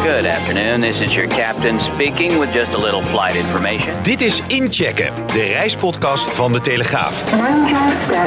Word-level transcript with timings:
Good 0.00 0.24
afternoon, 0.24 0.80
this 0.80 1.00
is 1.00 1.14
your 1.14 1.28
captain 1.28 1.80
speaking 1.80 2.38
with 2.38 2.52
just 2.52 2.72
a 2.72 2.78
little 2.78 3.02
flight 3.02 3.34
information. 3.34 4.02
Dit 4.02 4.20
is 4.20 4.42
Inchecken, 4.46 5.26
de 5.26 5.42
reispodcast 5.42 6.24
van 6.24 6.52
De 6.52 6.60
Telegraaf. 6.60 7.36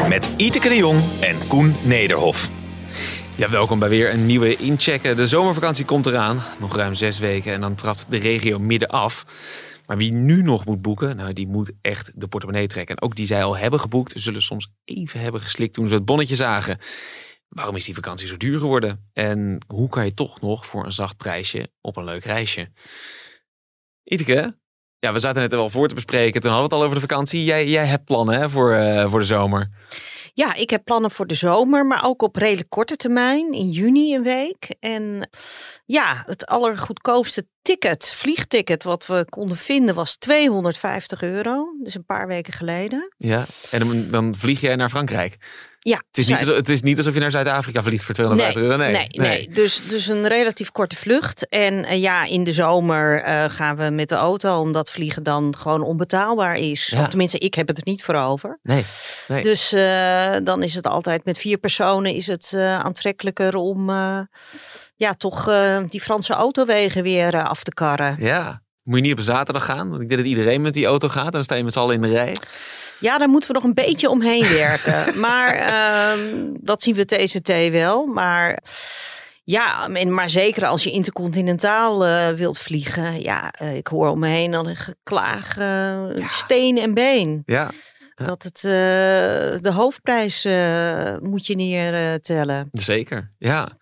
Met 0.10 0.34
Iteke 0.38 0.70
de 0.70 0.76
Jong 0.76 1.02
en 1.22 1.48
Koen 1.48 1.76
Nederhof. 1.84 2.50
Ja, 3.36 3.50
welkom 3.50 3.80
bij 3.80 3.90
weer 3.90 4.14
een 4.14 4.26
nieuwe 4.26 4.56
Inchecken. 4.56 5.18
De 5.18 5.28
zomervakantie 5.28 5.86
komt 5.86 6.06
eraan, 6.06 6.44
nog 6.60 6.76
ruim 6.76 6.96
zes 6.96 7.20
weken 7.20 7.54
en 7.54 7.62
dan 7.62 7.76
trapt 7.76 8.06
de 8.10 8.18
regio 8.18 8.60
midden 8.60 8.90
af. 8.90 9.26
Maar 9.86 9.98
wie 9.98 10.12
nu 10.12 10.42
nog 10.42 10.66
moet 10.66 10.82
boeken, 10.82 11.16
nou, 11.16 11.34
die 11.34 11.48
moet 11.48 11.72
echt 11.82 12.12
de 12.16 12.28
portemonnee 12.28 12.68
trekken. 12.68 12.96
En 12.96 13.02
ook 13.02 13.16
die 13.16 13.26
zij 13.26 13.44
al 13.44 13.58
hebben 13.58 13.80
geboekt, 13.80 14.14
zullen 14.16 14.42
soms 14.42 14.72
even 14.86 15.20
hebben 15.20 15.42
geslikt 15.42 15.74
toen 15.74 15.88
ze 15.88 15.94
het 15.94 16.06
bonnetje 16.06 16.36
zagen. 16.36 16.78
Waarom 17.54 17.76
is 17.76 17.86
die 17.86 17.96
vakantie 17.96 18.28
zo 18.28 18.38
duur 18.38 18.60
geworden? 18.60 19.10
En 19.14 19.58
hoe 19.68 19.90
kan 19.90 20.06
je 20.06 20.14
toch 20.14 20.42
nog 20.42 20.66
voor 20.66 20.86
een 20.86 20.94
zacht 20.94 21.18
prijsje 21.18 21.72
op 21.82 21.98
een 21.98 22.04
leuk 22.04 22.24
reisje? 22.24 22.72
Iteke, 24.04 24.58
ja, 25.00 25.14
we 25.14 25.20
zaten 25.20 25.42
net 25.42 25.52
wel 25.52 25.70
voor 25.70 25.88
te 25.88 25.96
bespreken. 25.96 26.42
Toen 26.42 26.52
hadden 26.52 26.70
we 26.70 26.76
het 26.76 26.84
al 26.84 26.90
over 26.90 27.02
de 27.02 27.08
vakantie. 27.08 27.44
Jij, 27.44 27.68
jij 27.68 27.86
hebt 27.86 28.06
plannen 28.06 28.40
hè, 28.40 28.50
voor, 28.50 28.74
uh, 28.74 29.10
voor 29.10 29.20
de 29.20 29.26
zomer. 29.26 29.70
Ja, 30.34 30.54
ik 30.54 30.70
heb 30.70 30.84
plannen 30.84 31.12
voor 31.12 31.28
de 31.28 31.36
zomer, 31.36 31.86
maar 31.86 32.06
ook 32.06 32.22
op 32.22 32.36
redelijk 32.36 32.70
korte 32.70 32.96
termijn. 32.96 33.52
In 33.52 33.70
juni 33.70 34.16
een 34.16 34.24
week. 34.24 34.76
En 34.80 35.30
ja, 35.86 36.24
het 36.26 36.46
allergoedkoopste 36.46 37.48
ticket, 37.62 38.12
vliegticket, 38.12 38.84
wat 38.84 39.06
we 39.06 39.26
konden 39.30 39.58
vinden 39.58 39.96
was 39.96 40.18
250 40.18 41.22
euro. 41.22 41.66
Dus 41.84 41.96
een 41.96 42.06
paar 42.06 42.28
weken 42.28 42.54
geleden. 42.54 43.14
Ja, 43.18 43.46
en 43.72 43.80
dan, 43.80 44.08
dan 44.08 44.36
vlieg 44.36 44.62
jij 44.62 44.76
naar 44.76 44.90
Frankrijk. 44.90 45.38
Ja, 45.86 46.04
het 46.08 46.18
is, 46.18 46.28
niet, 46.28 46.40
het 46.40 46.70
is 46.70 46.82
niet 46.82 46.98
alsof 46.98 47.14
je 47.14 47.20
naar 47.20 47.32
Zuid-Afrika 47.32 47.84
vliegt 47.84 48.04
voor 48.04 48.14
250 48.14 48.64
euro. 48.64 48.78
Nee, 48.78 48.92
nee, 48.92 49.08
nee. 49.12 49.50
Dus, 49.50 49.88
dus 49.88 50.08
een 50.08 50.28
relatief 50.28 50.72
korte 50.72 50.96
vlucht. 50.96 51.48
En 51.50 51.74
uh, 51.74 52.02
ja, 52.02 52.26
in 52.26 52.44
de 52.44 52.54
zomer 52.54 53.28
uh, 53.28 53.50
gaan 53.50 53.76
we 53.76 53.90
met 53.90 54.10
de 54.10 54.16
auto, 54.16 54.60
omdat 54.60 54.92
vliegen 54.92 55.24
dan 55.24 55.56
gewoon 55.58 55.82
onbetaalbaar 55.82 56.56
is. 56.56 56.88
Ja. 56.88 57.02
Of 57.02 57.08
tenminste, 57.08 57.38
ik 57.38 57.54
heb 57.54 57.68
het 57.68 57.78
er 57.78 57.84
niet 57.86 58.04
voor 58.04 58.16
over. 58.16 58.60
Nee. 58.62 58.86
nee. 59.28 59.44
Dus 59.44 59.74
uh, 59.74 60.36
dan 60.44 60.64
is 60.64 60.76
het 60.76 60.88
altijd 60.88 61.26
met 61.26 61.38
vier 61.38 61.58
personen 61.58 62.14
is 62.14 62.28
het 62.28 62.54
aantrekkelijker 62.58 63.56
om 63.56 63.90
ja, 64.96 65.14
toch 65.18 65.44
die 65.90 66.02
Franse 66.02 66.34
autowegen 66.34 67.04
weer 67.04 67.44
af 67.44 67.64
te 67.64 67.74
karren. 67.74 68.16
Ja. 68.20 68.62
Moet 68.84 68.96
je 68.96 69.02
niet 69.02 69.18
op 69.18 69.20
zaterdag 69.20 69.66
gaan? 69.66 69.90
Want 69.90 70.02
ik 70.02 70.08
denk 70.08 70.22
dat 70.22 70.30
iedereen 70.30 70.62
met 70.62 70.74
die 70.74 70.86
auto 70.86 71.10
gaat. 71.10 71.34
Dan 71.34 71.44
sta 71.44 71.56
je 71.56 71.64
met 71.64 71.74
z'n 71.74 71.80
allen 71.80 71.96
in 71.96 72.02
de 72.02 72.10
rij. 72.10 72.36
Ja, 73.04 73.18
daar 73.18 73.30
moeten 73.30 73.50
we 73.50 73.56
nog 73.56 73.64
een 73.64 73.74
beetje 73.74 74.10
omheen 74.10 74.50
werken. 74.50 75.14
maar 75.26 75.56
uh, 75.56 76.24
dat 76.60 76.84
zien 76.84 76.96
we 76.96 77.06
TCT 77.06 77.72
wel. 77.72 78.06
Maar 78.06 78.64
ja, 79.44 79.88
maar 79.88 80.30
zeker 80.30 80.66
als 80.66 80.84
je 80.84 80.92
intercontinentaal 80.92 82.08
uh, 82.08 82.28
wilt 82.30 82.60
vliegen. 82.60 83.22
Ja, 83.22 83.54
uh, 83.62 83.76
ik 83.76 83.88
hoor 83.88 84.10
om 84.10 84.20
me 84.20 84.28
heen 84.28 84.52
dan 84.52 84.68
een 84.68 84.76
geklaag, 84.76 85.58
uh, 85.58 85.64
ja. 86.16 86.28
steen 86.28 86.78
en 86.78 86.94
been. 86.94 87.44
Ja. 87.46 87.72
Ja. 88.16 88.26
Dat 88.26 88.44
het 88.44 88.62
de 89.64 89.72
hoofdprijs 89.74 90.44
moet 91.20 91.48
je 91.48 91.56
neertellen. 91.56 92.70
Zeker, 92.72 93.32
ja. 93.38 93.78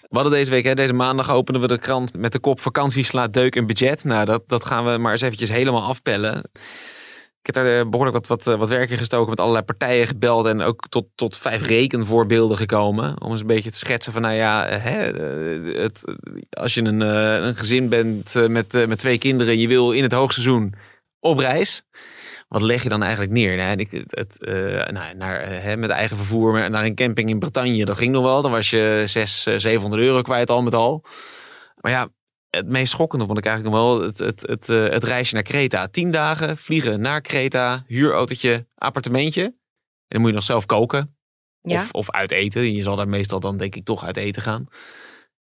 We 0.00 0.14
hadden 0.14 0.32
deze 0.32 0.50
week, 0.50 0.64
hè, 0.64 0.74
deze 0.74 0.92
maandag 0.92 1.30
openen 1.30 1.60
we 1.60 1.66
de 1.66 1.78
krant 1.78 2.16
met 2.16 2.32
de 2.32 2.38
kop 2.38 2.60
vakantie 2.60 3.04
slaat 3.04 3.32
deuk 3.32 3.56
en 3.56 3.66
budget. 3.66 4.04
Nou, 4.04 4.24
dat, 4.24 4.42
dat 4.46 4.64
gaan 4.64 4.84
we 4.84 4.98
maar 4.98 5.12
eens 5.12 5.20
eventjes 5.20 5.48
helemaal 5.48 5.82
afpellen. 5.82 6.50
Ik 7.46 7.54
heb 7.54 7.64
daar 7.64 7.88
behoorlijk 7.88 8.26
wat, 8.26 8.44
wat, 8.44 8.58
wat 8.58 8.68
werk 8.68 8.90
in 8.90 8.98
gestoken, 8.98 9.30
met 9.30 9.40
allerlei 9.40 9.64
partijen 9.64 10.06
gebeld 10.06 10.46
en 10.46 10.60
ook 10.60 10.88
tot, 10.88 11.06
tot 11.14 11.36
vijf 11.36 11.66
rekenvoorbeelden 11.66 12.56
gekomen. 12.56 13.22
Om 13.22 13.30
eens 13.30 13.40
een 13.40 13.46
beetje 13.46 13.70
te 13.70 13.78
schetsen 13.78 14.12
van, 14.12 14.22
nou 14.22 14.34
ja, 14.34 14.68
hè, 14.68 14.98
het, 15.80 16.04
als 16.50 16.74
je 16.74 16.82
een, 16.82 17.00
een 17.00 17.56
gezin 17.56 17.88
bent 17.88 18.34
met, 18.48 18.86
met 18.88 18.98
twee 18.98 19.18
kinderen 19.18 19.52
en 19.52 19.60
je 19.60 19.68
wil 19.68 19.92
in 19.92 20.02
het 20.02 20.12
hoogseizoen 20.12 20.74
op 21.20 21.38
reis 21.38 21.84
wat 22.48 22.62
leg 22.62 22.82
je 22.82 22.88
dan 22.88 23.02
eigenlijk 23.02 23.32
neer? 23.32 23.56
Nou, 23.56 23.76
ik, 23.76 23.90
het, 24.06 24.36
nou, 24.90 25.14
naar, 25.14 25.48
hè, 25.48 25.76
met 25.76 25.90
eigen 25.90 26.16
vervoer 26.16 26.70
naar 26.70 26.84
een 26.84 26.94
camping 26.94 27.28
in 27.28 27.38
Bretagne, 27.38 27.84
dat 27.84 27.98
ging 27.98 28.12
nog 28.12 28.22
wel. 28.22 28.42
Dan 28.42 28.50
was 28.50 28.70
je 28.70 29.02
600, 29.06 29.62
700 29.62 30.02
euro 30.02 30.22
kwijt 30.22 30.50
al 30.50 30.62
met 30.62 30.74
al. 30.74 31.04
Maar 31.80 31.92
ja, 31.92 32.08
het 32.56 32.68
meest 32.68 32.92
schokkende 32.92 33.26
vond 33.26 33.38
ik 33.38 33.46
eigenlijk 33.46 33.76
nog 33.76 33.84
wel 33.84 34.02
het, 34.02 34.18
het, 34.18 34.40
het, 34.40 34.68
uh, 34.68 34.88
het 34.88 35.04
reisje 35.04 35.34
naar 35.34 35.42
Kreta. 35.42 35.88
Tien 35.88 36.10
dagen 36.10 36.56
vliegen 36.56 37.00
naar 37.00 37.20
Kreta, 37.20 37.84
huurautootje, 37.86 38.66
appartementje. 38.74 39.42
En 39.42 39.54
dan 40.08 40.20
moet 40.20 40.28
je 40.28 40.36
nog 40.36 40.44
zelf 40.44 40.66
koken. 40.66 41.16
Ja. 41.60 41.80
Of, 41.80 41.90
of 41.90 42.10
uit 42.10 42.32
eten. 42.32 42.72
Je 42.72 42.82
zal 42.82 42.96
daar 42.96 43.08
meestal 43.08 43.40
dan 43.40 43.58
denk 43.58 43.74
ik 43.74 43.84
toch 43.84 44.04
uit 44.04 44.16
eten 44.16 44.42
gaan. 44.42 44.66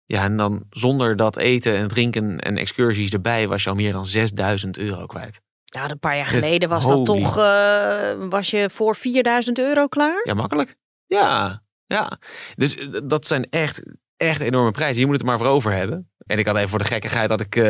Ja, 0.07 0.25
en 0.25 0.37
dan 0.37 0.65
zonder 0.71 1.17
dat 1.17 1.37
eten 1.37 1.77
en 1.77 1.89
drinken 1.89 2.39
en 2.39 2.57
excursies 2.57 3.11
erbij 3.11 3.49
was 3.49 3.63
je 3.63 3.69
al 3.69 3.75
meer 3.75 3.93
dan 3.93 4.07
6000 4.07 4.79
euro 4.79 5.07
kwijt. 5.07 5.41
Nou, 5.75 5.91
een 5.91 5.99
paar 5.99 6.17
jaar 6.17 6.27
geleden 6.27 6.69
was 6.69 6.87
dat 6.87 7.05
toch, 7.05 7.39
uh, 7.39 8.29
was 8.29 8.51
je 8.51 8.71
voor 8.73 8.97
4000 8.97 9.59
euro 9.59 9.87
klaar? 9.87 10.21
Ja, 10.25 10.35
makkelijk. 10.35 10.77
Ja, 11.07 11.63
ja. 11.87 12.19
Dus 12.55 12.77
dat 13.05 13.27
zijn 13.27 13.49
echt, 13.51 13.83
echt 14.17 14.41
enorme 14.41 14.71
prijzen. 14.71 15.01
Je 15.01 15.07
moet 15.07 15.15
het 15.15 15.23
er 15.23 15.29
maar 15.29 15.39
voor 15.39 15.47
over 15.47 15.73
hebben. 15.73 16.10
En 16.31 16.39
ik 16.39 16.47
had 16.47 16.57
even 16.57 16.69
voor 16.69 16.79
de 16.79 16.85
gekkigheid 16.85 17.29
dat 17.29 17.41
ik 17.41 17.57
uh, 17.57 17.65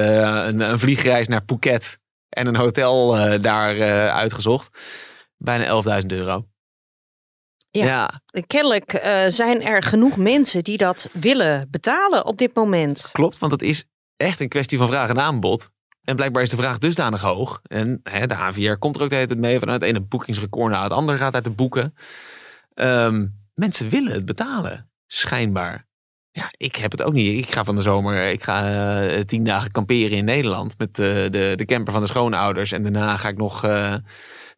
een, 0.46 0.60
een, 0.60 0.78
vliegreis 0.78 1.28
naar 1.28 1.42
Phuket 1.46 1.98
en 2.28 2.46
een 2.46 2.56
hotel 2.56 3.18
uh, 3.18 3.42
daar 3.42 3.80
uitgezocht. 4.10 4.68
Bijna 5.36 5.82
11.000 6.02 6.06
euro. 6.06 6.46
Ja, 7.70 7.84
ja. 7.84 8.20
kennelijk 8.46 9.00
zijn 9.28 9.62
er 9.62 9.82
genoeg 9.82 10.16
mensen 10.16 10.64
die 10.64 10.76
dat 10.76 11.08
willen 11.12 11.68
betalen 11.70 12.26
op 12.26 12.38
dit 12.38 12.54
moment. 12.54 13.08
Klopt, 13.12 13.38
want 13.38 13.52
het 13.52 13.62
is 13.62 13.84
echt 14.16 14.40
een 14.40 14.48
kwestie 14.48 14.78
van 14.78 14.88
vraag 14.88 15.08
en 15.08 15.20
aanbod. 15.20 15.70
En 16.02 16.16
blijkbaar 16.16 16.42
is 16.42 16.50
de 16.50 16.56
vraag 16.56 16.78
dusdanig 16.78 17.20
hoog. 17.20 17.60
En 17.62 18.00
hè, 18.02 18.26
de 18.26 18.34
AVR 18.34 18.72
komt 18.72 18.96
er 18.96 19.02
ook 19.02 19.08
de 19.08 19.14
hele 19.14 19.26
tijd 19.26 19.38
mee. 19.38 19.58
Vanuit 19.58 19.80
het 19.80 19.90
ene 19.90 20.00
boekingsrecord 20.00 20.72
naar 20.72 20.82
het 20.82 20.92
andere 20.92 21.18
gaat 21.18 21.34
uit 21.34 21.44
de 21.44 21.50
boeken. 21.50 21.94
Um, 22.74 23.34
mensen 23.54 23.88
willen 23.88 24.12
het 24.12 24.24
betalen. 24.24 24.90
Schijnbaar. 25.06 25.88
Ja, 26.32 26.52
ik 26.56 26.76
heb 26.76 26.90
het 26.90 27.02
ook 27.02 27.12
niet. 27.12 27.46
Ik 27.46 27.52
ga 27.52 27.64
van 27.64 27.74
de 27.76 27.82
zomer, 27.82 28.28
ik 28.28 28.42
ga 28.42 29.02
uh, 29.10 29.20
tien 29.20 29.44
dagen 29.44 29.70
kamperen 29.70 30.16
in 30.16 30.24
Nederland. 30.24 30.78
Met 30.78 30.98
uh, 30.98 31.06
de, 31.06 31.52
de 31.56 31.64
camper 31.64 31.92
van 31.92 32.02
de 32.02 32.08
schoonouders. 32.08 32.72
En 32.72 32.82
daarna 32.82 33.16
ga 33.16 33.28
ik 33.28 33.36
nog 33.36 33.68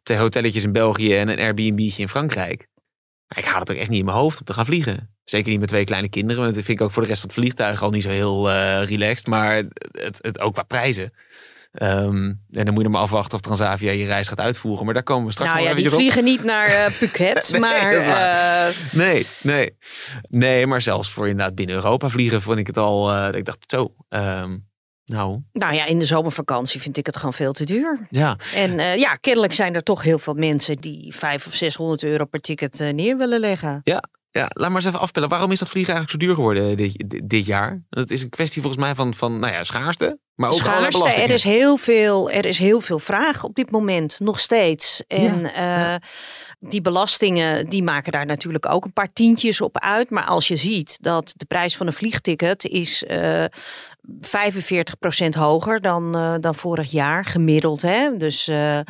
twee 0.02 0.18
hotelletjes 0.18 0.64
in 0.64 0.72
België 0.72 1.16
en 1.16 1.28
een 1.28 1.38
Airbnb'tje 1.38 2.02
in 2.02 2.08
Frankrijk. 2.08 2.68
Maar 3.28 3.38
ik 3.38 3.44
haal 3.44 3.60
het 3.60 3.70
ook 3.70 3.76
echt 3.76 3.88
niet 3.88 3.98
in 3.98 4.04
mijn 4.04 4.16
hoofd 4.16 4.38
om 4.38 4.44
te 4.44 4.52
gaan 4.52 4.66
vliegen. 4.66 5.14
Zeker 5.24 5.50
niet 5.50 5.60
met 5.60 5.68
twee 5.68 5.84
kleine 5.84 6.08
kinderen. 6.08 6.42
Want 6.42 6.54
dat 6.54 6.64
vind 6.64 6.78
ik 6.78 6.84
ook 6.84 6.92
voor 6.92 7.02
de 7.02 7.08
rest 7.08 7.20
van 7.20 7.30
het 7.30 7.38
vliegtuig 7.38 7.82
al 7.82 7.90
niet 7.90 8.02
zo 8.02 8.08
heel 8.08 8.52
relaxed. 8.82 9.26
Maar 9.26 9.54
het, 9.54 10.18
het, 10.20 10.40
ook 10.40 10.52
qua 10.54 10.62
prijzen. 10.62 11.12
Um, 11.80 12.40
en 12.50 12.64
dan 12.64 12.74
moet 12.74 12.82
je 12.82 12.88
maar 12.88 13.00
afwachten 13.00 13.34
of 13.34 13.40
Transavia 13.40 13.90
je 13.90 14.06
reis 14.06 14.28
gaat 14.28 14.40
uitvoeren. 14.40 14.84
Maar 14.84 14.94
daar 14.94 15.02
komen 15.02 15.26
we 15.26 15.32
straks 15.32 15.52
nou, 15.52 15.64
ja, 15.64 15.74
die 15.74 15.90
vliegen 15.90 16.24
niet 16.24 16.44
naar 16.44 16.68
uh, 16.68 16.86
Phuket. 16.86 17.48
nee, 17.50 17.60
maar, 17.60 17.94
uh... 17.94 18.76
nee, 18.92 19.26
nee. 19.42 19.76
Nee, 20.28 20.66
maar 20.66 20.80
zelfs 20.80 21.10
voor 21.10 21.28
inderdaad 21.28 21.54
binnen 21.54 21.76
Europa 21.76 22.08
vliegen 22.08 22.42
vond 22.42 22.58
ik 22.58 22.66
het 22.66 22.76
al... 22.76 23.12
Uh, 23.12 23.28
ik 23.32 23.44
dacht 23.44 23.64
zo... 23.66 23.94
Um, 24.08 24.70
nou. 25.04 25.40
nou 25.52 25.74
ja, 25.74 25.84
in 25.84 25.98
de 25.98 26.06
zomervakantie 26.06 26.80
vind 26.80 26.96
ik 26.96 27.06
het 27.06 27.16
gewoon 27.16 27.34
veel 27.34 27.52
te 27.52 27.64
duur. 27.64 28.06
Ja. 28.10 28.36
En 28.54 28.78
uh, 28.78 28.96
ja, 28.96 29.14
kennelijk 29.14 29.52
zijn 29.52 29.74
er 29.74 29.82
toch 29.82 30.02
heel 30.02 30.18
veel 30.18 30.34
mensen 30.34 30.76
die 30.76 31.14
500 31.14 31.46
of 31.46 31.54
600 31.54 32.02
euro 32.02 32.24
per 32.24 32.40
ticket 32.40 32.80
uh, 32.80 32.92
neer 32.92 33.16
willen 33.16 33.40
leggen. 33.40 33.80
Ja, 33.84 34.02
ja, 34.32 34.50
laat 34.52 34.68
maar 34.68 34.76
eens 34.76 34.86
even 34.86 35.00
afpellen. 35.00 35.28
Waarom 35.28 35.50
is 35.50 35.58
dat 35.58 35.68
vliegen 35.68 35.94
eigenlijk 35.94 36.22
zo 36.22 36.28
duur 36.28 36.36
geworden 36.36 36.76
dit, 36.76 37.20
dit 37.24 37.46
jaar? 37.46 37.82
Dat 37.90 38.10
is 38.10 38.22
een 38.22 38.28
kwestie 38.28 38.62
volgens 38.62 38.82
mij 38.82 38.94
van, 38.94 39.14
van 39.14 39.38
nou 39.38 39.52
ja, 39.52 39.62
schaarste. 39.62 40.18
Maar 40.34 40.50
ook 40.50 40.56
schaarste, 40.56 41.10
er 41.10 41.30
is, 41.30 41.42
heel 41.42 41.76
veel, 41.76 42.30
er 42.30 42.44
is 42.44 42.58
heel 42.58 42.80
veel 42.80 42.98
vraag 42.98 43.44
op 43.44 43.54
dit 43.54 43.70
moment, 43.70 44.20
nog 44.20 44.40
steeds. 44.40 45.02
En 45.06 45.40
ja, 45.40 45.50
ja. 45.54 45.94
Uh, 45.94 45.98
die 46.58 46.80
belastingen, 46.80 47.68
die 47.68 47.82
maken 47.82 48.12
daar 48.12 48.26
natuurlijk 48.26 48.68
ook 48.68 48.84
een 48.84 48.92
paar 48.92 49.12
tientjes 49.12 49.60
op 49.60 49.78
uit. 49.78 50.10
Maar 50.10 50.24
als 50.24 50.48
je 50.48 50.56
ziet 50.56 50.98
dat 51.00 51.32
de 51.36 51.44
prijs 51.44 51.76
van 51.76 51.86
een 51.86 51.92
vliegticket 51.92 52.64
is 52.64 53.04
uh, 53.08 53.44
45% 53.44 53.48
hoger 55.30 55.80
dan, 55.80 56.16
uh, 56.16 56.34
dan 56.40 56.54
vorig 56.54 56.90
jaar, 56.90 57.24
gemiddeld. 57.24 57.82
Hè? 57.82 58.16
Dus 58.16 58.48
uh, 58.48 58.80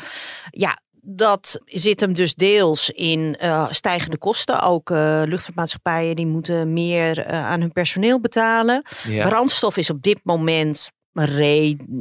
ja, 0.50 0.78
dat 1.04 1.60
zit 1.66 2.00
hem 2.00 2.12
dus 2.12 2.34
deels 2.34 2.90
in 2.90 3.38
uh, 3.42 3.70
stijgende 3.70 4.18
kosten. 4.18 4.62
Ook 4.62 4.90
uh, 4.90 5.22
luchtvaartmaatschappijen 5.24 6.16
die 6.16 6.26
moeten 6.26 6.72
meer 6.72 7.18
uh, 7.18 7.44
aan 7.44 7.60
hun 7.60 7.72
personeel 7.72 8.20
betalen. 8.20 8.84
Ja. 9.08 9.28
Brandstof 9.28 9.76
is 9.76 9.90
op 9.90 10.02
dit 10.02 10.20
moment 10.22 10.90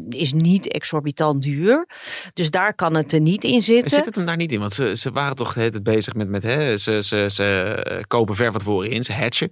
is 0.10 0.34
niet 0.34 0.68
exorbitant 0.68 1.42
duur. 1.42 1.88
Dus 2.34 2.50
daar 2.50 2.76
kan 2.76 2.96
het 2.96 3.12
er 3.12 3.20
niet 3.20 3.44
in 3.44 3.62
zitten. 3.62 3.90
Zit 3.90 4.06
het 4.06 4.16
hem 4.16 4.26
daar 4.26 4.36
niet 4.36 4.52
in? 4.52 4.60
Want 4.60 4.74
ze, 4.74 4.96
ze 4.96 5.12
waren 5.12 5.36
toch 5.36 5.54
het 5.54 5.84
bezig 5.84 6.14
met, 6.14 6.30
met 6.30 6.44
hè, 6.44 6.78
ze, 6.78 7.04
ze, 7.04 7.26
ze 7.28 8.04
kopen 8.08 8.36
ver 8.36 8.52
van 8.52 8.60
tevoren 8.60 8.90
in, 8.90 9.04
ze 9.04 9.14
hatchen. 9.14 9.52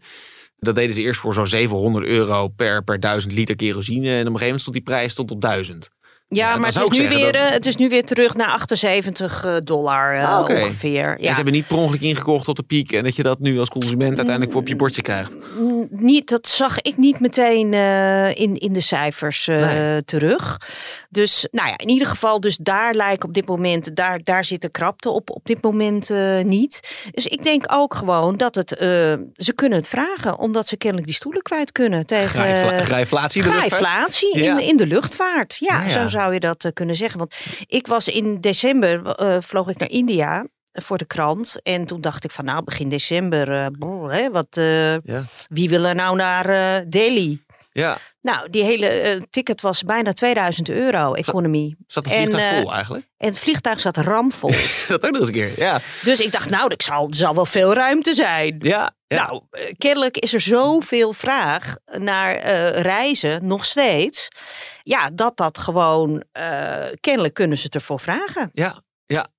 Dat 0.57 0.75
deden 0.75 0.95
ze 0.95 1.01
eerst 1.01 1.19
voor 1.19 1.33
zo'n 1.33 1.47
700 1.47 2.05
euro 2.05 2.47
per, 2.47 2.83
per 2.83 2.99
1000 2.99 3.33
liter 3.33 3.55
kerosine. 3.55 4.09
En 4.09 4.13
op 4.13 4.17
een 4.17 4.23
gegeven 4.25 4.43
moment 4.43 4.61
stond 4.61 4.75
die 4.75 4.85
prijs 4.85 5.13
tot 5.13 5.31
op 5.31 5.41
1000. 5.41 5.89
Ja, 6.31 6.55
maar 6.57 6.73
het 6.73 6.91
is, 6.91 6.97
nu 6.99 7.07
weer, 7.09 7.31
dat- 7.31 7.41
eh, 7.41 7.49
het 7.49 7.65
is 7.65 7.75
nu 7.75 7.89
weer 7.89 8.03
terug 8.05 8.35
naar 8.35 8.47
78 8.47 9.43
eh, 9.45 9.55
dollar 9.59 10.15
eh, 10.17 10.33
Ah, 10.33 10.39
ongeveer. 10.39 11.09
En 11.17 11.23
Ja. 11.23 11.29
ze 11.29 11.35
hebben 11.35 11.53
niet 11.53 11.67
per 11.67 11.77
ongeluk 11.77 12.01
ingekocht 12.01 12.47
op 12.47 12.55
de 12.55 12.63
piek 12.63 12.91
en 12.91 13.03
dat 13.03 13.15
je 13.15 13.23
dat 13.23 13.39
nu 13.39 13.59
als 13.59 13.69
consument 13.69 14.15
uiteindelijk 14.15 14.51
voor 14.51 14.61
op 14.61 14.67
je 14.67 14.75
bordje 14.75 15.01
krijgt. 15.01 15.35
Mm, 15.59 15.87
Niet, 15.91 16.29
dat 16.29 16.47
zag 16.47 16.81
ik 16.81 16.97
niet 16.97 17.19
meteen 17.19 17.73
in, 18.35 18.55
in 18.57 18.73
de 18.73 18.81
cijfers 18.81 19.45
Nee. 19.47 20.03
terug. 20.03 20.57
Dus 21.09 21.47
nou 21.51 21.67
ja, 21.67 21.77
in 21.77 21.89
ieder 21.89 22.07
geval, 22.07 22.39
dus 22.39 22.57
daar 22.57 22.93
lijkt 22.93 23.23
op 23.23 23.33
dit 23.33 23.45
moment, 23.47 23.95
daar, 23.95 24.19
daar 24.23 24.45
zit 24.45 24.61
de 24.61 24.69
krapte 24.69 25.09
op, 25.09 25.29
op 25.29 25.45
dit 25.45 25.61
moment 25.63 26.09
niet. 26.43 26.79
Dus 27.11 27.25
ik 27.27 27.43
denk 27.43 27.63
ook 27.67 27.93
gewoon 27.93 28.37
dat 28.37 28.55
het, 28.55 28.69
ze 29.35 29.53
kunnen 29.55 29.77
het 29.77 29.87
vragen, 29.87 30.39
omdat 30.39 30.67
ze 30.67 30.77
kennelijk 30.77 31.07
die 31.07 31.15
stoelen 31.15 31.41
kwijt 31.41 31.71
kunnen 31.71 32.05
tegen... 32.05 32.29
Grijfla- 32.29 32.83
Grijflatie. 32.83 33.41
in 33.43 33.47
de 33.49 33.53
luchtvaart. 33.53 33.81
Grijflatie 33.83 34.43
Ja. 34.43 34.59
in, 34.59 34.77
de 34.77 34.87
luchtvaart. 34.87 35.55
Ja, 35.59 35.81
Ja, 35.81 35.87
ja. 35.87 35.89
zo 35.89 36.07
zou 36.19 36.33
je 36.33 36.39
dat 36.39 36.63
eh, 36.63 36.71
kunnen 36.73 36.95
zeggen. 36.95 37.19
Want 37.19 37.35
ik 37.67 37.87
was 37.87 38.07
in 38.07 38.41
december, 38.41 39.05
eh, 39.05 39.37
vloog 39.41 39.69
ik 39.69 39.77
naar 39.77 39.89
India 39.89 40.45
voor 40.71 40.97
de 40.97 41.05
krant. 41.05 41.59
En 41.63 41.85
toen 41.85 42.01
dacht 42.01 42.23
ik 42.23 42.31
van 42.31 42.45
nou, 42.45 42.63
begin 42.63 42.89
december, 42.89 43.51
eh, 43.51 44.11
hè, 44.11 44.31
wat, 44.31 44.47
eh, 44.57 44.93
Ja. 44.93 45.23
wie 45.47 45.69
wil 45.69 45.85
er 45.85 45.95
nou 45.95 46.15
naar 46.15 46.45
eh, 46.49 46.85
Delhi? 46.89 47.41
Ja, 47.79 47.97
Nou, 48.21 48.49
die 48.49 48.63
hele 48.63 48.87
eh, 48.87 49.21
ticket 49.29 49.61
was 49.61 49.83
bijna 49.83 50.13
2000 50.13 50.69
euro, 50.69 51.13
economie. 51.13 51.77
zat 51.87 52.05
En, 52.05 52.11
vliegtuig 52.11 52.51
eh, 52.51 52.59
vol 52.59 52.73
eigenlijk? 52.73 53.05
En 53.17 53.27
het 53.27 53.39
vliegtuig 53.39 53.79
zat 53.79 53.97
ramvol. 53.97 54.51
Dat 54.87 55.05
ook 55.05 55.11
nog 55.11 55.19
eens 55.19 55.27
een 55.27 55.33
keer. 55.33 55.59
Ja, 55.59 55.79
dus 56.03 56.19
ik 56.19 56.31
dacht, 56.31 56.49
nou, 56.49 56.73
er 56.73 56.83
zal, 56.83 57.07
er 57.07 57.15
zal 57.15 57.35
wel 57.35 57.45
veel 57.45 57.73
ruimte 57.73 58.13
zijn. 58.13 58.55
ja, 58.59 58.91
ja. 59.07 59.25
Nou, 59.25 59.41
eh, 59.49 59.73
kennelijk 59.77 60.17
is 60.17 60.33
er 60.33 60.41
zoveel 60.41 61.13
vraag 61.13 61.75
naar 61.85 62.37
reizen, 62.81 63.47
nog 63.47 63.65
steeds. 63.65 64.27
Ja, 64.83 65.09
dat 65.13 65.37
dat 65.37 65.57
gewoon, 65.57 66.23
kennelijk 66.99 67.33
kunnen 67.33 67.57
ze 67.57 67.63
het 67.63 67.75
ervoor 67.75 67.99
vragen. 67.99 68.49
ja. 68.53 68.81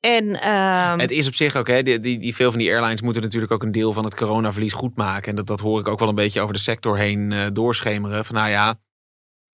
En 0.01 0.41
ehm, 0.41 0.99
Het 0.99 1.11
is 1.11 1.27
op 1.27 1.35
zich 1.35 1.57
ook, 1.57 1.67
hè, 1.69 1.83
die, 1.83 2.01
die, 2.01 2.19
die, 2.19 2.35
veel 2.35 2.51
van 2.51 2.59
die 2.59 2.71
airlines 2.71 3.01
moeten 3.01 3.23
natuurlijk 3.23 3.53
ook 3.53 3.63
een 3.63 3.73
deel 3.73 3.93
van 3.93 4.05
het 4.05 4.15
coronaverlies 4.15 4.73
goed 4.73 4.97
maken. 4.97 5.29
En 5.31 5.37
dat, 5.37 5.47
dat 5.47 5.61
hoor 5.61 5.81
ik 5.81 5.89
ook 5.89 5.99
wel 5.99 6.09
een 6.09 6.15
beetje 6.15 6.41
over 6.41 6.55
de 6.55 6.61
sector 6.61 6.99
heen 6.99 7.33
eh, 7.33 7.47
doorschemeren. 7.53 8.25
Van 8.25 8.35
nou 8.35 8.49
ja, 8.51 8.81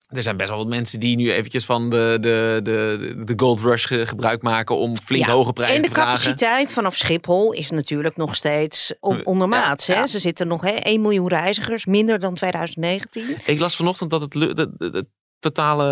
er 0.07 0.21
zijn 0.23 0.37
best 0.37 0.49
wel 0.49 0.57
wat 0.57 0.67
mensen 0.67 0.99
die 0.99 1.15
nu 1.15 1.31
eventjes 1.31 1.65
van 1.65 1.89
de, 1.89 2.17
de, 2.21 2.59
de, 2.63 3.13
de 3.25 3.33
gold 3.35 3.59
rush 3.59 3.85
ge- 3.87 4.05
gebruik 4.05 4.41
maken 4.41 4.75
om 4.77 4.97
flink 4.97 5.25
Ja, 5.25 5.31
hoge 5.31 5.53
prijzen 5.53 5.75
en 5.75 5.81
de 5.81 5.87
te 5.87 5.93
vragen. 5.93 6.11
capaciteit 6.13 6.73
vanaf 6.73 6.95
Schiphol 6.95 7.51
is 7.53 7.69
natuurlijk 7.69 8.17
nog 8.17 8.35
steeds 8.35 8.93
on- 8.99 9.15
Ja, 9.17 9.21
ondermaats. 9.23 9.85
ja. 9.85 9.95
Hè? 9.95 10.07
Ze 10.07 10.19
zitten 10.19 10.47
nog 10.47 10.61
hè, 10.61 10.71
1 10.71 11.01
miljoen 11.01 11.27
reizigers, 11.27 11.85
minder 11.85 12.19
dan 12.19 12.33
2019. 12.33 13.23
Ik 13.45 13.59
las 13.59 13.75
vanochtend 13.75 14.09
dat 14.09 14.21
het, 14.21 14.31
de, 14.31 14.53
de, 14.53 14.89
de 14.89 15.07
totale 15.39 15.85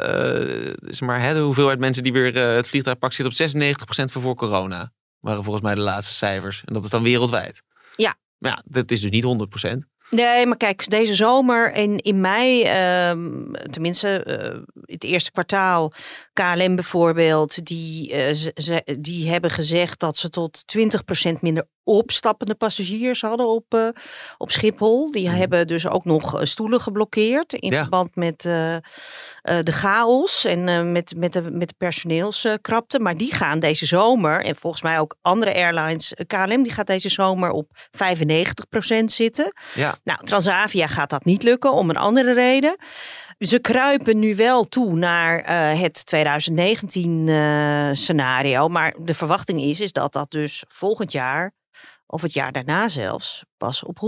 eh, 0.00 0.90
zeg 0.90 1.08
maar, 1.08 1.20
hè, 1.20 1.34
de 1.34 1.40
hoeveelheid 1.40 1.78
mensen 1.78 2.02
die 2.02 2.12
weer 2.12 2.36
eh, 2.36 2.54
het 2.54 2.68
vliegtuig 2.68 2.98
pakken 2.98 3.32
zit 3.32 3.46
op 3.46 3.54
96% 3.54 4.12
van 4.12 4.22
voor 4.22 4.34
corona. 4.34 4.92
Waren 5.20 5.44
volgens 5.44 5.64
mij 5.64 5.74
de 5.74 5.80
laatste 5.80 6.14
cijfers. 6.14 6.62
En 6.64 6.74
dat 6.74 6.84
is 6.84 6.90
dan 6.90 7.02
wereldwijd. 7.02 7.62
Ja. 7.96 8.14
Maar 8.38 8.50
ja, 8.50 8.62
dat 8.64 8.90
is 8.90 9.00
dus 9.00 9.10
niet 9.10 9.24
100%. 9.24 9.76
Nee, 10.10 10.46
maar 10.46 10.56
kijk, 10.56 10.90
deze 10.90 11.14
zomer 11.14 11.74
in, 11.74 11.96
in 11.96 12.20
mei, 12.20 12.62
ehm, 12.62 13.52
tenminste 13.70 14.22
eh, 14.22 14.58
het 14.84 15.04
eerste 15.04 15.30
kwartaal, 15.30 15.92
KLM 16.32 16.74
bijvoorbeeld, 16.74 17.66
die, 17.66 18.12
eh, 18.12 18.34
ze- 18.54 18.96
die 19.00 19.30
hebben 19.30 19.50
gezegd 19.50 19.98
dat 20.00 20.16
ze 20.16 20.30
tot 20.30 20.66
20% 20.66 21.42
minder 21.42 21.64
opstappende 21.84 22.54
passagiers 22.54 23.20
hadden 23.20 23.46
op, 23.48 23.64
eh, 23.74 23.88
op 24.38 24.50
Schiphol. 24.50 25.10
Die 25.12 25.28
Mhm. 25.28 25.36
hebben 25.36 25.66
dus 25.66 25.86
ook 25.86 26.04
nog 26.04 26.40
eh, 26.40 26.46
stoelen 26.46 26.80
geblokkeerd 26.80 27.52
in 27.52 27.70
Ja. 27.70 27.80
verband 27.80 28.16
met 28.16 28.40
de 28.42 28.82
chaos 29.72 30.44
en 30.44 30.92
met, 30.92 31.14
met, 31.16 31.32
de, 31.32 31.42
met 31.50 31.68
de 31.68 31.74
personeelskrapte. 31.78 32.98
Maar 33.00 33.16
die 33.16 33.34
gaan 33.34 33.58
deze 33.60 33.86
zomer, 33.86 34.44
en 34.44 34.56
volgens 34.56 34.82
mij 34.82 34.98
ook 34.98 35.16
andere 35.20 35.54
airlines, 35.54 36.12
KLM, 36.26 36.62
die 36.62 36.72
gaat 36.72 36.86
deze 36.86 37.08
zomer 37.08 37.50
op 37.50 37.68
95% 37.90 39.12
zitten. 39.12 39.52
Ja. 39.74 39.94
Nou, 40.04 40.24
Transavia 40.24 40.86
gaat 40.86 41.10
dat 41.10 41.24
niet 41.24 41.42
lukken 41.42 41.72
om 41.72 41.90
een 41.90 41.96
andere 41.96 42.32
reden. 42.34 42.76
Ze 43.42 43.58
kruipen 43.58 44.18
nu 44.18 44.36
wel 44.36 44.68
toe 44.68 44.94
naar 44.94 45.40
eh, 45.40 45.80
het 45.80 46.06
2019 46.06 47.28
eh, 47.28 47.88
scenario. 47.92 48.68
Maar 48.68 48.94
de 48.98 49.14
verwachting 49.14 49.62
is, 49.62 49.80
is 49.80 49.92
dat 49.92 50.12
dat 50.12 50.30
dus 50.30 50.64
volgend 50.68 51.12
jaar, 51.12 51.52
of 52.06 52.22
het 52.22 52.32
jaar 52.32 52.52
daarna 52.52 52.88
zelfs, 52.88 53.44
pas 53.56 53.82
op 53.82 53.98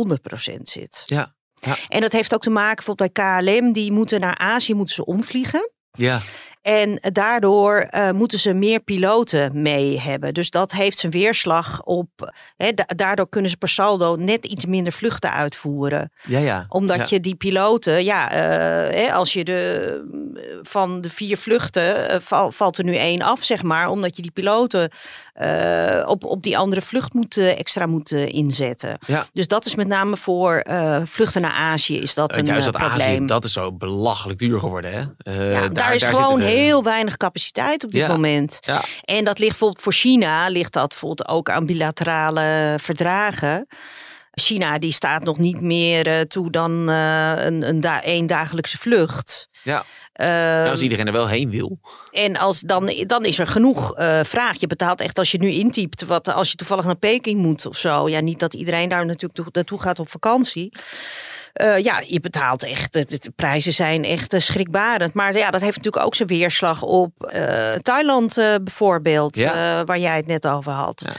100% 0.51 0.63
zit. 0.63 1.03
Ja, 1.05 1.35
ja. 1.55 1.77
En 1.89 2.01
dat 2.01 2.13
heeft 2.13 2.35
ook 2.35 2.43
te 2.43 2.51
maken 2.51 2.75
bijvoorbeeld 2.75 3.13
bij 3.13 3.41
KLM. 3.41 3.73
Die 3.73 3.93
moeten 3.93 4.21
naar 4.21 4.39
Azië 4.39 4.75
moeten 4.75 4.95
ze 4.95 5.05
omvliegen. 5.05 5.71
Ja, 5.91 6.23
En 6.65 6.99
daardoor 7.13 7.77
eh, 7.79 8.11
moeten 8.11 8.39
ze 8.39 8.55
meer 8.55 8.81
piloten 8.81 9.63
mee 9.63 10.01
hebben. 10.01 10.35
Dus 10.35 10.51
dat 10.51 10.73
heeft 10.73 10.99
zijn 10.99 11.13
weerslag 11.13 11.83
op. 11.83 12.33
Hè, 12.57 12.73
da- 12.73 12.87
daardoor 12.97 13.29
kunnen 13.29 13.51
ze 13.51 13.57
per 13.57 13.69
saldo 13.69 14.17
net 14.17 14.45
iets 14.45 14.67
minder 14.67 14.93
vluchten 14.93 15.33
uitvoeren 15.33 16.11
ja, 16.27 16.39
ja. 16.39 16.67
omdat 16.69 16.97
Ja. 16.97 17.07
je 17.09 17.21
die 17.21 17.35
piloten, 17.35 18.05
ja, 18.05 18.31
eh, 18.31 18.39
hè, 19.01 19.13
als 19.13 19.33
je 19.33 19.45
de 19.45 20.63
van 20.63 21.01
de 21.01 21.11
vier 21.11 21.37
vluchten 21.39 22.09
eh, 22.09 22.17
val- 22.21 22.53
valt 22.53 22.79
er 22.79 22.85
nu 22.85 22.95
één 22.97 23.23
af, 23.23 23.45
zeg 23.45 23.63
maar, 23.63 23.89
omdat 23.89 24.17
je 24.17 24.23
die 24.23 24.31
piloten 24.31 24.91
eh, 25.33 26.05
op, 26.07 26.25
op 26.25 26.43
die 26.43 26.59
andere 26.59 26.81
vlucht 26.81 27.15
moet, 27.15 27.37
eh, 27.37 27.59
extra 27.59 27.87
moet 27.87 28.13
eh, 28.13 28.27
inzetten. 28.33 28.99
Ja. 29.07 29.25
Dus 29.33 29.49
dat 29.49 29.67
is 29.67 29.75
met 29.75 29.87
name 29.87 30.17
voor 30.17 30.55
eh, 30.57 31.01
vluchten 31.05 31.41
naar 31.43 31.53
Azië 31.53 31.99
is 32.01 32.15
dat 32.15 32.35
een 32.35 32.45
juist 32.45 32.67
eh, 32.67 32.73
dat 32.73 32.81
probleem. 32.83 33.09
Azië, 33.17 33.25
dat 33.27 33.45
is 33.45 33.53
zo 33.53 33.73
belachelijk 33.73 34.39
duur 34.39 34.59
geworden. 34.59 34.93
Hè? 34.93 35.03
Eh, 35.33 35.53
ja, 35.53 35.69
daar, 35.69 35.95
is 35.95 36.03
gewoon 36.03 36.41
eh, 36.41 36.47
heel 36.55 36.83
weinig 36.83 37.17
capaciteit 37.17 37.85
op 37.85 37.91
dit 37.91 38.01
Ja. 38.01 38.09
moment. 38.09 38.59
Ja. 38.61 38.83
En 39.05 39.25
dat 39.25 39.39
ligt 39.39 39.51
bijvoorbeeld 39.51 39.83
voor 39.83 39.93
China, 39.93 40.49
ligt 40.49 40.73
dat 40.73 40.89
bijvoorbeeld 40.89 41.29
ook 41.29 41.51
aan 41.51 41.67
bilaterale 41.67 42.75
verdragen. 42.81 43.67
China 44.33 44.79
die 44.79 44.93
staat 44.93 45.23
nog 45.25 45.39
niet 45.39 45.61
meer 45.61 46.07
eh, 46.07 46.21
toe 46.21 46.51
dan 46.51 46.89
eh, 46.91 47.33
een, 47.37 47.69
een 47.69 47.81
da 47.81 48.03
één 48.03 48.27
dagelijkse 48.27 48.79
vlucht. 48.79 49.49
Ja. 49.63 49.85
Ehm, 50.13 50.29
Nou, 50.31 50.71
als 50.71 50.81
iedereen 50.81 51.07
er 51.07 51.13
wel 51.13 51.29
heen 51.29 51.51
wil. 51.51 51.79
en 52.13 52.37
als, 52.37 52.61
dan, 52.61 52.93
dan 53.07 53.25
is 53.25 53.39
er 53.39 53.47
genoeg 53.47 53.95
eh, 53.97 54.21
vraag. 54.25 54.61
Je 54.61 54.67
betaalt 54.67 55.01
echt 55.01 55.19
als 55.19 55.31
je 55.31 55.39
nu 55.39 55.49
intypt, 55.51 56.05
wat, 56.05 56.29
als 56.29 56.51
je 56.51 56.57
toevallig 56.57 56.85
naar 56.85 56.97
Peking 56.97 57.41
moet 57.41 57.67
of 57.67 57.77
zo. 57.77 58.09
Ja, 58.09 58.21
niet 58.21 58.39
dat 58.39 58.55
iedereen 58.55 58.89
daar 58.89 59.07
natuurlijk 59.07 59.35
toe- 59.35 59.49
naartoe 59.53 59.81
gaat 59.81 59.99
op 59.99 60.11
vakantie. 60.11 60.73
Eh, 61.55 61.79
ja, 61.79 62.03
je 62.07 62.21
betaalt 62.21 62.65
echt, 62.65 62.93
de, 62.93 63.05
de 63.05 63.31
prijzen 63.37 63.73
zijn 63.73 64.05
echt 64.05 64.33
eh, 64.33 64.41
schrikbarend. 64.41 65.15
Maar 65.15 65.37
ja, 65.37 65.51
dat 65.51 65.61
heeft 65.61 65.77
natuurlijk 65.77 66.05
ook 66.05 66.15
zijn 66.15 66.29
weerslag 66.29 66.83
op 66.83 67.25
eh, 67.25 67.73
Thailand 67.73 68.35
bijvoorbeeld, 68.35 69.37
Ja. 69.37 69.85
waar 69.85 69.99
jij 69.99 70.17
het 70.17 70.27
net 70.27 70.47
over 70.47 70.73
had. 70.73 71.03
Ja. 71.07 71.13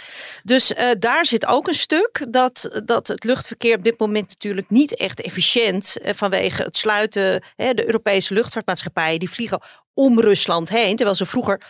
Dus 0.43 0.73
daar 0.99 1.25
zit 1.25 1.45
ook 1.45 1.67
een 1.67 1.73
stuk 1.73 2.25
dat, 2.29 2.81
dat 2.85 3.07
het 3.07 3.23
luchtverkeer 3.23 3.77
op 3.77 3.83
dit 3.83 3.99
moment 3.99 4.27
natuurlijk 4.27 4.69
niet 4.69 4.95
echt 4.95 5.21
efficiënt 5.21 5.97
vanwege 6.03 6.63
het 6.63 6.77
sluiten. 6.77 7.43
Hè, 7.55 7.73
de 7.73 7.85
Europese 7.85 8.33
luchtvaartmaatschappijen 8.33 9.19
die 9.19 9.29
vliegen 9.29 9.61
om 9.93 10.19
Rusland 10.19 10.69
heen, 10.69 10.95
terwijl 10.95 11.17
ze 11.17 11.25
vroeger 11.25 11.61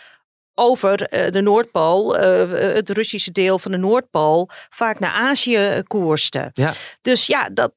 over 0.55 1.01
eh, 1.01 1.31
de 1.31 1.41
Noordpool, 1.41 2.17
eh, 2.17 2.73
het 2.75 2.89
Russische 2.89 3.31
deel 3.31 3.59
van 3.59 3.71
de 3.71 3.77
Noordpool, 3.77 4.49
vaak 4.69 4.99
naar 4.99 5.11
Azië 5.11 5.55
eh, 5.55 5.79
koersten. 5.87 6.49
Ja. 6.53 6.73
Dus 7.01 7.25
ja, 7.25 7.49
dat, 7.49 7.73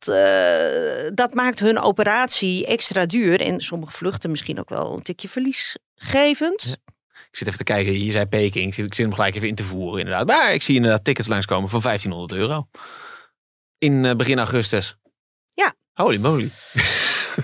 dat 1.14 1.34
maakt 1.34 1.58
hun 1.58 1.78
operatie 1.78 2.66
extra 2.66 3.06
duur 3.06 3.40
en 3.40 3.60
sommige 3.60 3.92
vluchten 3.92 4.30
misschien 4.30 4.58
ook 4.58 4.68
wel 4.68 4.92
een 4.92 5.02
tikje 5.02 5.28
verliesgevend. 5.28 6.62
Ja. 6.62 6.92
Ik 7.30 7.36
zit 7.36 7.46
even 7.46 7.58
te 7.58 7.72
kijken, 7.72 8.04
je 8.04 8.12
zei 8.12 8.26
Peking. 8.26 8.66
Ik 8.66 8.74
zit, 8.74 8.84
ik 8.84 8.94
zit 8.94 9.04
hem 9.04 9.14
gelijk 9.14 9.34
even 9.34 9.48
in 9.48 9.54
te 9.54 9.64
voeren 9.64 9.98
inderdaad. 9.98 10.26
Maar 10.26 10.54
ik 10.54 10.62
zie 10.62 10.74
inderdaad 10.74 11.04
tickets 11.04 11.28
langskomen 11.28 11.68
van 11.68 11.80
1500 11.80 12.40
euro. 12.40 12.68
In 13.78 14.16
begin 14.16 14.38
augustus. 14.38 14.96
Ja. 15.54 15.74
Holy 15.92 16.16
moly. 16.16 16.50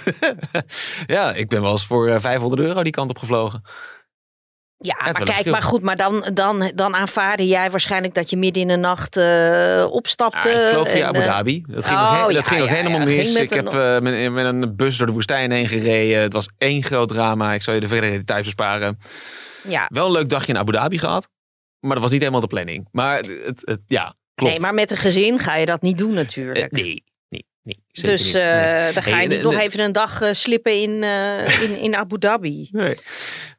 ja, 1.07 1.33
ik 1.33 1.49
ben 1.49 1.63
wel 1.63 1.73
eens 1.73 1.87
voor 1.87 2.09
eh, 2.09 2.21
500 2.21 2.63
euro 2.63 2.83
die 2.83 2.93
kant 2.93 3.11
op 3.11 3.19
gevlogen. 3.19 3.63
Ja, 4.85 4.97
maar 5.03 5.13
kijk, 5.13 5.27
verschil. 5.29 5.53
maar 5.53 5.63
goed, 5.63 5.83
maar 5.83 5.97
dan, 5.97 6.31
dan, 6.35 6.73
dan 6.75 6.95
aanvaarde 6.95 7.47
jij 7.47 7.71
waarschijnlijk 7.71 8.15
dat 8.15 8.31
je 8.31 8.37
midden 8.37 8.63
in 8.63 8.69
de 8.69 8.77
nacht 8.77 9.17
eh, 9.17 9.87
opstapte. 9.91 10.55
Ah, 10.55 10.67
ik 10.67 10.73
vloog 10.73 10.89
via 10.89 11.01
en, 11.01 11.07
Abu 11.07 11.19
eh, 11.19 11.25
Dhabi. 11.25 11.65
Dat 11.67 11.85
ging, 11.85 11.99
oh, 11.99 12.13
nog, 12.13 12.27
he- 12.27 12.33
dat 12.33 12.45
ja, 12.45 12.51
ging 12.51 12.65
ja, 12.65 12.75
helemaal 12.75 13.07
mis. 13.07 13.35
Ik 13.35 13.51
heb 13.51 13.67
eh, 13.67 13.99
met, 13.99 14.33
met 14.33 14.47
een 14.47 14.77
bus 14.77 14.97
door 14.97 15.07
de 15.07 15.13
woestijn 15.13 15.51
heen 15.51 15.67
gereden. 15.67 16.21
Het 16.21 16.33
was 16.33 16.49
één 16.59 16.83
groot 16.83 17.09
drama. 17.09 17.53
Ik 17.55 17.63
zal 17.63 17.75
je 17.75 17.81
de 17.81 17.89
verdere 17.89 18.17
details 18.17 18.45
besparen. 18.45 18.99
ja. 19.69 19.87
Wel 19.89 20.07
een 20.07 20.13
leuk 20.13 20.29
dagje 20.29 20.53
in 20.53 20.59
Abu 20.59 20.73
Dhabi 20.73 20.99
gehad. 20.99 21.29
Maar 21.81 21.93
dat 21.93 22.03
was 22.03 22.11
niet 22.11 22.21
helemaal 22.21 22.41
de 22.41 22.47
planning. 22.47 22.89
Maar 22.93 23.17
het, 23.17 23.63
het, 23.65 23.81
ja, 23.87 24.15
klopt. 24.35 24.53
Nee, 24.53 24.61
maar 24.61 24.75
met 24.75 24.91
een 24.91 24.97
gezin 24.97 25.39
ga 25.39 25.57
je 25.57 25.67
dat 25.67 25.83
niet 25.83 25.99
doen 25.99 26.13
natuurlijk. 26.15 26.71
nee, 26.73 27.05
nee. 27.65 27.83
zeker 27.89 28.11
dus 28.11 28.25
niet. 28.27 28.35
eh, 28.35 28.93
dan 28.95 29.03
ga 29.03 29.21
je 29.21 29.29
nog 29.43 29.55
de- 29.55 29.61
even 29.63 29.81
een 29.81 29.93
dag 29.93 30.21
eh, 30.21 30.33
slippen 30.33 30.81
in, 30.81 31.03
eh, 31.03 31.63
in, 31.63 31.77
in 31.79 31.95
Abu 31.97 32.19
Dhabi. 32.19 32.69
Nee. 32.73 32.99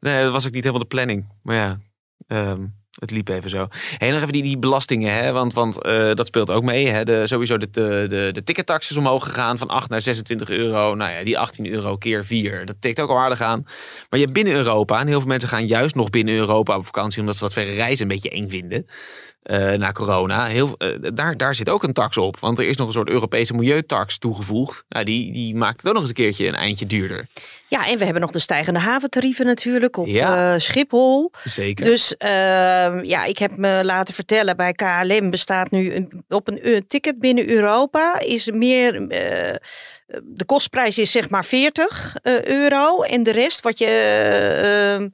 nee, 0.00 0.22
dat 0.22 0.32
was 0.32 0.46
ook 0.46 0.52
niet 0.52 0.64
helemaal 0.64 0.82
de 0.88 0.94
planning. 0.94 1.26
Maar 1.42 1.56
ja, 1.56 1.78
ehm, 2.26 2.66
Het 3.00 3.10
liep 3.10 3.28
even 3.28 3.50
zo. 3.50 3.66
Hey, 3.96 4.10
nog 4.10 4.20
even 4.20 4.32
die, 4.32 4.42
die 4.42 4.58
belastingen, 4.58 5.12
hè? 5.12 5.32
want, 5.32 5.54
want 5.54 5.86
uh, 5.86 6.12
dat 6.14 6.26
speelt 6.26 6.50
ook 6.50 6.62
mee. 6.62 6.88
Hè? 6.88 7.04
De, 7.04 7.26
sowieso 7.26 7.58
de, 7.58 7.70
de, 7.70 8.06
de, 8.08 8.30
de 8.32 8.42
tickettax 8.42 8.90
is 8.90 8.96
omhoog 8.96 9.24
gegaan 9.24 9.58
van 9.58 9.68
8 9.68 9.90
naar 9.90 10.02
26 10.02 10.50
euro. 10.50 10.94
Nou 10.94 11.10
ja, 11.10 11.24
die 11.24 11.38
18 11.38 11.66
euro 11.66 11.96
keer 11.96 12.24
4, 12.24 12.66
dat 12.66 12.76
tikt 12.80 13.00
ook 13.00 13.10
al 13.10 13.18
aardig 13.18 13.40
aan. 13.40 13.62
Maar 13.62 14.18
je 14.18 14.24
hebt 14.24 14.32
binnen 14.32 14.54
Europa, 14.54 15.00
en 15.00 15.06
heel 15.06 15.18
veel 15.18 15.28
mensen 15.28 15.48
gaan 15.48 15.66
juist 15.66 15.94
nog 15.94 16.10
binnen 16.10 16.34
Europa 16.34 16.76
op 16.76 16.84
vakantie, 16.84 17.20
omdat 17.20 17.36
ze 17.36 17.42
dat 17.42 17.52
verre 17.52 17.72
reizen 17.72 18.02
een 18.02 18.14
beetje 18.14 18.30
eng 18.30 18.48
vinden. 18.48 18.86
Uh, 19.50 19.72
na 19.72 19.92
corona. 19.92 20.46
Heel, 20.46 20.74
uh, 20.78 20.96
daar, 21.14 21.36
daar 21.36 21.54
zit 21.54 21.68
ook 21.68 21.82
een 21.82 21.92
tax 21.92 22.16
op. 22.16 22.38
Want 22.40 22.58
er 22.58 22.68
is 22.68 22.76
nog 22.76 22.86
een 22.86 22.92
soort 22.92 23.08
Europese 23.08 23.54
milieutax 23.54 24.18
toegevoegd. 24.18 24.84
Nou, 24.88 25.04
die, 25.04 25.32
die 25.32 25.54
maakt 25.54 25.76
het 25.76 25.86
ook 25.86 25.92
nog 25.92 26.00
eens 26.00 26.10
een 26.10 26.16
keertje 26.16 26.46
een 26.46 26.54
eindje 26.54 26.86
duurder. 26.86 27.26
Ja, 27.68 27.86
en 27.86 27.98
we 27.98 28.04
hebben 28.04 28.22
nog 28.22 28.30
de 28.30 28.38
stijgende 28.38 28.78
haventarieven 28.78 29.46
natuurlijk 29.46 29.96
op 29.96 30.06
ja, 30.06 30.58
Schiphol. 30.58 31.32
Zeker. 31.44 31.84
Dus 31.84 32.14
ja, 33.02 33.24
ik 33.24 33.38
heb 33.38 33.56
me 33.56 33.80
laten 33.84 34.14
vertellen, 34.14 34.56
bij 34.56 34.72
KLM 34.72 35.30
bestaat 35.30 35.70
nu 35.70 35.94
een, 35.94 36.24
op 36.28 36.48
een 36.48 36.84
ticket 36.86 37.18
binnen 37.18 37.50
Europa 37.50 38.18
is 38.18 38.50
meer 38.50 39.06
de 40.22 40.44
kostprijs 40.44 40.98
is 40.98 41.10
zeg 41.10 41.30
maar 41.30 41.44
40 41.44 42.14
uh, 42.22 42.44
euro. 42.44 43.02
En 43.02 43.22
de 43.22 43.30
rest, 43.32 43.60
wat 43.60 43.78
je. 43.78 45.10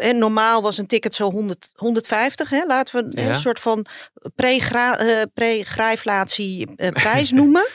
Uh, 0.00 0.12
normaal 0.12 0.62
was 0.62 0.78
een 0.78 0.86
ticket 0.86 1.14
zo 1.14 1.30
100, 1.30 1.72
150. 1.74 2.50
Hè? 2.50 2.64
Laten 2.66 3.04
we 3.04 3.20
ja. 3.20 3.28
een 3.28 3.38
soort 3.38 3.60
van 3.60 3.86
pre-grijflatie 5.34 6.68
prijs 6.92 7.32
noemen. 7.40 7.66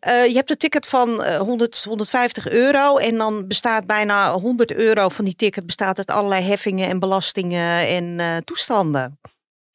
Je 0.00 0.32
hebt 0.34 0.50
een 0.50 0.56
ticket 0.56 0.86
van 0.86 1.36
100, 1.36 1.84
150 1.84 2.48
euro. 2.48 2.96
En 2.96 3.16
dan 3.16 3.46
bestaat 3.46 3.86
bijna 3.86 4.32
100 4.32 4.72
euro 4.72 5.08
van 5.08 5.24
die 5.24 5.36
ticket 5.36 5.66
bestaat 5.66 5.98
uit 5.98 6.10
allerlei 6.10 6.44
heffingen 6.44 6.88
en 6.88 6.98
belastingen 6.98 7.86
en 7.88 8.44
toestanden. 8.44 9.18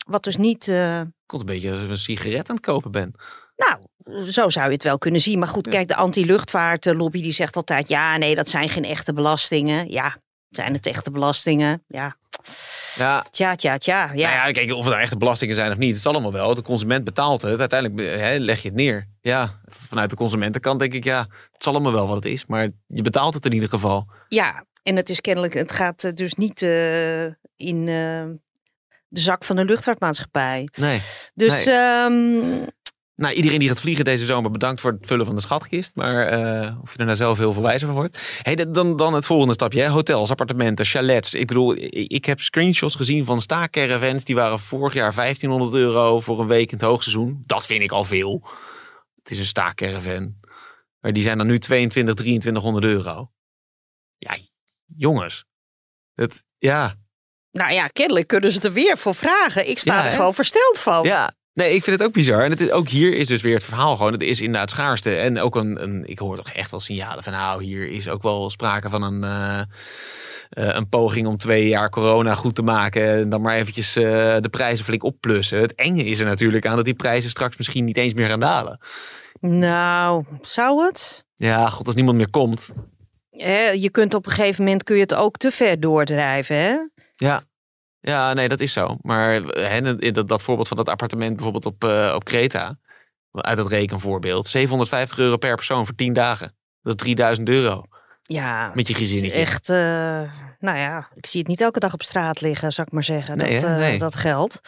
Wat 0.07 0.23
dus 0.23 0.37
niet. 0.37 0.71
Komt 1.25 1.41
een 1.41 1.47
beetje 1.47 1.71
als 1.71 1.81
je 1.81 1.87
een 1.87 1.97
sigaret 1.97 2.49
aan 2.49 2.55
het 2.55 2.65
kopen 2.65 2.91
bent. 2.91 3.15
Nou, 3.55 3.79
zo 4.31 4.49
zou 4.49 4.65
je 4.65 4.73
het 4.73 4.83
wel 4.83 4.97
kunnen 4.97 5.21
zien. 5.21 5.39
Maar 5.39 5.47
goed, 5.47 5.67
kijk, 5.67 5.87
de 5.87 5.95
anti-luchtvaartlobby 5.95 7.21
die 7.21 7.31
zegt 7.31 7.55
altijd... 7.55 7.87
ja, 7.87 8.17
nee, 8.17 8.35
dat 8.35 8.49
zijn 8.49 8.69
geen 8.69 8.85
echte 8.85 9.13
belastingen. 9.13 9.91
Ja, 9.91 10.17
zijn 10.49 10.73
het 10.73 10.85
echte 10.85 11.11
belastingen? 11.11 11.83
Ja. 11.87 12.17
Ja. 12.95 13.25
Tja, 13.31 13.55
tja, 13.55 13.77
tja. 13.77 14.11
Ja. 14.13 14.29
Nou 14.29 14.47
ja, 14.47 14.51
kijk, 14.51 14.73
of 14.73 14.85
het 14.85 14.93
echte 14.93 15.17
belastingen 15.17 15.55
zijn 15.55 15.71
of 15.71 15.77
niet, 15.77 15.89
het 15.89 15.97
is 15.97 16.05
allemaal 16.05 16.31
wel. 16.31 16.55
De 16.55 16.61
consument 16.61 17.03
betaalt 17.03 17.41
het. 17.41 17.59
Uiteindelijk 17.59 18.19
hè, 18.19 18.37
leg 18.37 18.61
je 18.61 18.67
het 18.67 18.77
neer. 18.77 19.07
Ja, 19.21 19.59
vanuit 19.65 20.09
de 20.09 20.15
consumentenkant 20.15 20.79
denk 20.79 20.93
ik, 20.93 21.03
ja, 21.03 21.19
het 21.19 21.61
is 21.61 21.67
allemaal 21.67 21.91
wel 21.91 22.07
wat 22.07 22.15
het 22.15 22.25
is. 22.25 22.45
Maar 22.45 22.69
je 22.87 23.01
betaalt 23.01 23.33
het 23.33 23.45
in 23.45 23.53
ieder 23.53 23.69
geval. 23.69 24.07
Ja, 24.27 24.65
en 24.83 24.95
het 24.95 25.09
is 25.09 25.21
kennelijk, 25.21 25.53
het 25.53 25.71
gaat 25.71 26.03
eh, 26.03 26.11
dus 26.13 26.33
niet 26.33 26.61
uh, 26.61 27.23
in 27.55 27.87
uh, 27.87 28.23
de 29.07 29.19
zak 29.19 29.43
van 29.43 29.55
de 29.55 29.65
luchtvaartmaatschappij. 29.65 30.69
Nee. 30.75 31.01
Dus 31.33 31.65
nee. 31.65 31.75
Um, 32.03 32.67
nou, 33.19 33.33
iedereen 33.33 33.59
die 33.59 33.67
gaat 33.67 33.79
vliegen 33.79 34.05
deze 34.05 34.25
zomer, 34.25 34.51
bedankt 34.51 34.81
voor 34.81 34.91
het 34.91 35.07
vullen 35.07 35.25
van 35.25 35.35
de 35.35 35.41
schatkist. 35.41 35.91
Maar 35.93 36.39
uh, 36.39 36.81
of 36.81 36.91
je 36.91 36.97
er 36.97 37.05
nou 37.05 37.17
zelf 37.17 37.37
heel 37.37 37.53
veel 37.53 37.61
wijzer 37.61 37.87
van 37.87 37.95
wordt. 37.95 38.19
Hey, 38.41 38.55
dan, 38.55 38.95
dan 38.95 39.13
het 39.13 39.25
volgende 39.25 39.53
stapje. 39.53 39.81
Hè? 39.81 39.89
Hotels, 39.89 40.29
appartementen, 40.29 40.85
chalets. 40.85 41.33
Ik 41.33 41.47
bedoel, 41.47 41.75
ik 41.91 42.25
heb 42.25 42.39
screenshots 42.39 42.95
gezien 42.95 43.25
van 43.25 43.41
staakcaravans. 43.41 44.23
Die 44.23 44.35
waren 44.35 44.59
vorig 44.59 44.93
jaar 44.93 45.15
1500 45.15 45.73
euro 45.73 46.19
voor 46.19 46.39
een 46.39 46.47
week 46.47 46.71
in 46.71 46.77
het 46.77 46.85
hoogseizoen. 46.85 47.43
Dat 47.45 47.65
vind 47.65 47.81
ik 47.81 47.91
al 47.91 48.03
veel. 48.03 48.47
Het 49.15 49.31
is 49.31 49.39
een 49.39 49.45
staakcaravan. 49.45 50.35
Maar 50.99 51.13
die 51.13 51.23
zijn 51.23 51.37
dan 51.37 51.47
nu 51.47 51.59
22, 51.59 52.15
2300 52.15 52.85
euro. 52.85 53.31
Ja, 54.17 54.37
jongens. 54.85 55.45
Het, 56.13 56.43
ja. 56.57 56.95
Nou 57.51 57.73
ja, 57.73 57.87
kennelijk 57.87 58.27
kunnen 58.27 58.51
ze 58.51 58.59
er 58.61 58.73
weer 58.73 58.97
voor 58.97 59.15
vragen. 59.15 59.69
Ik 59.69 59.79
sta 59.79 59.97
ja, 59.97 60.05
er 60.05 60.11
gewoon 60.11 60.33
versteld 60.33 60.79
van. 60.79 61.03
Ja, 61.03 61.33
Nee, 61.59 61.75
ik 61.75 61.83
vind 61.83 61.99
het 61.99 62.07
ook 62.07 62.13
bizar. 62.13 62.43
En 62.43 62.49
het 62.49 62.61
is, 62.61 62.71
ook 62.71 62.87
hier 62.89 63.13
is 63.13 63.27
dus 63.27 63.41
weer 63.41 63.53
het 63.53 63.63
verhaal 63.63 63.95
gewoon. 63.95 64.11
Het 64.11 64.23
is 64.23 64.41
inderdaad 64.41 64.69
schaarste. 64.69 65.15
En 65.15 65.39
ook 65.39 65.55
een, 65.55 65.83
een 65.83 66.03
ik 66.05 66.19
hoor 66.19 66.35
toch 66.35 66.49
echt 66.49 66.71
wel 66.71 66.79
signalen 66.79 67.23
van 67.23 67.33
nou, 67.33 67.63
hier 67.63 67.89
is 67.89 68.09
ook 68.09 68.21
wel 68.21 68.49
sprake 68.49 68.89
van 68.89 69.01
een, 69.03 69.23
uh, 69.23 69.61
uh, 70.65 70.75
een 70.75 70.89
poging 70.89 71.27
om 71.27 71.37
twee 71.37 71.67
jaar 71.67 71.89
corona 71.89 72.35
goed 72.35 72.55
te 72.55 72.61
maken. 72.61 73.09
En 73.09 73.29
dan 73.29 73.41
maar 73.41 73.55
eventjes 73.55 73.97
uh, 73.97 74.03
de 74.39 74.49
prijzen 74.51 74.85
flink 74.85 75.03
opplussen. 75.03 75.61
Het 75.61 75.75
enge 75.75 76.03
is 76.03 76.19
er 76.19 76.25
natuurlijk 76.25 76.65
aan 76.65 76.75
dat 76.75 76.85
die 76.85 76.93
prijzen 76.93 77.29
straks 77.29 77.57
misschien 77.57 77.85
niet 77.85 77.97
eens 77.97 78.13
meer 78.13 78.27
gaan 78.27 78.39
dalen. 78.39 78.79
Nou, 79.39 80.25
zou 80.41 80.85
het? 80.85 81.25
Ja, 81.35 81.69
god, 81.69 81.85
als 81.85 81.95
niemand 81.95 82.17
meer 82.17 82.29
komt. 82.29 82.69
je 83.73 83.89
kunt 83.91 84.13
op 84.13 84.25
een 84.25 84.31
gegeven 84.31 84.63
moment 84.63 84.83
kun 84.83 84.95
je 84.95 85.01
het 85.01 85.15
ook 85.15 85.37
te 85.37 85.51
ver 85.51 85.79
doordrijven, 85.79 86.55
hè? 86.55 86.77
Ja. 87.15 87.41
Ja, 88.01 88.33
nee, 88.33 88.47
dat 88.47 88.59
is 88.59 88.73
zo. 88.73 88.97
Maar 89.01 89.33
hè, 89.41 90.11
dat, 90.11 90.27
dat 90.27 90.41
voorbeeld 90.41 90.67
van 90.67 90.77
dat 90.77 90.89
appartement 90.89 91.35
bijvoorbeeld 91.35 91.65
op, 91.65 91.83
uh, 91.83 92.13
op 92.15 92.23
Kreta, 92.23 92.77
uit 93.31 93.57
het 93.57 93.67
rekenvoorbeeld, 93.67 94.47
750 94.47 95.17
euro 95.17 95.37
per 95.37 95.55
persoon 95.55 95.85
voor 95.85 95.95
10 95.95 96.13
dagen. 96.13 96.55
Dat 96.81 96.93
is 96.93 97.01
3000 97.01 97.49
euro. 97.49 97.83
Ja, 98.21 98.71
met 98.73 98.87
je 98.87 98.93
gezinnetje. 98.93 99.39
Echt, 99.39 99.69
uh, 99.69 99.77
nou 100.59 100.77
ja, 100.77 101.09
ik 101.13 101.25
zie 101.25 101.39
het 101.39 101.49
niet 101.49 101.61
elke 101.61 101.79
dag 101.79 101.93
op 101.93 102.03
straat 102.03 102.41
liggen, 102.41 102.73
zou 102.73 102.87
ik 102.87 102.93
maar 102.93 103.03
zeggen. 103.03 103.37
Nee, 103.37 103.59
dat, 103.59 103.77
nee. 103.77 103.99
dat 103.99 104.15
geldt. 104.15 104.61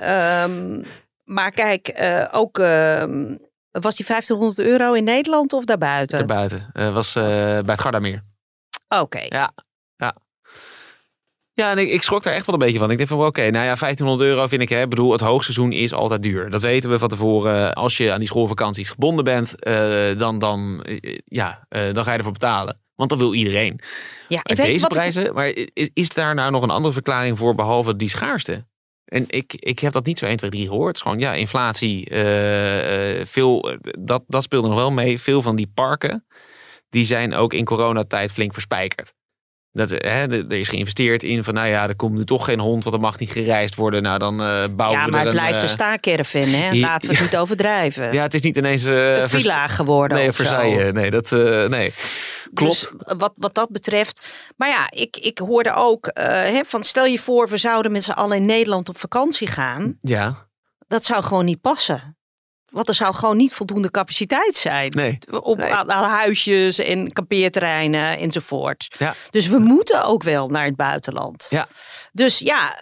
um, 0.00 0.84
maar 1.36 1.50
kijk, 1.50 1.94
ook 2.32 2.58
ehm, 2.58 3.36
was 3.70 3.96
die 3.96 4.06
1500 4.06 4.58
euro 4.68 4.92
in 4.92 5.04
Nederland 5.04 5.52
of 5.52 5.64
daarbuiten? 5.64 6.18
Daarbuiten. 6.18 6.92
was 6.92 7.12
bij 7.12 7.62
het 7.66 7.80
Gardameer. 7.80 8.24
Oké. 8.88 9.02
Okay. 9.02 9.26
Ja, 9.28 9.52
ja. 11.54 11.70
En 11.70 11.78
ik, 11.78 11.90
ik 11.90 12.02
schrok 12.02 12.22
daar 12.22 12.34
echt 12.34 12.46
wel 12.46 12.54
een 12.54 12.60
beetje 12.60 12.78
van. 12.78 12.90
Ik 12.90 12.98
dacht 12.98 13.08
van, 13.10 13.26
oké, 13.26 13.40
nou 13.40 13.64
ja, 13.64 13.76
1500 13.76 14.30
euro 14.30 14.46
vind 14.46 14.62
ik, 14.62 14.68
hè, 14.68 14.88
bedoel, 14.88 15.12
het 15.12 15.20
hoogseizoen 15.20 15.72
is 15.72 15.92
altijd 15.92 16.22
duur. 16.22 16.50
Dat 16.50 16.60
weten 16.60 16.90
we 16.90 16.98
van 16.98 17.08
tevoren. 17.08 17.74
Als 17.74 17.96
je 17.96 18.12
aan 18.12 18.18
die 18.18 18.26
schoolvakanties 18.26 18.90
gebonden 18.90 19.24
bent, 19.24 19.54
uh, 19.68 20.18
dan, 20.18 20.38
dan, 20.38 20.84
uh, 20.88 21.18
ja, 21.24 21.66
uh, 21.70 21.94
dan 21.94 22.04
ga 22.04 22.12
je 22.12 22.18
ervoor 22.18 22.32
betalen. 22.32 22.80
Want 22.94 23.10
dat 23.10 23.18
wil 23.18 23.34
iedereen. 23.34 23.80
Ja, 24.28 24.42
en 24.42 24.56
deze 24.56 24.86
prijzen, 24.86 25.24
ik... 25.24 25.32
maar 25.32 25.52
is, 25.72 25.90
is 25.94 26.08
daar 26.08 26.34
nou 26.34 26.50
nog 26.50 26.62
een 26.62 26.70
andere 26.70 26.92
verklaring 26.92 27.38
voor 27.38 27.54
behalve 27.54 27.96
die 27.96 28.08
schaarste? 28.08 28.66
En 29.04 29.24
ik, 29.26 29.54
ik 29.54 29.78
heb 29.78 29.92
dat 29.92 30.06
niet 30.06 30.18
zo 30.18 30.26
1, 30.26 30.36
2, 30.36 30.50
3 30.50 30.66
gehoord. 30.66 30.86
Het 30.86 30.96
is 30.96 31.02
gewoon, 31.02 31.18
ja, 31.18 31.32
inflatie, 31.32 32.06
veel, 33.26 33.78
dat, 33.98 34.24
dat 34.26 34.42
speelde 34.42 34.68
nog 34.68 34.76
wel 34.76 34.90
mee. 34.90 35.20
Veel 35.20 35.42
van 35.42 35.56
die 35.56 35.70
parken, 35.74 36.26
die 36.90 37.04
zijn 37.04 37.34
ook 37.34 37.52
in 37.52 37.64
coronatijd 37.64 38.32
flink 38.32 38.52
verspijkerd. 38.52 39.14
Dat, 39.74 39.90
hè, 39.90 40.26
er 40.26 40.52
is 40.52 40.68
geïnvesteerd 40.68 41.22
in 41.22 41.44
van, 41.44 41.54
nou 41.54 41.68
ja, 41.68 41.88
er 41.88 41.96
komt 41.96 42.14
nu 42.14 42.24
toch 42.24 42.44
geen 42.44 42.58
hond, 42.60 42.84
want 42.84 42.96
er 42.96 43.02
mag 43.02 43.18
niet 43.18 43.30
gereisd 43.30 43.74
worden. 43.74 44.02
Nou, 44.02 44.18
dan 44.18 44.40
uh, 44.40 44.64
bouwen 44.76 44.98
ja, 44.98 45.04
we 45.04 45.10
maar 45.10 45.20
er 45.20 45.26
het 45.26 45.34
blijft 45.34 45.56
een, 45.56 45.62
een 45.62 45.68
staakerven, 45.68 46.52
hè? 46.52 46.78
Laten 46.78 47.08
we 47.08 47.14
het 47.14 47.24
niet 47.24 47.36
overdrijven. 47.36 48.12
Ja, 48.12 48.22
het 48.22 48.34
is 48.34 48.40
niet 48.40 48.56
ineens... 48.56 48.84
Uh, 48.84 49.20
een 49.20 49.28
villa 49.28 49.66
geworden 49.66 50.18
Nee, 50.18 50.32
Versailles. 50.32 50.92
Nee, 50.92 51.10
dat, 51.10 51.30
uh, 51.30 51.66
nee. 51.66 51.92
Klopt. 52.54 52.92
Dus 52.98 53.16
wat, 53.18 53.32
wat 53.36 53.54
dat 53.54 53.70
betreft. 53.70 54.26
Maar 54.56 54.68
ja, 54.68 54.86
ik, 54.90 55.16
ik 55.16 55.38
hoorde 55.38 55.72
ook 55.74 56.10
hè, 56.12 56.60
van, 56.66 56.82
stel 56.82 57.04
je 57.04 57.18
voor, 57.18 57.48
we 57.48 57.56
zouden 57.56 57.92
met 57.92 58.04
z'n 58.04 58.10
allen 58.10 58.36
in 58.36 58.46
Nederland 58.46 58.88
op 58.88 58.98
vakantie 58.98 59.46
gaan. 59.46 59.98
Ja. 60.02 60.48
Dat 60.88 61.04
zou 61.04 61.22
gewoon 61.22 61.44
niet 61.44 61.60
passen. 61.60 62.16
Want 62.74 62.88
er 62.88 62.94
zou 62.94 63.14
gewoon 63.14 63.36
niet 63.36 63.52
voldoende 63.52 63.90
capaciteit 63.90 64.54
zijn. 64.54 64.92
Nee. 64.96 65.18
Op 65.30 65.58
nee. 65.58 65.72
Aan, 65.72 65.92
aan 65.92 66.10
huisjes 66.10 66.78
en 66.78 67.12
kampeerterreinen 67.12 68.18
enzovoort. 68.18 68.94
Ja. 68.98 69.14
Dus 69.30 69.46
we 69.46 69.58
moeten 69.58 70.04
ook 70.04 70.22
wel 70.22 70.48
naar 70.48 70.64
het 70.64 70.76
buitenland. 70.76 71.46
Ja. 71.50 71.66
Dus 72.12 72.38
ja, 72.38 72.76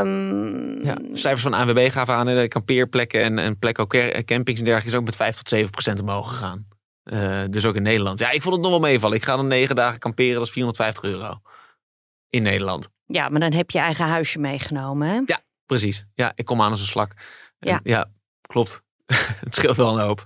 um... 0.00 0.84
ja. 0.84 0.96
Cijfers 1.12 1.42
van 1.42 1.54
ANWB 1.54 1.90
gaven 1.90 2.14
aan 2.14 2.26
de 2.26 2.48
kampeerplekken 2.48 3.22
en, 3.22 3.38
en 3.38 3.58
plekken, 3.58 3.84
ook 3.84 4.24
campings 4.24 4.58
en 4.58 4.64
dergelijke, 4.64 4.86
is 4.86 4.94
ook 4.94 5.04
met 5.04 5.16
5 5.16 5.36
tot 5.36 5.48
7 5.48 5.70
procent 5.70 6.00
omhoog 6.00 6.28
gegaan. 6.28 6.66
Uh, 7.04 7.42
dus 7.50 7.64
ook 7.64 7.74
in 7.74 7.82
Nederland. 7.82 8.18
Ja, 8.18 8.30
ik 8.30 8.42
vond 8.42 8.54
het 8.54 8.62
nog 8.62 8.72
wel 8.72 8.80
meevallen. 8.80 9.16
Ik 9.16 9.24
ga 9.24 9.36
dan 9.36 9.46
negen 9.46 9.76
dagen 9.76 9.98
kamperen, 9.98 10.34
dat 10.34 10.46
is 10.46 10.52
450 10.52 11.04
euro. 11.04 11.40
In 12.30 12.42
Nederland. 12.42 12.88
Ja, 13.06 13.28
maar 13.28 13.40
dan 13.40 13.52
heb 13.52 13.70
je 13.70 13.78
eigen 13.78 14.04
huisje 14.04 14.38
meegenomen, 14.38 15.08
hè? 15.08 15.20
Ja, 15.24 15.40
precies. 15.66 16.06
Ja, 16.14 16.32
ik 16.34 16.44
kom 16.44 16.62
aan 16.62 16.70
als 16.70 16.80
een 16.80 16.86
slak. 16.86 17.12
Ja, 17.58 17.72
en, 17.72 17.80
ja 17.82 18.10
klopt. 18.42 18.82
het 19.44 19.54
scheelt 19.54 19.76
wel 19.76 19.98
een 19.98 20.04
hoop. 20.04 20.24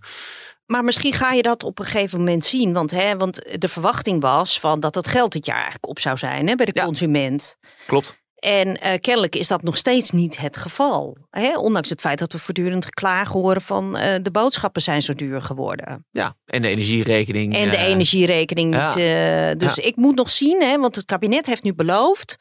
Maar 0.67 0.85
misschien 0.85 1.13
ga 1.13 1.33
je 1.33 1.43
dat 1.43 1.63
op 1.63 1.79
een 1.79 1.85
gegeven 1.85 2.19
moment 2.19 2.45
zien. 2.45 2.73
Want, 2.73 2.91
hè, 2.91 3.17
want 3.17 3.61
de 3.61 3.69
verwachting 3.69 4.21
was 4.21 4.61
van 4.61 4.81
dat 4.81 4.95
het 4.95 5.09
geld 5.09 5.33
dit 5.33 5.47
jaar 5.47 5.57
eigenlijk 5.57 5.89
op 5.89 5.99
zou 5.99 6.17
zijn 6.17 6.49
hè, 6.49 6.55
bij 6.55 6.67
de 6.67 6.73
ja. 6.75 6.85
consument. 6.85 7.57
Klopt. 7.87 8.25
En 8.37 8.69
uh, 8.69 8.93
kennelijk 9.01 9.37
is 9.37 9.49
dat 9.49 9.63
nog 9.63 9.77
steeds 9.77 10.11
niet 10.11 10.37
het 10.37 10.57
geval. 10.57 11.17
Hè? 11.31 11.59
Ondanks 11.59 11.89
het 11.89 12.01
feit 12.01 12.19
dat 12.19 12.33
we 12.33 12.39
voortdurend 12.39 12.85
geklaag 12.85 13.29
horen 13.29 13.63
van 13.63 13.97
uh, 13.97 14.15
de 14.23 14.31
boodschappen 14.31 14.83
zijn 14.83 15.03
zo 15.03 15.15
duur 15.15 15.43
geworden. 15.43 16.07
Ja, 16.11 16.37
en 16.45 16.63
de 16.63 16.69
energierekening. 16.69 17.55
En 17.55 17.71
de 17.71 17.77
uh, 17.77 17.83
energierekening 17.83 18.75
ja. 18.75 18.87
niet. 18.87 19.61
dus 19.61 19.75
Ja. 19.75 19.83
ik 19.83 19.97
moet 19.97 20.15
nog 20.15 20.31
zien, 20.31 20.63
hè, 20.63 20.79
want 20.79 20.97
het 20.97 21.05
kabinet 21.05 21.47
heeft 21.47 21.63
nu 21.63 21.75
beloofd 21.75 22.37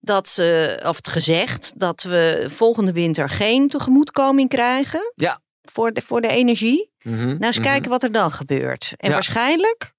dat 0.00 0.28
ze, 0.28 0.80
of 0.84 0.96
het 0.96 1.08
gezegd, 1.08 1.72
dat 1.76 2.02
we 2.02 2.46
volgende 2.50 2.92
winter 2.92 3.28
geen 3.28 3.68
tegemoetkoming 3.68 4.48
krijgen. 4.48 5.12
Ja. 5.14 5.40
Voor 5.72 5.92
de, 5.92 6.02
voor 6.06 6.20
de 6.20 6.28
energie. 6.28 6.90
Mhm, 7.02 7.26
Nou, 7.26 7.44
eens 7.44 7.58
mhm. 7.58 7.66
kijken 7.66 7.90
wat 7.90 8.02
er 8.02 8.12
dan 8.12 8.32
gebeurt. 8.32 8.92
En 8.96 9.08
Ja. 9.08 9.14
waarschijnlijk 9.14 9.94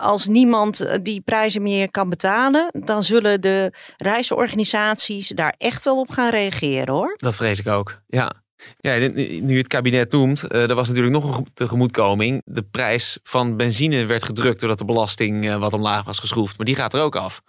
Als 0.00 0.26
niemand 0.26 0.80
eh, 0.80 0.98
die 1.02 1.20
prijzen 1.20 1.62
meer 1.62 1.90
kan 1.90 2.08
betalen, 2.08 2.70
dan 2.72 3.02
zullen 3.02 3.40
de 3.40 3.72
reisorganisaties 3.96 5.28
daar 5.28 5.54
echt 5.58 5.84
wel 5.84 5.98
op 5.98 6.10
gaan 6.10 6.30
reageren 6.30 6.94
hoor. 6.94 7.14
Dat 7.16 7.34
vrees 7.34 7.58
ik 7.58 7.66
ook, 7.66 8.00
ja. 8.06 8.32
Ja, 8.80 8.96
nu 8.96 9.52
je 9.52 9.56
het 9.56 9.66
kabinet 9.66 10.12
noemt, 10.12 10.44
uh, 10.48 10.68
er 10.68 10.74
was 10.74 10.88
natuurlijk 10.88 11.14
nog 11.14 11.38
een 11.38 11.46
tegemoetkoming. 11.54 12.42
De 12.44 12.62
prijs 12.62 13.18
van 13.22 13.56
benzine 13.56 14.04
werd 14.04 14.24
gedrukt 14.24 14.60
doordat 14.60 14.78
de 14.78 14.84
belasting 14.84 15.44
uh, 15.44 15.56
wat 15.56 15.72
omlaag 15.72 16.04
was 16.04 16.18
geschroefd. 16.18 16.56
Maar 16.56 16.66
die 16.66 16.74
gaat 16.74 16.94
er 16.94 17.00
ook 17.00 17.16
af. 17.16 17.42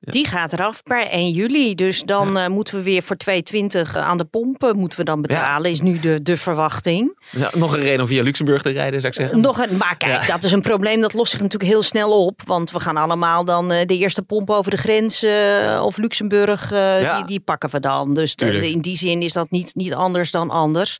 Die 0.00 0.26
gaat 0.26 0.52
eraf 0.52 0.82
per 0.82 1.06
1 1.06 1.30
juli. 1.30 1.74
Dus 1.74 2.02
dan 2.02 2.36
uh, 2.36 2.46
moeten 2.46 2.74
we 2.74 2.82
weer 2.82 3.02
voor 3.02 3.16
2,20 3.30 3.80
aan 3.92 4.18
de 4.18 4.24
pompen 4.24 4.78
moeten 4.78 4.98
we 4.98 5.04
dan 5.04 5.22
betalen. 5.22 5.70
Is 5.70 5.80
nu 5.80 6.00
de, 6.00 6.22
de 6.22 6.36
verwachting. 6.36 7.18
Ja, 7.30 7.50
nog 7.54 7.72
een 7.72 7.80
reden 7.80 8.00
om 8.00 8.06
via 8.06 8.22
Luxemburg 8.22 8.62
te 8.62 8.70
rijden, 8.70 9.00
zou 9.00 9.12
ik 9.12 9.20
zeggen. 9.20 9.40
Nog 9.40 9.58
een, 9.58 9.76
maar 9.76 9.96
kijk, 9.96 10.26
dat 10.26 10.44
is 10.44 10.52
een 10.52 10.62
probleem. 10.62 11.00
Dat 11.00 11.12
lost 11.12 11.30
zich 11.30 11.40
natuurlijk 11.40 11.70
heel 11.70 11.82
snel 11.82 12.24
op. 12.24 12.42
Want 12.44 12.70
we 12.70 12.80
gaan 12.80 12.96
allemaal 12.96 13.44
dan 13.44 13.72
uh, 13.72 13.78
de 13.86 13.96
eerste 13.96 14.22
pomp 14.22 14.50
over 14.50 14.70
de 14.70 14.76
grens 14.76 15.24
uh, 15.24 15.82
of 15.84 15.96
Luxemburg. 15.96 16.68
Die, 16.68 17.24
die, 17.26 17.40
pakken 17.40 17.70
we 17.70 17.80
dan. 17.80 18.14
Dus 18.14 18.36
de, 18.36 18.70
in 18.70 18.80
die 18.80 18.96
zin 18.96 19.22
is 19.22 19.32
dat 19.32 19.50
niet, 19.50 19.74
niet 19.74 19.94
anders 19.94 20.30
dan 20.30 20.50
anders. 20.50 20.96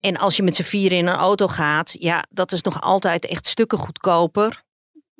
En 0.00 0.16
als 0.16 0.36
je 0.36 0.42
met 0.42 0.56
z'n 0.56 0.62
vier 0.62 0.92
in 0.92 1.06
een 1.06 1.14
auto 1.14 1.48
gaat, 1.48 1.96
ja, 1.98 2.24
dat 2.30 2.52
is 2.52 2.62
nog 2.62 2.80
altijd 2.80 3.26
echt 3.26 3.46
stukken 3.46 3.78
goedkoper 3.78 4.62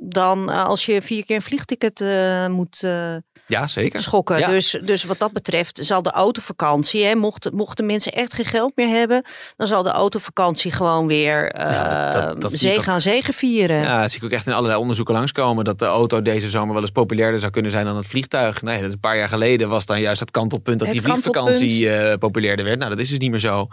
dan 0.02 0.50
uh, 0.50 0.64
als 0.64 0.86
je 0.86 1.02
vier 1.02 1.24
keer 1.24 1.36
een 1.36 1.42
vliegticket 1.42 2.00
uh, 2.00 2.46
moet 2.46 2.82
uh, 2.84 3.14
ja, 3.46 3.66
zeker. 3.66 4.00
schokken. 4.00 4.38
Ja. 4.38 4.48
Dus, 4.48 4.78
dus 4.84 5.04
wat 5.04 5.18
dat 5.18 5.32
betreft 5.32 5.78
zal 5.82 6.02
de 6.02 6.10
autovakantie, 6.10 7.04
hè, 7.04 7.14
mochten, 7.14 7.54
mochten 7.54 7.86
mensen 7.86 8.12
echt 8.12 8.32
geen 8.32 8.44
geld 8.44 8.72
meer 8.74 8.88
hebben, 8.88 9.24
dan 9.56 9.66
zal 9.66 9.82
de 9.82 9.90
autovakantie 9.90 10.70
gewoon 10.70 11.06
weer 11.06 11.56
ja, 11.56 12.10
dat, 12.10 12.40
dat 12.40 12.52
zee 12.52 12.82
gaan 12.82 13.00
zegen 13.00 13.34
vieren. 13.34 13.80
Ja, 13.80 14.00
dat 14.00 14.10
zie 14.10 14.18
ik 14.18 14.24
ook 14.24 14.32
echt 14.32 14.46
in 14.46 14.52
allerlei 14.52 14.80
onderzoeken 14.80 15.14
langskomen. 15.14 15.64
Dat 15.64 15.78
de 15.78 15.84
auto 15.84 16.22
deze 16.22 16.48
zomer 16.48 16.72
wel 16.72 16.82
eens 16.82 16.90
populairder 16.90 17.40
zou 17.40 17.52
kunnen 17.52 17.70
zijn 17.70 17.84
dan 17.84 17.96
het 17.96 18.06
vliegtuig. 18.06 18.62
Nee, 18.62 18.76
dat 18.76 18.86
is 18.86 18.92
een 18.92 19.00
paar 19.00 19.16
jaar 19.16 19.28
geleden 19.28 19.68
was 19.68 19.86
dan 19.86 20.00
juist 20.00 20.20
het 20.20 20.30
kantelpunt 20.30 20.78
dat 20.78 20.88
Het 20.88 20.96
die 20.96 21.06
vliegvakantie 21.06 22.18
populairder 22.18 22.64
werd. 22.64 22.78
Nou, 22.78 22.90
dat 22.90 23.00
is 23.00 23.08
dus 23.08 23.18
niet 23.18 23.30
meer 23.30 23.40
zo. 23.40 23.68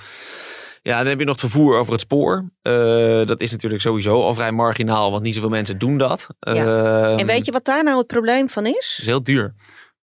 Ja, 0.81 0.98
dan 0.98 1.07
heb 1.07 1.19
je 1.19 1.25
nog 1.25 1.41
het 1.41 1.51
vervoer 1.51 1.77
over 1.77 1.91
het 1.91 2.01
spoor. 2.01 2.50
Uh, 2.63 3.25
dat 3.25 3.41
is 3.41 3.51
natuurlijk 3.51 3.81
sowieso 3.81 4.21
al 4.21 4.33
vrij 4.33 4.51
marginaal, 4.51 5.12
want 5.12 5.24
niet 5.24 5.33
zoveel 5.33 5.50
mensen 5.50 5.77
doen 5.77 5.98
dat. 5.98 6.27
Ja. 6.39 6.53
Uh, 6.53 7.19
en 7.19 7.25
weet 7.25 7.45
je 7.45 7.51
wat 7.51 7.65
daar 7.65 7.83
nou 7.83 7.98
het 7.98 8.07
probleem 8.07 8.50
van 8.50 8.65
is? 8.65 8.93
Het 8.95 9.00
is 9.00 9.05
heel 9.05 9.24
duur. 9.24 9.55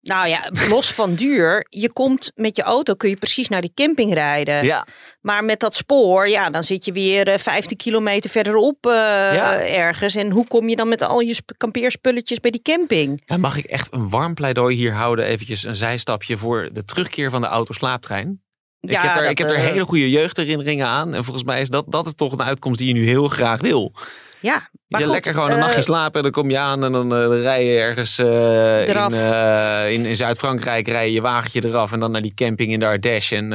Nou 0.06 0.28
ja, 0.28 0.50
los 0.70 0.94
van 0.94 1.16
duur. 1.16 1.66
Je 1.70 1.94
komt 1.94 2.32
met 2.36 2.56
je 2.56 2.62
auto, 2.62 2.94
kun 2.94 3.10
je 3.10 3.16
precies 3.16 3.50
naar 3.50 3.62
die 3.62 3.72
camping 3.74 4.14
rijden. 4.14 4.64
Ja. 4.64 4.88
Maar 5.22 5.44
met 5.44 5.60
dat 5.60 5.76
spoor, 5.76 6.28
ja, 6.28 6.50
dan 6.50 6.64
zit 6.64 6.86
je 6.86 6.92
weer 6.92 7.28
uh, 7.28 7.38
15 7.38 7.78
kilometer 7.78 8.30
verderop 8.30 8.86
uh, 8.86 8.92
ja. 9.34 9.60
ergens. 9.60 10.16
En 10.16 10.32
hoe 10.32 10.48
kom 10.48 10.70
je 10.70 10.76
dan 10.76 10.90
met 10.90 11.02
al 11.02 11.20
je 11.20 11.38
kampeerspulletjes 11.58 12.40
bij 12.40 12.52
die 12.52 12.62
camping? 12.62 13.22
Ja, 13.26 13.38
mag 13.38 13.58
ik 13.58 13.66
echt 13.66 13.94
een 13.94 14.10
warm 14.10 14.34
pleidooi 14.34 14.76
hier 14.76 14.94
houden? 14.94 15.26
Eventjes 15.26 15.64
een 15.64 15.76
zijstapje 15.76 16.38
voor 16.38 16.70
de 16.72 16.86
terugkeer 16.86 17.30
van 17.30 17.42
de 17.42 17.48
autoslaaptrein. 17.48 18.44
Ja, 18.88 19.04
ik 19.04 19.10
heb, 19.10 19.16
er, 19.16 19.30
ik 19.30 19.38
heb 19.38 19.50
er 19.50 19.56
uh, 19.56 19.62
hele 19.62 19.86
goede 19.86 20.10
jeugdherinneringen 20.10 20.88
aan. 20.88 21.14
En 21.14 21.24
volgens 21.24 21.46
mij 21.46 21.62
is 21.62 21.70
dat, 21.70 21.86
dat 21.88 22.06
is 22.06 22.14
toch 22.16 22.32
een 22.32 22.44
uitkomst 22.44 22.80
die 22.80 22.88
je 22.88 22.94
nu 22.94 23.06
heel 23.06 23.28
graag 23.28 23.62
wil. 23.62 23.94
Ja, 24.40 24.70
maar 24.88 25.00
je 25.00 25.06
goed, 25.06 25.14
lekker 25.14 25.34
gewoon 25.34 25.50
een 25.50 25.58
uh, 25.58 25.62
nachtje 25.62 25.82
slapen 25.82 26.16
en 26.16 26.22
dan 26.22 26.32
kom 26.32 26.50
je 26.50 26.58
aan 26.58 26.84
en 26.84 26.92
dan 26.92 27.14
uh, 27.14 27.42
rij 27.42 27.66
je 27.66 27.80
ergens 27.80 28.18
uh, 28.20 28.88
in, 28.88 30.00
in, 30.00 30.06
in 30.06 30.16
Zuid-Frankrijk, 30.16 30.88
rij 30.88 31.08
je 31.08 31.14
je 31.14 31.22
wagentje 31.22 31.66
eraf 31.66 31.92
en 31.92 32.00
dan 32.00 32.12
naar 32.12 32.22
die 32.22 32.34
camping 32.34 32.72
in 32.72 32.80
de 32.80 32.86
Ardèche 32.86 33.36
en 33.36 33.48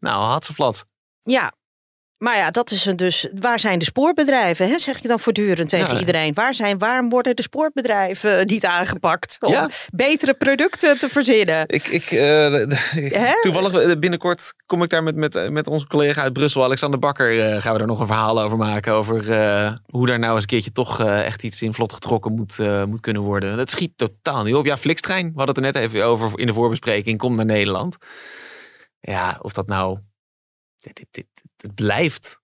nou, 0.00 0.24
had 0.24 0.44
ze 0.44 0.54
flat. 0.54 0.86
Ja, 1.20 1.52
maar 2.22 2.36
ja, 2.36 2.50
dat 2.50 2.70
is 2.70 2.84
een 2.86 2.96
dus. 2.96 3.28
Waar 3.40 3.60
zijn 3.60 3.78
de 3.78 3.84
spoorbedrijven? 3.84 4.68
Hè? 4.68 4.78
Zeg 4.78 5.02
je 5.02 5.08
dan 5.08 5.20
voortdurend 5.20 5.68
tegen 5.68 5.94
Ja. 5.94 5.98
iedereen. 6.00 6.34
Waar 6.34 6.54
zijn, 6.54 6.78
waarom 6.78 7.08
worden 7.08 7.36
de 7.36 7.42
spoorbedrijven 7.42 8.46
niet 8.46 8.64
aangepakt 8.66 9.36
om 9.40 9.52
Ja. 9.52 9.68
betere 9.94 10.34
producten 10.34 10.98
te 10.98 11.08
verzinnen? 11.08 11.64
Ik, 11.66 11.86
ik, 11.86 12.10
eh, 12.10 13.34
toevallig 13.42 13.72
eh, 13.72 13.98
binnenkort 13.98 14.52
kom 14.66 14.82
ik 14.82 14.90
daar 14.90 15.02
met, 15.02 15.16
met, 15.16 15.50
met 15.50 15.66
onze 15.66 15.86
collega 15.86 16.22
uit 16.22 16.32
Brussel, 16.32 16.64
Alexander 16.64 16.98
Bakker, 16.98 17.40
eh, 17.40 17.60
gaan 17.62 17.74
we 17.74 17.80
er 17.80 17.86
nog 17.86 18.00
een 18.00 18.06
verhaal 18.06 18.40
over 18.40 18.58
maken. 18.58 18.92
Over 18.92 19.30
eh, 19.30 19.72
hoe 19.86 20.06
daar 20.06 20.18
nou 20.18 20.32
eens 20.32 20.42
een 20.42 20.48
keertje 20.48 20.72
toch 20.72 21.00
eh, 21.00 21.24
echt 21.26 21.42
iets 21.42 21.62
in 21.62 21.74
vlot 21.74 21.92
getrokken 21.92 22.34
moet, 22.34 22.58
eh, 22.58 22.84
moet 22.84 23.00
kunnen 23.00 23.22
worden. 23.22 23.56
Dat 23.56 23.70
schiet 23.70 23.92
totaal 23.96 24.44
niet 24.44 24.54
op. 24.54 24.66
Ja, 24.66 24.76
Flixtrein, 24.76 25.26
we 25.26 25.32
hadden 25.42 25.54
het 25.54 25.64
er 25.64 25.72
net 25.80 25.90
even 25.90 26.04
over 26.06 26.38
in 26.38 26.46
de 26.46 26.52
voorbespreking, 26.52 27.18
komt 27.18 27.36
naar 27.36 27.44
Nederland. 27.44 27.96
Ja, 29.00 29.38
of 29.40 29.52
dat 29.52 29.66
nou... 29.66 29.98
Dit, 30.82 30.96
dit, 30.96 31.06
dit, 31.10 31.26
het 31.56 31.74
blijft 31.74 32.40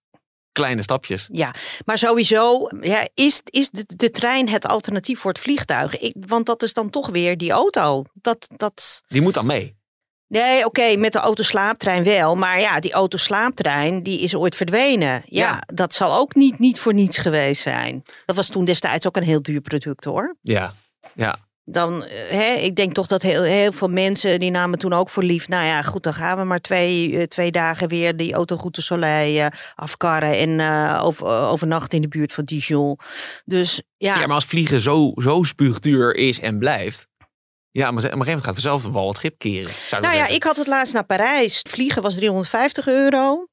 kleine 0.52 0.82
stapjes. 0.82 1.28
Ja, 1.32 1.54
maar 1.84 1.98
sowieso 1.98 2.68
ja, 2.80 3.08
is, 3.14 3.40
is 3.44 3.70
de, 3.70 3.84
de 3.86 4.10
trein 4.10 4.48
het 4.48 4.66
alternatief 4.66 5.18
voor 5.20 5.30
het 5.30 5.40
vliegtuig. 5.40 5.98
Ik, 5.98 6.14
want 6.28 6.46
dat 6.46 6.62
is 6.62 6.72
dan 6.72 6.90
toch 6.90 7.08
weer 7.08 7.36
die 7.36 7.50
auto. 7.50 8.04
Dat, 8.14 8.48
dat... 8.56 9.02
Die 9.08 9.20
moet 9.20 9.34
dan 9.34 9.46
mee. 9.46 9.76
Nee, 10.26 10.64
oké, 10.64 10.96
met 10.96 11.12
de 11.12 11.18
autoslaaptrein 11.18 12.04
wel. 12.04 12.36
Maar 12.36 12.60
ja, 12.60 12.80
die 12.80 12.92
autoslaaptrein 12.92 14.02
die 14.02 14.20
is 14.20 14.34
ooit 14.34 14.54
verdwenen. 14.54 15.22
Ja, 15.24 15.48
Ja. 15.50 15.62
dat 15.74 15.94
zal 15.94 16.18
ook 16.18 16.34
niet, 16.34 16.58
niet 16.58 16.80
voor 16.80 16.94
niets 16.94 17.18
geweest 17.18 17.62
zijn. 17.62 18.02
Dat 18.26 18.36
was 18.36 18.48
toen 18.48 18.64
destijds 18.64 19.06
ook 19.06 19.16
een 19.16 19.22
heel 19.22 19.42
duur 19.42 19.60
product 19.60 20.04
hoor. 20.04 20.36
Ja, 20.42 20.74
ja. 21.14 21.47
Dan, 21.70 22.04
eh, 22.04 22.30
hè, 22.30 22.52
ik 22.52 22.76
denk 22.76 22.92
toch 22.92 23.06
dat 23.06 23.22
heel, 23.22 23.42
heel 23.42 23.72
veel 23.72 23.88
mensen 23.88 24.40
die 24.40 24.50
namen 24.50 24.78
toen 24.78 24.92
ook 24.92 25.10
voor 25.10 25.22
lief. 25.22 25.48
Nou 25.48 25.64
ja, 25.64 25.82
goed, 25.82 26.02
dan 26.02 26.14
gaan 26.14 26.38
we 26.38 26.44
maar 26.44 26.60
twee, 26.60 27.18
eh, 27.18 27.22
twee 27.22 27.50
dagen 27.50 27.88
weer 27.88 28.16
die 28.16 28.34
autoroute 28.34 28.82
Soleil 28.82 29.44
eh, 29.44 29.58
afkarren 29.74 30.38
en 30.38 30.60
eh, 30.60 31.00
over, 31.04 31.26
overnachten 31.26 31.96
in 31.96 32.02
de 32.02 32.08
buurt 32.08 32.32
van 32.32 32.44
Dijon. 32.44 32.98
Dus 33.44 33.82
ja, 33.96 34.20
Ja, 34.20 34.26
maar 34.26 34.34
als 34.34 34.44
vliegen 34.44 34.80
zo, 34.80 35.12
zo 35.14 35.42
spuugduur 35.42 36.14
is 36.14 36.40
en 36.40 36.58
blijft. 36.58 37.06
Ja, 37.70 37.90
maar 37.90 37.90
op 37.90 37.96
een 37.96 38.10
gegeven 38.10 38.18
moment 38.18 38.44
gaat 38.44 38.54
vanzelf 38.54 38.82
de 38.82 38.90
wal 38.90 39.08
het 39.08 39.16
schip 39.16 39.38
keren. 39.38 39.70
Nou 39.90 40.02
ja, 40.02 40.12
zeggen. 40.12 40.34
ik 40.34 40.42
had 40.42 40.56
het 40.56 40.66
laatst 40.66 40.94
naar 40.94 41.04
Parijs. 41.04 41.62
Vliegen 41.68 42.02
was 42.02 42.14
350 42.14 42.86
euro. 42.86 43.48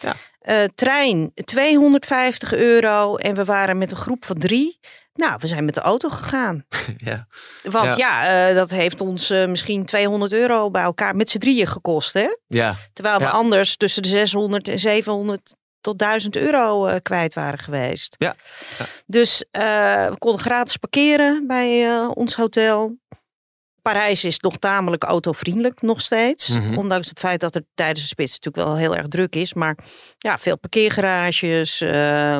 Ja. 0.00 0.14
Eh, 0.38 0.64
trein 0.74 1.32
250 1.44 2.54
euro. 2.54 3.16
En 3.16 3.34
we 3.34 3.44
waren 3.44 3.78
met 3.78 3.90
een 3.90 3.96
groep 3.96 4.24
van 4.24 4.38
drie. 4.38 4.78
Nou, 5.16 5.36
we 5.40 5.46
zijn 5.46 5.64
met 5.64 5.74
de 5.74 5.80
auto 5.80 6.08
gegaan. 6.08 6.64
Ja. 6.96 7.26
Want 7.62 7.96
ja, 7.96 8.48
eh, 8.48 8.54
dat 8.54 8.70
heeft 8.70 9.00
ons 9.00 9.30
eh, 9.30 9.46
misschien 9.46 9.84
200 9.86 10.32
euro 10.32 10.70
bij 10.70 10.82
elkaar 10.82 11.16
met 11.16 11.30
z'n 11.30 11.38
drieën 11.38 11.66
gekost. 11.66 12.12
Hè? 12.12 12.28
ja, 12.46 12.74
Terwijl 12.92 13.18
we 13.18 13.24
Ja. 13.24 13.30
anders 13.30 13.76
tussen 13.76 14.02
de 14.02 14.08
600 14.08 14.68
en 14.68 14.78
700 14.78 15.56
tot 15.80 15.98
1000 15.98 16.36
euro 16.36 16.86
eh, 16.86 16.96
kwijt 17.02 17.34
waren 17.34 17.58
geweest. 17.58 18.14
Ja. 18.18 18.34
Ja. 18.78 18.84
Dus 19.06 19.44
we 19.50 20.14
konden 20.18 20.40
gratis 20.40 20.76
parkeren 20.76 21.46
bij 21.46 21.98
ons 22.06 22.34
hotel. 22.34 22.96
Parijs 23.92 24.24
is 24.24 24.40
nog 24.40 24.56
tamelijk 24.56 25.02
autovriendelijk 25.02 25.82
nog 25.82 26.00
steeds. 26.00 26.48
Mhm. 26.48 26.78
Ondanks 26.78 27.08
het 27.08 27.18
feit 27.18 27.40
dat 27.40 27.54
er 27.54 27.62
tijdens 27.74 28.00
de 28.00 28.06
spits 28.06 28.32
natuurlijk 28.32 28.68
wel 28.68 28.76
heel 28.76 28.96
erg 28.96 29.08
druk 29.08 29.36
is. 29.36 29.54
Maar 29.54 29.76
ja, 30.18 30.38
veel 30.38 30.58
parkeergarages. 30.58 31.80
eh, 31.80 31.90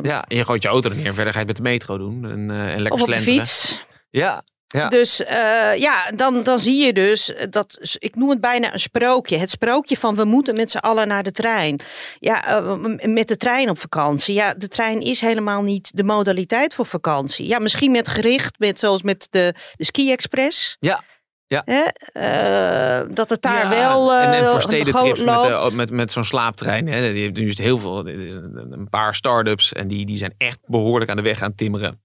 ja, 0.01 0.25
en 0.27 0.35
je 0.35 0.45
gooit 0.45 0.61
je 0.61 0.67
auto 0.67 0.89
er 0.89 0.95
neer 0.95 1.13
verder 1.13 1.33
ga 1.33 1.39
je 1.39 1.45
met 1.45 1.55
de 1.55 1.61
metro 1.61 1.97
doen. 1.97 2.25
En, 2.29 2.51
eh, 2.51 2.73
en 2.73 2.81
lekker 2.81 2.91
of 2.91 3.01
op 3.01 3.13
de 3.13 3.21
fiets. 3.21 3.81
Ja, 4.09 4.43
ja. 4.67 4.89
Dus 4.89 5.23
eh, 5.23 5.77
ja, 5.77 6.11
dan, 6.15 6.43
dan 6.43 6.59
zie 6.59 6.85
je 6.85 6.93
dus 6.93 7.33
dat, 7.49 7.95
ik 7.99 8.15
noem 8.15 8.29
het 8.29 8.41
bijna 8.41 8.73
een 8.73 8.79
sprookje. 8.79 9.37
Het 9.37 9.49
sprookje 9.49 9.97
van 9.97 10.15
we 10.15 10.25
moeten 10.25 10.53
met 10.53 10.71
z'n 10.71 10.77
allen 10.77 11.07
naar 11.07 11.23
de 11.23 11.31
trein. 11.31 11.79
Ja, 12.19 12.59
met 13.01 13.27
de 13.27 13.37
trein 13.37 13.69
op 13.69 13.79
vakantie. 13.79 14.33
Ja, 14.33 14.53
de 14.53 14.67
trein 14.67 15.01
is 15.01 15.21
helemaal 15.21 15.61
niet 15.61 15.91
de 15.93 16.03
modaliteit 16.03 16.75
voor 16.75 16.85
vakantie. 16.85 17.47
Ja, 17.47 17.59
misschien 17.59 17.91
met 17.91 18.07
gericht, 18.07 18.59
met, 18.59 18.79
zoals 18.79 19.01
met 19.01 19.27
de, 19.29 19.53
de 19.75 19.85
Ski 19.85 20.11
Express. 20.11 20.77
Ja, 20.79 21.03
ja. 21.47 21.63
Eh, 21.65 23.15
dat 23.15 23.29
het 23.29 23.41
daar 23.41 23.63
Ja, 23.63 23.69
wel. 23.69 24.13
en, 24.13 24.33
en 24.33 24.43
eh, 24.43 24.51
voor 24.51 24.61
stedentrips 24.61 25.19
met, 25.23 25.35
loopt. 25.35 25.69
de, 25.69 25.75
met, 25.75 25.91
met 25.91 26.11
zo'n 26.11 26.23
slaaptrein. 26.23 26.87
Hè, 26.87 27.11
die 27.13 27.23
hebben 27.23 27.43
nu 27.43 27.51
heel 27.55 27.79
veel. 27.79 28.07
Een 28.07 28.71
een 28.71 28.89
paar 28.89 29.15
start-ups. 29.15 29.73
En 29.73 29.87
die, 29.87 30.05
die 30.05 30.17
zijn 30.17 30.33
echt 30.37 30.59
behoorlijk 30.65 31.09
aan 31.09 31.15
de 31.17 31.21
weg 31.23 31.41
aan 31.41 31.49
het 31.49 31.57
timmeren. 31.57 32.01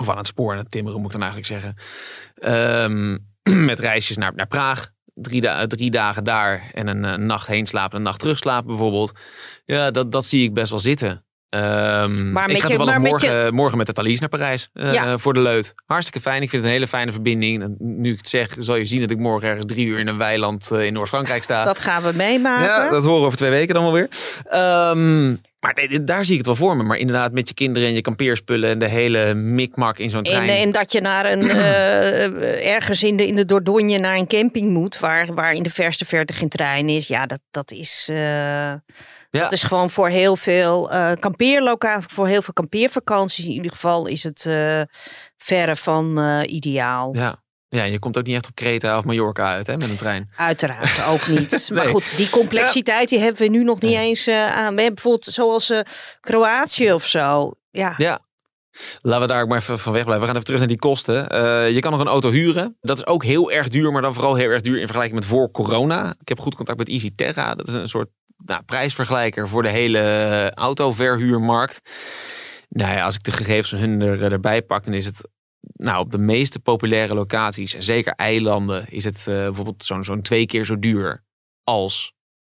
Of 0.00 0.08
aan 0.08 0.16
het 0.16 0.26
spoor 0.26 0.52
aan 0.52 0.58
het 0.58 0.70
timmeren, 0.70 1.00
moet 1.00 1.14
ik 1.14 1.20
dan 1.20 1.30
eigenlijk 1.30 1.52
zeggen. 1.52 1.76
Ehm, 2.34 3.18
met 3.70 3.78
reisjes 3.78 4.16
naar, 4.16 4.34
naar 4.34 4.46
Praag. 4.46 4.92
Drie, 5.14 5.40
da- 5.40 5.66
drie 5.66 5.90
dagen 5.90 6.24
daar 6.24 6.70
en 6.72 6.86
een, 6.86 7.04
eh, 7.04 7.14
nacht 7.16 7.46
heen 7.46 7.66
slapen, 7.66 7.96
een 7.96 8.02
nacht 8.02 8.18
terugslapen 8.20 8.66
bijvoorbeeld. 8.66 9.12
Ja, 9.64 9.90
dat, 9.90 10.12
dat 10.12 10.24
zie 10.24 10.44
ik 10.44 10.54
best 10.54 10.70
wel 10.70 10.78
zitten. 10.78 11.23
Ehm, 11.54 12.32
Maar 12.32 12.50
ik 12.50 12.62
ga 12.62 12.68
je- 12.68 12.78
maar 12.78 13.00
morgen, 13.00 13.54
morgen 13.54 13.78
met 13.78 13.86
de 13.86 13.92
Thalys 13.92 14.20
naar 14.20 14.28
Parijs 14.28 14.68
eh, 14.72 14.92
Ja. 14.92 15.18
voor 15.18 15.34
de 15.34 15.40
leut. 15.40 15.74
Hartstikke 15.86 16.20
fijn. 16.20 16.42
Ik 16.42 16.48
vind 16.50 16.62
het 16.62 16.70
een 16.70 16.76
hele 16.76 16.88
fijne 16.88 17.12
verbinding. 17.12 17.62
En 17.62 17.74
Nu 17.78 18.10
ik 18.12 18.18
het 18.18 18.28
zeg, 18.28 18.56
zal 18.58 18.76
je 18.76 18.84
zien 18.84 19.00
dat 19.00 19.10
ik 19.10 19.18
morgen 19.18 19.48
ergens 19.48 19.66
drie 19.66 19.86
uur 19.86 19.98
in 19.98 20.08
een 20.08 20.18
weiland 20.18 20.70
eh, 20.70 20.84
in 20.84 20.92
Noord-Frankrijk 20.92 21.42
sta. 21.42 21.64
Dat 21.64 21.78
gaan 21.78 22.02
we 22.02 22.12
meemaken. 22.16 22.64
Ja, 22.64 22.90
dat 22.90 23.04
horen 23.04 23.20
we 23.20 23.26
over 23.26 23.38
twee 23.38 23.50
weken 23.50 23.74
dan 23.74 23.82
wel 23.82 23.92
weer. 23.92 24.08
Ehm, 24.44 25.28
maar 25.60 25.74
nee, 25.74 26.04
daar 26.04 26.24
zie 26.24 26.32
ik 26.32 26.38
het 26.38 26.46
wel 26.46 26.56
voor 26.56 26.76
me. 26.76 26.82
Maar 26.82 26.96
inderdaad, 26.96 27.32
met 27.32 27.48
je 27.48 27.54
kinderen 27.54 27.88
en 27.88 27.94
je 27.94 28.00
kampeerspullen 28.00 28.70
en 28.70 28.78
de 28.78 28.88
hele 28.88 29.34
mikmak 29.34 29.98
in 29.98 30.10
zo'n 30.10 30.22
trein. 30.22 30.48
En, 30.48 30.56
en 30.56 30.72
dat 30.72 30.92
je 30.92 31.00
naar 31.00 31.32
een, 31.32 31.50
eh, 31.50 32.72
ergens 32.74 33.02
in 33.02 33.16
de, 33.16 33.26
in 33.26 33.36
de 33.36 33.44
Dordogne 33.44 33.98
naar 33.98 34.16
een 34.16 34.26
camping 34.26 34.70
moet, 34.70 34.98
waar, 34.98 35.34
waar 35.34 35.54
in 35.54 35.62
de 35.62 35.70
verste 35.70 36.04
verte 36.04 36.32
geen 36.32 36.48
trein 36.48 36.88
is. 36.88 37.06
Ja, 37.06 37.26
dat, 37.26 37.40
dat 37.50 37.70
is. 37.72 38.10
Ja. 39.34 39.40
Dat 39.40 39.52
is 39.52 39.62
gewoon 39.62 39.90
voor 39.90 40.08
heel 40.08 40.36
veel 40.36 40.90
kampeerlokaal, 41.20 42.00
voor 42.06 42.26
heel 42.26 42.42
veel 42.42 42.52
kampeervakanties 42.52 43.44
in 43.44 43.50
ieder 43.52 43.70
geval 43.70 44.06
is 44.06 44.22
het 44.22 44.46
eh, 44.46 44.80
verre 45.36 45.76
van 45.76 46.18
eh, 46.18 46.52
ideaal. 46.54 47.14
Ja. 47.16 47.42
ja, 47.68 47.82
je 47.84 47.98
komt 47.98 48.18
ook 48.18 48.24
niet 48.26 48.34
echt 48.34 48.46
op 48.46 48.54
Kreta 48.54 48.98
of 48.98 49.04
Mallorca 49.04 49.52
uit 49.52 49.66
hè, 49.66 49.76
met 49.76 49.88
een 49.88 49.96
trein. 49.96 50.30
Uiteraard 50.36 51.04
ook 51.06 51.26
niet. 51.26 51.68
Maar 51.74 51.86
goed, 51.86 52.16
die 52.16 52.30
complexiteit 52.30 53.08
die 53.08 53.18
hebben 53.18 53.42
we 53.42 53.48
nu 53.48 53.64
nog 53.64 53.80
niet 53.80 53.94
Nee. 53.94 54.06
eens 54.08 54.28
aan. 54.28 54.74
We 54.74 54.82
hebben 54.82 54.94
bijvoorbeeld 54.94 55.24
zoals 55.24 55.72
Kroatië 56.20 56.92
of 56.92 57.06
zo. 57.06 57.52
Ja, 57.70 57.94
Ja. 57.96 58.18
Laten 59.00 59.20
we 59.20 59.26
daar 59.26 59.42
ook 59.42 59.48
maar 59.48 59.58
even 59.58 59.78
van 59.78 59.92
weg 59.92 60.02
blijven. 60.04 60.20
We 60.26 60.26
gaan 60.26 60.34
even 60.34 60.44
terug 60.46 60.60
naar 60.60 60.68
die 60.68 60.78
kosten. 60.78 61.14
Je 61.74 61.80
kan 61.80 61.90
nog 61.92 62.00
een 62.00 62.06
auto 62.06 62.30
huren. 62.30 62.76
Dat 62.80 62.96
is 62.98 63.06
ook 63.06 63.24
heel 63.24 63.50
erg 63.50 63.68
duur, 63.68 63.92
maar 63.92 64.02
dan 64.02 64.14
vooral 64.14 64.34
heel 64.34 64.48
erg 64.48 64.62
duur 64.62 64.74
in 64.78 64.84
vergelijking 64.86 65.20
met 65.20 65.28
voor 65.28 65.50
corona. 65.50 66.14
Ik 66.20 66.28
heb 66.28 66.40
goed 66.40 66.54
contact 66.54 66.78
met 66.78 66.88
Easy 66.88 67.10
Terra. 67.16 67.54
Dat 67.54 67.68
is 67.68 67.74
een 67.74 67.88
soort 67.88 68.08
nou, 68.44 68.62
prijsvergelijker 68.62 69.48
voor 69.48 69.62
de 69.62 69.68
hele 69.68 70.52
autoverhuurmarkt. 70.54 71.80
Nou 72.68 73.00
als 73.00 73.14
ik 73.14 73.22
de 73.22 73.32
gegevens 73.32 73.68
van 73.68 73.78
hun 73.78 74.00
er, 74.00 74.32
erbij 74.32 74.62
pak, 74.62 74.84
dan 74.84 74.94
is 74.94 75.04
het 75.04 75.28
nou, 75.72 76.00
op 76.00 76.10
de 76.10 76.18
meeste 76.18 76.58
populaire 76.58 77.14
locaties, 77.14 77.74
en 77.74 77.82
zeker 77.82 78.12
eilanden, 78.12 78.90
is 78.90 79.04
het 79.04 79.18
eh, 79.18 79.24
bijvoorbeeld 79.24 79.84
zo'n 79.84 80.04
zo'n 80.04 80.22
twee 80.22 80.46
keer 80.46 80.64
zo 80.64 80.78
duur 80.78 81.24
als 81.62 82.12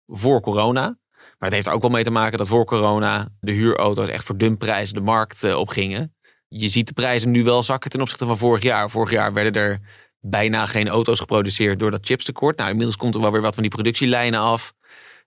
voor 0.06 0.40
corona. 0.40 0.98
Maar 1.12 1.48
het 1.48 1.52
heeft 1.52 1.66
er 1.66 1.72
ook 1.72 1.82
wel 1.82 1.90
mee 1.90 2.04
te 2.04 2.10
maken 2.10 2.38
dat 2.38 2.46
voor 2.46 2.64
corona 2.64 3.28
de 3.40 3.52
huurauto's 3.52 4.08
echt 4.08 4.24
voor 4.24 4.36
dumprijzen 4.36 4.94
de 4.94 5.00
markt 5.00 5.44
eh, 5.44 5.56
op 5.56 5.68
gingen. 5.68 6.14
Je 6.48 6.68
ziet 6.68 6.86
de 6.86 6.92
prijzen 6.92 7.30
nu 7.30 7.44
wel 7.44 7.62
zakken 7.62 7.90
ten 7.90 8.00
opzichte 8.00 8.26
van 8.26 8.38
vorig 8.38 8.62
jaar. 8.62 8.90
Vorig 8.90 9.10
jaar 9.10 9.32
werden 9.32 9.52
er 9.52 9.80
bijna 10.20 10.66
geen 10.66 10.88
auto's 10.88 11.18
geproduceerd 11.18 11.78
door 11.78 11.90
dat 11.90 12.06
chipstekort. 12.06 12.56
Nou, 12.56 12.70
inmiddels 12.70 12.96
komt 12.96 13.14
er 13.14 13.20
wel 13.20 13.32
weer 13.32 13.40
wat 13.40 13.54
van 13.54 13.62
die 13.62 13.72
productielijnen 13.72 14.40
af. 14.40 14.74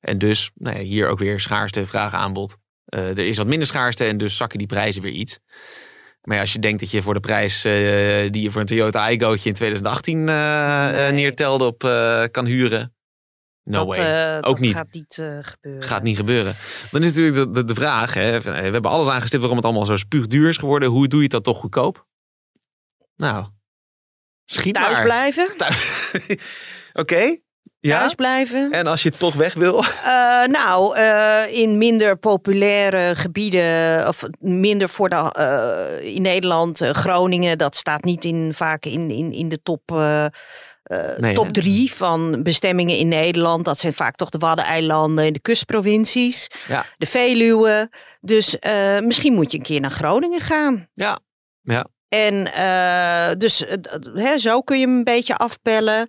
En 0.01 0.17
dus 0.17 0.51
nou 0.55 0.77
ja, 0.77 0.83
hier 0.83 1.07
ook 1.07 1.19
weer 1.19 1.39
schaarste 1.39 1.87
vraag 1.87 2.13
aanbod. 2.13 2.57
Eh, 2.85 3.09
er 3.09 3.27
is 3.27 3.37
wat 3.37 3.47
minder 3.47 3.67
schaarste 3.67 4.05
en 4.05 4.17
dus 4.17 4.37
zakken 4.37 4.57
die 4.57 4.67
prijzen 4.67 5.01
weer 5.01 5.11
iets. 5.11 5.39
Maar 6.21 6.35
ja, 6.35 6.41
als 6.41 6.53
je 6.53 6.59
denkt 6.59 6.79
dat 6.79 6.91
je 6.91 7.01
voor 7.01 7.13
de 7.13 7.19
prijs 7.19 7.63
eh, 7.63 7.71
die 8.31 8.41
je 8.41 8.51
voor 8.51 8.61
een 8.61 8.67
Toyota 8.67 9.03
Aygootje 9.05 9.49
in 9.49 9.55
2018 9.55 10.29
eh, 10.29 10.89
Nee. 10.89 11.11
neertelde 11.11 11.65
op 11.65 11.79
kan 12.31 12.45
huren. 12.45 12.95
No 13.63 13.85
dat, 13.85 13.95
way. 13.95 14.35
Ook 14.37 14.43
dat 14.43 14.59
niet. 14.59 14.75
gaat 14.75 14.93
niet 14.93 15.13
gebeuren. 15.13 15.83
Gaat 15.83 16.03
niet 16.03 16.15
gebeuren. 16.15 16.55
Dan 16.91 17.01
is 17.03 17.07
natuurlijk 17.07 17.35
de, 17.35 17.51
de, 17.51 17.63
de 17.63 17.73
vraag. 17.73 18.13
Hè, 18.13 18.41
van, 18.41 18.53
we 18.53 18.59
hebben 18.59 18.91
alles 18.91 19.07
aangestipt 19.07 19.39
waarom 19.39 19.57
het 19.57 19.65
allemaal 19.65 19.85
zo 19.85 19.95
spuugduur 19.95 20.49
is 20.49 20.57
geworden. 20.57 20.89
Hoe 20.89 21.07
doe 21.07 21.21
je 21.21 21.29
dat 21.29 21.43
toch 21.43 21.59
goedkoop? 21.59 22.07
Nou, 23.15 23.45
schiet 24.45 24.73
Thuis 24.73 24.93
maar. 24.93 25.03
blijven. 25.03 25.53
Oké. 27.01 27.37
Ja. 27.81 27.99
Thuis 27.99 28.13
blijven. 28.13 28.71
En 28.71 28.87
als 28.87 29.03
je 29.03 29.11
toch 29.11 29.33
weg 29.33 29.53
wil. 29.53 29.83
Eh, 29.83 30.45
nou, 30.45 30.95
eh, 30.95 31.43
in 31.57 31.77
minder 31.77 32.17
populaire 32.17 33.15
gebieden, 33.15 34.07
of 34.07 34.23
minder 34.39 34.89
voor 34.89 35.09
de, 35.09 35.15
eh, 35.15 36.15
in 36.15 36.21
Nederland, 36.21 36.77
Groningen, 36.91 37.57
dat 37.57 37.75
staat 37.75 38.03
niet 38.03 38.23
in, 38.25 38.53
vaak 38.53 38.85
in, 38.85 39.09
in, 39.11 39.31
in 39.31 39.49
de 39.49 39.61
top, 39.63 39.81
Nee, 41.17 41.33
top 41.33 41.45
hè? 41.45 41.51
drie 41.51 41.93
van 41.93 42.43
bestemmingen 42.43 42.97
in 42.97 43.07
Nederland. 43.07 43.65
Dat 43.65 43.79
zijn 43.79 43.93
vaak 43.93 44.15
toch 44.15 44.29
de 44.29 44.37
Waddeneilanden 44.37 45.25
en 45.25 45.33
de 45.33 45.39
kustprovincies, 45.39 46.47
Ja. 46.67 46.85
de 46.97 47.05
Veluwe. 47.05 47.89
Dus 48.21 48.57
misschien 49.01 49.33
moet 49.33 49.51
je 49.51 49.57
een 49.57 49.63
keer 49.63 49.79
naar 49.79 49.91
Groningen 49.91 50.39
gaan. 50.41 50.87
Ja. 50.93 51.19
Ja. 51.61 51.85
En 52.09 52.43
dus 53.37 53.65
hè, 54.13 54.37
zo 54.37 54.61
kun 54.61 54.79
je 54.79 54.85
hem 54.85 54.97
een 54.97 55.03
beetje 55.03 55.37
afpellen. 55.37 56.07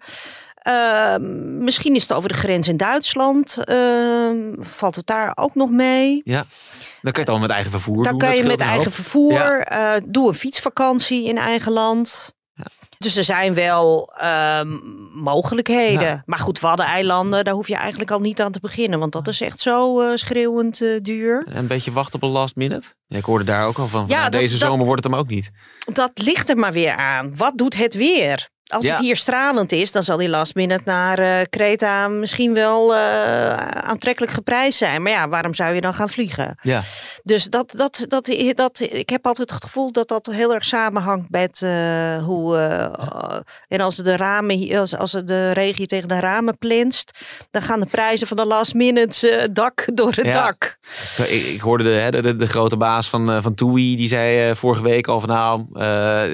Eh, 0.63 1.17
misschien 1.59 1.95
is 1.95 2.03
het 2.03 2.13
over 2.13 2.29
de 2.29 2.35
grens 2.35 2.69
in 2.69 2.77
Duitsland. 2.77 3.65
eh, 3.65 4.31
valt 4.59 4.97
het 4.97 5.07
daar 5.07 5.33
ook 5.35 5.55
nog 5.55 5.71
mee? 5.71 6.23
Dan 6.25 7.13
kan 7.13 7.13
je 7.13 7.21
het 7.21 7.29
al 7.29 7.39
met 7.39 7.51
eigen 7.51 7.71
vervoer 7.71 8.03
Dan 8.05 8.13
doen. 8.13 8.19
kan 8.19 8.29
dat 8.29 8.39
je 8.39 8.45
met 8.45 8.61
eigen 8.61 8.85
hoop. 8.85 8.93
vervoer. 8.93 9.33
Ja. 9.33 9.65
eh, 9.95 10.03
doe 10.07 10.29
een 10.29 10.35
fietsvakantie 10.35 11.25
in 11.29 11.39
eigen 11.39 11.73
land. 11.73 12.35
Ja. 12.55 12.65
Dus 12.99 13.17
er 13.17 13.25
zijn 13.25 13.55
wel 13.55 14.13
ehm, 14.19 14.77
mogelijkheden. 15.15 16.03
Ja. 16.03 16.23
Maar 16.27 16.39
goed, 16.39 16.61
Waddeneilanden, 16.61 17.45
daar 17.45 17.55
hoef 17.55 17.69
je 17.69 17.77
eigenlijk 17.77 18.11
al 18.11 18.21
niet 18.21 18.41
aan 18.41 18.53
te 18.53 18.61
beginnen. 18.61 18.99
Want 18.99 19.13
dat 19.13 19.29
is 19.29 19.41
echt 19.41 19.61
zo 19.61 20.01
eh, 20.01 20.11
schreeuwend 20.17 20.81
eh, 20.81 20.89
duur. 21.03 21.47
Een 21.51 21.67
beetje 21.67 21.93
wachten 21.93 22.15
op 22.15 22.23
een 22.23 22.35
last 22.35 22.57
minute. 22.57 22.87
Ja, 23.13 23.19
ik 23.19 23.25
hoorde 23.25 23.45
daar 23.45 23.67
ook 23.67 23.79
al 23.79 23.87
van. 23.89 24.01
van, 24.01 24.09
Ja, 24.09 24.19
nou, 24.19 24.31
dat- 24.31 24.41
deze 24.41 24.59
dat- 24.59 24.69
zomer 24.69 24.87
wordt 24.87 25.03
het 25.05 25.13
hem 25.13 25.21
ook 25.21 25.29
niet. 25.29 25.51
Dat 25.93 26.11
ligt 26.15 26.49
er 26.51 26.57
maar 26.57 26.73
weer 26.73 26.97
aan. 26.97 27.37
Wat 27.37 27.53
doet 27.59 27.77
het 27.77 27.95
weer? 27.95 28.51
Als 28.67 28.85
Ja. 28.85 28.93
het 28.95 29.01
hier 29.05 29.17
stralend 29.17 29.73
is, 29.73 29.93
dan 29.93 30.03
zal 30.03 30.17
die 30.17 30.29
last 30.29 30.55
minute 30.55 30.83
naar 30.85 31.19
eh 31.19 31.41
Kreta 31.51 32.09
misschien 32.09 32.55
wel 32.55 32.95
eh, 32.95 33.57
aantrekkelijk 33.67 34.33
geprijsd 34.33 34.79
zijn. 34.79 35.03
Maar 35.03 35.13
ja, 35.13 35.29
waarom 35.29 35.55
zou 35.55 35.75
je 35.75 35.81
dan 35.81 35.95
gaan 35.95 36.09
vliegen? 36.11 36.59
Ja. 36.63 36.83
Dus 37.23 37.45
dat, 37.45 37.73
dat, 37.77 38.05
dat, 38.09 38.29
dat, 38.55 38.81
ik 38.81 39.09
heb 39.09 39.27
altijd 39.27 39.51
het 39.51 39.63
gevoel 39.65 39.93
dat 39.93 40.09
dat 40.09 40.27
heel 40.31 40.55
erg 40.55 40.65
samenhangt 40.65 41.31
met 41.31 41.63
eh, 41.63 42.25
hoe. 42.25 42.57
eh, 42.57 43.37
en 43.69 43.81
als 43.81 43.97
de, 43.97 44.17
ramen, 44.17 44.77
als, 44.79 44.97
als 44.97 45.11
de 45.13 45.51
regen 45.53 45.87
tegen 45.87 46.09
de 46.09 46.21
ramen 46.21 46.59
plinst, 46.59 47.11
dan 47.51 47.63
gaan 47.63 47.81
de 47.81 47.87
prijzen 47.87 48.27
van 48.27 48.37
de 48.37 48.47
last 48.47 48.75
minute 48.75 49.31
eh, 49.31 49.49
dak 49.53 49.85
door 49.95 50.13
het 50.15 50.27
Ja. 50.27 50.43
dak. 50.45 50.77
Ik, 51.17 51.43
ik 51.45 51.61
hoorde 51.61 51.85
de, 52.11 52.23
de, 52.23 52.37
de 52.37 52.47
grote 52.47 52.77
baas 52.77 53.02
van, 53.09 53.31
eh, 53.31 53.43
van 53.43 53.55
TUI, 53.55 53.97
die 53.97 54.09
zei 54.09 54.49
eh, 54.51 54.57
vorige 54.57 54.83
week 54.83 55.07
al 55.07 55.21
van 55.21 55.29
nou, 55.29 55.67
eh, 55.73 56.25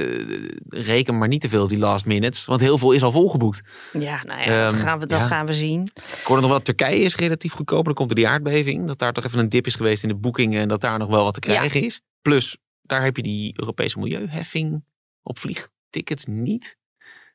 reken 0.69 1.19
maar 1.19 1.29
niet 1.29 1.41
te 1.41 1.49
veel 1.49 1.69
die 1.69 1.79
last 1.79 2.05
minutes. 2.07 2.45
Want 2.45 2.61
heel 2.61 2.79
veel 2.79 2.93
is 2.93 3.03
al 3.03 3.13
volgeboekt. 3.13 3.61
Ja, 3.93 4.23
nou 4.27 4.41
ja, 4.41 4.65
dat, 4.65 4.73
Ehm, 4.75 4.83
gaan 4.83 4.99
we, 4.99 5.07
dat 5.07 5.19
ja. 5.21 5.27
gaan 5.27 5.47
we 5.47 5.55
zien. 5.55 5.83
Ik 5.95 6.21
hoorde 6.25 6.43
nog 6.43 6.51
wel, 6.51 6.63
Turkije 6.63 7.01
is 7.05 7.17
relatief 7.17 7.53
goedkoper. 7.53 7.85
Dan 7.85 7.95
komt 7.95 8.11
er 8.11 8.17
die 8.17 8.29
aardbeving. 8.29 8.87
Dat 8.87 8.99
daar 8.99 9.13
toch 9.13 9.25
even 9.25 9.39
een 9.39 9.49
dip 9.49 9.67
is 9.67 9.75
geweest 9.75 10.03
in 10.03 10.09
de 10.09 10.15
boekingen. 10.15 10.61
En 10.61 10.69
dat 10.69 10.81
daar 10.81 10.99
nog 10.99 11.09
wel 11.09 11.25
wat 11.25 11.41
te 11.41 11.51
Ja. 11.51 11.57
krijgen 11.57 11.83
is. 11.83 12.01
Plus, 12.23 12.57
daar 12.83 13.03
heb 13.05 13.17
je 13.17 13.23
die 13.23 13.53
Europese 13.57 13.99
milieuheffing 13.99 14.85
op 15.23 15.39
vliegtickets 15.39 16.25
niet. 16.27 16.77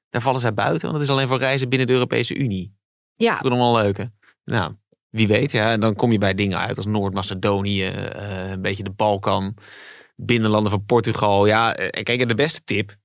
Daar 0.09 0.21
vallen 0.21 0.39
zij 0.39 0.53
buiten, 0.53 0.81
want 0.81 0.93
het 0.93 1.07
is 1.07 1.13
alleen 1.13 1.27
voor 1.27 1.37
reizen 1.37 1.69
binnen 1.69 1.87
de 1.87 1.93
Europese 1.93 2.35
Unie. 2.35 2.75
Ja, 3.15 3.33
Dat 3.35 3.43
is 3.43 3.49
nog 3.49 3.59
wel 3.59 3.77
een 3.77 3.83
leuke. 3.83 4.11
Nou, 4.45 4.73
wie 5.13 5.27
weet. 5.27 5.51
Ja, 5.51 5.71
en 5.71 5.79
dan 5.79 5.95
kom 5.95 6.11
je 6.11 6.17
bij 6.17 6.33
dingen 6.33 6.57
uit 6.57 6.77
als 6.77 6.85
Noord-Macedonië, 6.85 7.85
eh, 7.85 8.49
een 8.51 8.61
beetje 8.61 8.83
de 8.83 8.89
Balkan, 8.89 9.55
binnenlanden 10.15 10.71
van 10.71 10.85
Portugal. 10.85 11.45
Ja, 11.45 11.75
eh, 11.75 11.87
en 11.89 12.03
kijk, 12.03 12.27
de 12.27 12.35
beste 12.35 12.61
tip. 12.63 12.95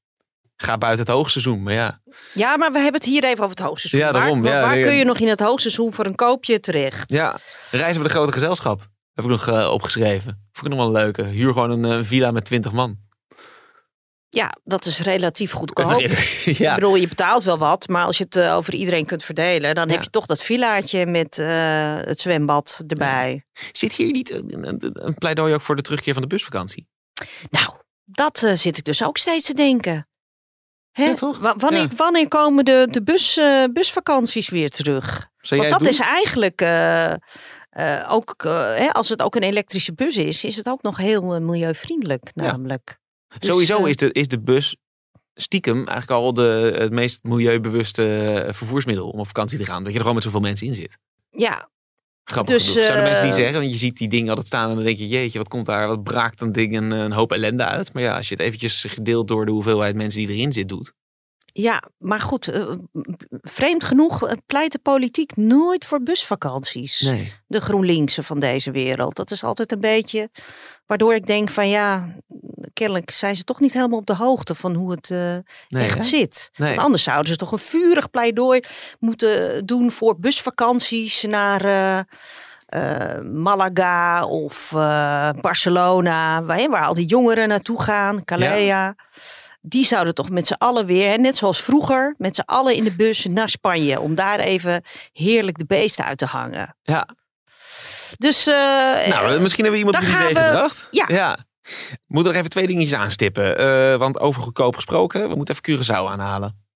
Ga 0.56 0.78
buiten 0.78 1.04
het 1.04 1.14
hoogseizoen. 1.14 1.62
Maar 1.62 1.72
ja, 1.72 2.00
Ja, 2.34 2.56
maar 2.56 2.72
we 2.72 2.78
hebben 2.78 3.00
het 3.00 3.10
hier 3.10 3.24
even 3.24 3.44
over 3.44 3.56
het 3.56 3.66
hoogseizoen. 3.66 4.00
Ja, 4.00 4.12
daarom, 4.12 4.42
Waar, 4.42 4.52
ja, 4.52 4.60
waar 4.60 4.74
nee, 4.74 4.84
kun 4.84 4.94
je 4.94 5.04
nog 5.04 5.18
in 5.18 5.28
het 5.28 5.40
hoogseizoen 5.40 5.94
voor 5.94 6.06
een 6.06 6.14
koopje 6.14 6.60
terecht? 6.60 7.12
ja 7.12 7.38
reizen 7.70 8.02
we 8.02 8.08
de 8.08 8.14
grote 8.14 8.32
gezelschap. 8.32 8.88
Heb 9.14 9.24
ik 9.24 9.30
nog 9.30 9.48
eh, 9.48 9.70
opgeschreven. 9.72 10.48
Vond 10.52 10.66
ik 10.66 10.72
nog 10.72 10.86
wel 10.86 10.86
een 10.86 11.02
leuke. 11.02 11.22
Huur 11.22 11.52
gewoon 11.52 11.70
een 11.70 11.98
eh, 11.98 12.04
villa 12.04 12.30
met 12.30 12.44
20 12.44 12.72
man. 12.72 12.98
Ja, 14.30 14.52
dat 14.64 14.86
is 14.86 14.98
relatief 15.00 15.52
goedkoop. 15.52 16.00
Ik 16.00 16.58
ja. 16.58 16.74
bedoel, 16.74 16.94
je 16.96 17.08
betaalt 17.08 17.44
wel 17.44 17.58
wat, 17.58 17.88
maar 17.88 18.04
als 18.04 18.18
je 18.18 18.24
het 18.24 18.36
eh, 18.36 18.54
over 18.56 18.74
iedereen 18.74 19.06
kunt 19.06 19.24
verdelen, 19.24 19.74
dan 19.74 19.86
Ja. 19.88 19.94
heb 19.94 20.02
je 20.02 20.10
toch 20.10 20.26
dat 20.26 20.42
villaatje 20.42 21.06
met 21.06 21.38
eh, 21.38 21.48
het 21.96 22.20
zwembad 22.20 22.82
erbij. 22.86 23.44
Zit 23.72 23.92
hier 23.92 24.10
niet 24.10 24.30
een, 24.30 25.14
pleidooi 25.18 25.54
ook 25.54 25.60
voor 25.60 25.76
de 25.76 25.82
terugkeer 25.82 26.12
van 26.12 26.22
de 26.22 26.28
busvakantie? 26.28 26.88
Nou, 27.50 27.74
dat 28.04 28.42
eh, 28.42 28.52
zit 28.54 28.78
ik 28.78 28.84
dus 28.84 29.02
ook 29.04 29.18
steeds 29.18 29.44
te 29.46 29.54
denken. 29.54 30.08
Hè? 30.90 31.14
Wanneer, 31.56 31.88
wanneer 31.96 32.28
komen 32.28 32.64
de, 32.64 32.86
de 32.90 33.02
bus, 33.02 33.40
busvakanties 33.72 34.48
weer 34.48 34.70
terug? 34.70 35.28
Zou 35.38 35.60
Want 35.60 35.72
dat 35.72 35.80
doen? 35.80 35.88
is 35.88 35.98
eigenlijk 35.98 36.62
ook, 38.08 38.42
hè, 38.76 38.92
als 38.92 39.08
het 39.08 39.22
ook 39.22 39.34
een 39.34 39.42
elektrische 39.42 39.94
bus 39.94 40.16
is, 40.16 40.44
is 40.44 40.56
het 40.56 40.66
ook 40.68 40.82
nog 40.82 40.96
heel 40.96 41.40
milieuvriendelijk 41.40 42.30
Ja. 42.34 42.44
namelijk. 42.44 42.98
Dus, 43.38 43.48
Sowieso 43.48 43.84
eh, 43.84 43.88
is, 43.88 43.96
de, 43.96 44.12
is 44.12 44.28
de 44.28 44.40
bus 44.40 44.76
stiekem 45.34 45.76
eigenlijk 45.76 46.10
al 46.10 46.34
de, 46.34 46.74
het 46.78 46.92
meest 46.92 47.22
milieubewuste 47.22 48.30
eh, 48.30 48.52
vervoersmiddel 48.52 49.08
om 49.08 49.20
op 49.20 49.26
vakantie 49.26 49.58
te 49.58 49.64
gaan. 49.64 49.78
Dat 49.78 49.86
je 49.86 49.94
er 49.94 50.00
gewoon 50.00 50.14
met 50.14 50.24
zoveel 50.24 50.40
mensen 50.40 50.66
in 50.66 50.74
zit. 50.74 50.98
Ja, 51.30 51.68
Grappig 52.30 52.56
Dus, 52.56 52.68
genoeg. 52.68 52.84
Zouden 52.84 53.04
mensen 53.04 53.24
niet 53.24 53.34
eh, 53.34 53.38
zeggen? 53.38 53.60
Want 53.60 53.72
je 53.72 53.78
ziet 53.78 53.96
die 53.96 54.08
dingen 54.08 54.28
altijd 54.28 54.46
staan 54.46 54.68
en 54.68 54.74
dan 54.74 54.84
denk 54.84 54.98
je, 54.98 55.08
jeetje, 55.08 55.38
wat 55.38 55.48
komt 55.48 55.66
daar, 55.66 55.88
wat 55.88 56.02
braakt 56.02 56.40
een 56.40 56.52
ding 56.52 56.76
een, 56.76 56.90
een 56.90 57.12
hoop 57.12 57.32
ellende 57.32 57.64
uit. 57.64 57.92
Maar 57.92 58.02
ja, 58.02 58.16
als 58.16 58.28
je 58.28 58.34
het 58.34 58.42
eventjes 58.42 58.84
gedeeld 58.88 59.28
door 59.28 59.46
de 59.46 59.52
hoeveelheid 59.52 59.96
mensen 59.96 60.20
die 60.20 60.36
erin 60.36 60.52
zit 60.52 60.68
doet. 60.68 60.92
Ja, 61.60 61.82
maar 61.98 62.20
goed, 62.20 62.48
eh, 62.48 62.70
vreemd 63.30 63.84
genoeg 63.84 64.26
eh, 64.26 64.36
pleit 64.46 64.72
de 64.72 64.78
politiek 64.78 65.36
nooit 65.36 65.84
voor 65.84 66.02
busvakanties. 66.02 67.00
Nee. 67.00 67.32
De 67.46 67.60
GroenLinksen 67.60 68.24
van 68.24 68.38
deze 68.38 68.70
wereld. 68.70 69.16
Dat 69.16 69.30
is 69.30 69.44
altijd 69.44 69.72
een 69.72 69.80
beetje 69.80 70.30
waardoor 70.86 71.14
ik 71.14 71.26
denk 71.26 71.48
van 71.48 71.68
ja, 71.68 72.14
kennelijk 72.72 73.10
zijn 73.10 73.36
ze 73.36 73.44
toch 73.44 73.60
niet 73.60 73.72
helemaal 73.72 73.98
op 73.98 74.06
de 74.06 74.14
hoogte 74.14 74.54
van 74.54 74.74
hoe 74.74 74.90
het 74.90 75.10
eh, 75.10 75.36
nee 75.68 75.84
echt 75.84 75.94
hè? 75.94 76.02
zit. 76.02 76.50
Nee. 76.56 76.68
Want 76.68 76.82
anders 76.82 77.02
zouden 77.02 77.32
ze 77.32 77.36
toch 77.36 77.52
een 77.52 77.58
vurig 77.58 78.10
pleidooi 78.10 78.60
moeten 78.98 79.66
doen 79.66 79.90
voor 79.90 80.18
busvakanties 80.18 81.22
naar 81.22 82.06
Malaga 83.24 84.26
of 84.26 84.68
Barcelona, 85.40 86.42
waar, 86.42 86.68
waar 86.68 86.86
al 86.86 86.94
die 86.94 87.06
jongeren 87.06 87.48
naartoe 87.48 87.82
gaan, 87.82 88.24
Calais. 88.24 88.94
Die 89.60 89.84
zouden 89.84 90.14
toch 90.14 90.30
met 90.30 90.46
z'n 90.46 90.52
allen 90.58 90.86
weer, 90.86 91.20
net 91.20 91.36
zoals 91.36 91.62
vroeger, 91.62 92.14
met 92.18 92.34
z'n 92.34 92.42
allen 92.44 92.74
in 92.74 92.84
de 92.84 92.96
bus 92.96 93.24
naar 93.24 93.48
Spanje. 93.48 94.00
Om 94.00 94.14
daar 94.14 94.38
even 94.38 94.82
heerlijk 95.12 95.58
de 95.58 95.66
beesten 95.66 96.04
uit 96.04 96.18
te 96.18 96.26
hangen. 96.26 96.76
Ja. 96.82 97.08
Dus 98.18 98.46
uh, 98.46 98.54
nou, 99.08 99.40
misschien 99.40 99.64
hebben 99.64 99.80
we 99.80 99.86
iemand 99.86 99.98
die 99.98 100.14
idee 100.14 100.44
gebracht. 100.44 100.86
Ja. 100.90 101.04
ja. 101.08 101.38
Moet 102.06 102.26
er 102.26 102.36
even 102.36 102.50
twee 102.50 102.66
dingetjes 102.66 102.98
aanstippen. 102.98 103.60
Uh, 103.60 103.96
want 103.96 104.20
over 104.20 104.42
goedkoop 104.42 104.74
gesproken, 104.74 105.28
we 105.28 105.34
moeten 105.34 105.54
even 105.54 105.84
Curaçao 105.84 106.10
aanhalen. 106.10 106.66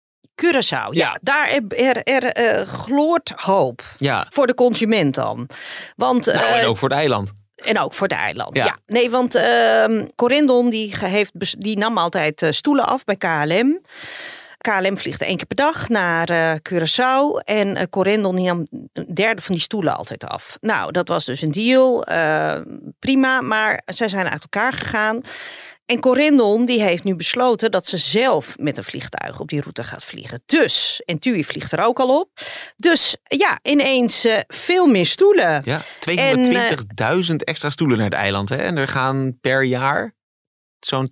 Curaçao, 0.42 0.90
ja. 0.90 1.18
Daar 1.20 1.48
er, 1.70 2.02
er, 2.02 2.58
uh, 2.60 2.68
gloort 2.68 3.32
hoop. 3.36 3.82
Ja. 3.96 4.26
Voor 4.30 4.46
de 4.46 4.54
consument 4.54 5.14
dan. 5.14 5.48
Want, 5.96 6.26
nou, 6.26 6.38
en 6.38 6.66
ook 6.66 6.78
voor 6.78 6.88
het 6.88 6.98
eiland. 6.98 7.32
En 7.64 7.78
ook 7.78 7.94
voor 7.94 8.06
het 8.08 8.16
eiland, 8.16 8.56
ja. 8.56 8.76
Nee, 8.86 9.10
want 9.10 9.36
uh, 9.36 10.02
Corendon 10.16 10.70
die, 10.70 10.96
heeft, 10.98 11.62
die 11.62 11.78
nam 11.78 11.98
altijd 11.98 12.46
stoelen 12.50 12.86
af 12.86 13.04
bij 13.04 13.16
KLM. 13.16 13.80
KLM 14.62 14.98
vliegt 14.98 15.22
één 15.22 15.36
keer 15.36 15.46
per 15.46 15.56
dag 15.56 15.88
naar 15.88 16.30
uh, 16.30 16.52
Curaçao. 16.52 17.44
En 17.44 17.76
uh, 17.76 17.82
Corendon 17.90 18.42
nam 18.42 18.66
een 18.92 19.14
derde 19.14 19.42
van 19.42 19.54
die 19.54 19.62
stoelen 19.62 19.96
altijd 19.96 20.24
af. 20.24 20.56
Nou, 20.60 20.92
dat 20.92 21.08
was 21.08 21.24
dus 21.24 21.42
een 21.42 21.50
deal. 21.50 22.10
Uh, 22.10 22.60
prima, 22.98 23.40
maar 23.40 23.82
zij 23.84 24.08
zijn 24.08 24.28
uit 24.28 24.42
elkaar 24.42 24.72
gegaan. 24.72 25.20
En 25.92 26.00
Corendon 26.00 26.64
die 26.64 26.82
heeft 26.82 27.04
nu 27.04 27.14
besloten 27.14 27.70
dat 27.70 27.86
ze 27.86 27.96
zelf 27.98 28.58
met 28.58 28.76
een 28.76 28.84
vliegtuig 28.84 29.40
op 29.40 29.48
die 29.48 29.60
route 29.60 29.84
gaat 29.84 30.04
vliegen. 30.04 30.42
Dus, 30.46 31.02
en 31.04 31.18
TUI 31.18 31.44
vliegt 31.44 31.72
er 31.72 31.84
ook 31.84 32.00
al 32.00 32.20
op. 32.20 32.30
Dus 32.76 33.16
ja, 33.22 33.58
ineens 33.62 34.26
veel 34.46 34.86
meer 34.86 35.06
stoelen. 35.06 35.62
Ja, 35.64 35.80
220.000 35.80 37.36
extra 37.36 37.70
stoelen 37.70 37.96
naar 37.96 38.06
het 38.06 38.14
eiland. 38.14 38.48
Hè? 38.48 38.56
En 38.56 38.76
er 38.76 38.88
gaan 38.88 39.38
per 39.40 39.64
jaar 39.64 40.14
zo'n 40.78 41.10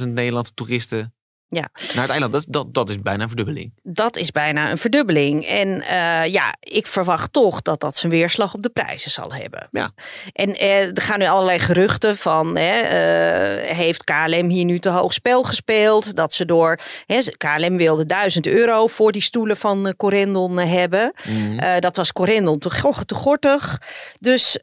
250.000 0.00 0.06
Nederlandse 0.06 0.54
toeristen 0.54 1.14
ja. 1.52 1.68
Naar 1.94 2.02
het 2.02 2.10
eiland, 2.10 2.32
dat, 2.32 2.44
dat, 2.48 2.74
dat 2.74 2.90
is 2.90 3.00
bijna 3.00 3.22
een 3.22 3.28
verdubbeling. 3.28 3.72
Dat 3.82 4.16
is 4.16 4.30
bijna 4.30 4.70
een 4.70 4.78
verdubbeling. 4.78 5.46
En 5.46 5.68
uh, 5.68 6.26
ja, 6.26 6.54
ik 6.60 6.86
verwacht 6.86 7.32
toch 7.32 7.62
dat 7.62 7.80
dat 7.80 7.96
zijn 7.96 8.12
weerslag 8.12 8.54
op 8.54 8.62
de 8.62 8.68
prijzen 8.68 9.10
zal 9.10 9.32
hebben. 9.32 9.68
Ja. 9.70 9.90
En 10.32 10.48
uh, 10.48 10.86
er 10.86 11.02
gaan 11.02 11.18
nu 11.18 11.26
allerlei 11.26 11.58
geruchten 11.58 12.16
van, 12.16 12.56
hè, 12.56 12.80
uh, 12.80 13.76
heeft 13.76 14.04
KLM 14.04 14.48
hier 14.48 14.64
nu 14.64 14.78
te 14.78 14.88
hoog 14.88 15.12
spel 15.12 15.42
gespeeld? 15.42 16.16
Dat 16.16 16.34
ze 16.34 16.44
door, 16.44 16.78
hè, 17.06 17.20
KLM 17.36 17.76
wilde 17.76 18.06
1000 18.06 18.46
euro 18.46 18.86
voor 18.86 19.12
die 19.12 19.22
stoelen 19.22 19.56
van 19.56 19.94
Corendon 19.96 20.58
hebben. 20.58 21.12
Mm. 21.28 21.60
dat 21.80 21.96
was 21.96 22.12
Corendon 22.12 22.58
te, 22.58 23.02
te 23.06 23.14
gortig. 23.14 23.80
Dus 24.18 24.56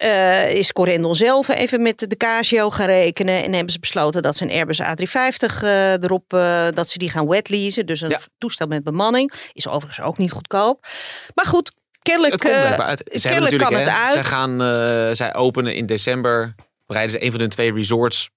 is 0.49 0.71
Corendon 0.71 1.15
zelf 1.15 1.47
even 1.47 1.82
met 1.82 2.06
de 2.08 2.17
Casio 2.17 2.69
gaan 2.69 2.86
rekenen. 2.86 3.43
En 3.43 3.54
hebben 3.54 3.73
ze 3.73 3.80
besloten 3.80 4.21
dat 4.21 4.36
ze 4.36 4.43
een 4.43 4.52
Airbus 4.52 4.82
A350 4.82 5.63
erop 6.02 6.34
dat 6.79 6.89
ze 6.89 6.97
die 6.97 7.09
gaan 7.09 7.27
wetleasen. 7.27 7.85
Dus 7.85 8.01
een 8.01 8.17
toestel 8.37 8.67
met 8.67 8.83
bemanning. 8.83 9.33
Is 9.53 9.67
overigens 9.67 10.05
ook 10.05 10.17
niet 10.17 10.31
goedkoop. 10.31 10.87
Maar 11.35 11.45
goed, 11.45 11.71
kennelijk, 12.01 12.43
het 12.43 12.79
uit. 12.79 13.09
Ze 13.13 13.27
kennelijk 13.27 13.57
kan 13.57 13.73
het 13.73 13.87
uit. 13.87 14.13
Zij, 14.13 14.23
gaan, 14.23 14.51
uh, 14.51 15.11
zij 15.11 15.35
openen 15.35 15.75
in 15.75 15.85
december. 15.85 16.55
Breiden 16.85 17.11
ze 17.11 17.25
een 17.25 17.31
van 17.31 17.39
hun 17.39 17.49
twee 17.49 17.73
resorts 17.73 18.29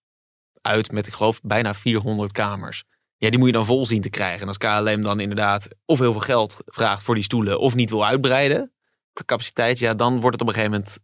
uit 0.61 0.92
met, 0.92 1.07
ik 1.07 1.12
geloof, 1.12 1.40
bijna 1.42 1.74
400 1.74 2.33
kamers. 2.33 2.85
Ja, 3.16 3.31
die 3.31 3.38
moet 3.38 3.48
je 3.48 3.55
dan 3.55 3.66
vol 3.66 3.87
zien 3.87 4.02
te 4.02 4.11
krijgen. 4.11 4.40
En 4.40 4.48
als 4.48 4.59
KLM 4.59 5.02
dan 5.02 5.20
inderdaad 5.20 5.68
of 5.85 5.98
heel 5.98 6.12
veel 6.12 6.20
geld 6.20 6.57
vraagt 6.66 7.02
voor 7.02 7.14
die 7.14 7.24
stoelen... 7.24 7.61
of 7.61 7.74
niet 7.74 7.90
wil 7.90 8.07
uitbreiden 8.07 8.72
qua 9.12 9.24
capaciteit... 9.24 9.78
ja, 9.78 9.94
dan 9.94 10.20
wordt 10.20 10.40
het 10.40 10.40
op 10.40 10.48
een 10.48 10.55
gegeven 10.55 10.78
moment 10.78 10.98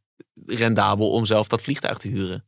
rendabel 0.46 1.10
om 1.10 1.24
zelf 1.26 1.48
dat 1.48 1.62
vliegtuig 1.62 1.98
te 1.98 2.08
huren. 2.08 2.47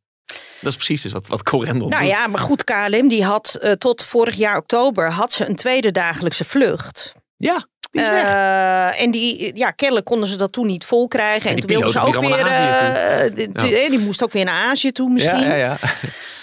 Dat 0.61 0.71
is 0.73 0.77
precies 0.77 1.03
dus 1.03 1.13
wat, 1.13 1.27
wat 1.27 1.43
Corendon 1.43 1.89
Nou 1.89 2.05
ja, 2.05 2.27
maar 2.27 2.41
goed, 2.41 2.65
KLM 2.65 3.09
die 3.09 3.25
had 3.25 3.59
uh, 3.61 3.73
tot 3.73 4.05
vorig 4.05 4.35
jaar 4.35 4.57
oktober 4.57 5.11
had 5.11 5.33
ze 5.33 5.49
een 5.49 5.57
tweede 5.57 5.91
dagelijkse 5.91 6.45
vlucht. 6.45 7.15
Ja, 7.37 7.67
die 7.91 8.01
is 8.01 8.09
weg. 8.09 8.25
Uh, 8.25 9.01
en 9.01 9.11
die, 9.11 9.57
ja, 9.57 9.71
kennelijk 9.71 10.07
konden 10.07 10.29
ze 10.29 10.37
dat 10.37 10.53
toen 10.53 10.67
niet 10.67 10.85
vol 10.85 11.09
krijgen. 11.09 11.51
En, 11.51 11.55
en 11.55 11.61
toen 11.61 11.71
wilden 11.71 11.93
ze 11.93 12.01
ook 12.01 12.21
weer. 12.21 12.47
Uh, 12.47 13.35
die, 13.35 13.51
ja. 13.53 13.89
die, 13.89 13.99
moest 13.99 14.23
ook 14.23 14.33
weer 14.33 14.45
naar 14.45 14.71
Azië 14.71 14.93
toe 14.93 15.11
misschien. 15.11 15.41
Ja, 15.41 15.55
ja. 15.55 15.77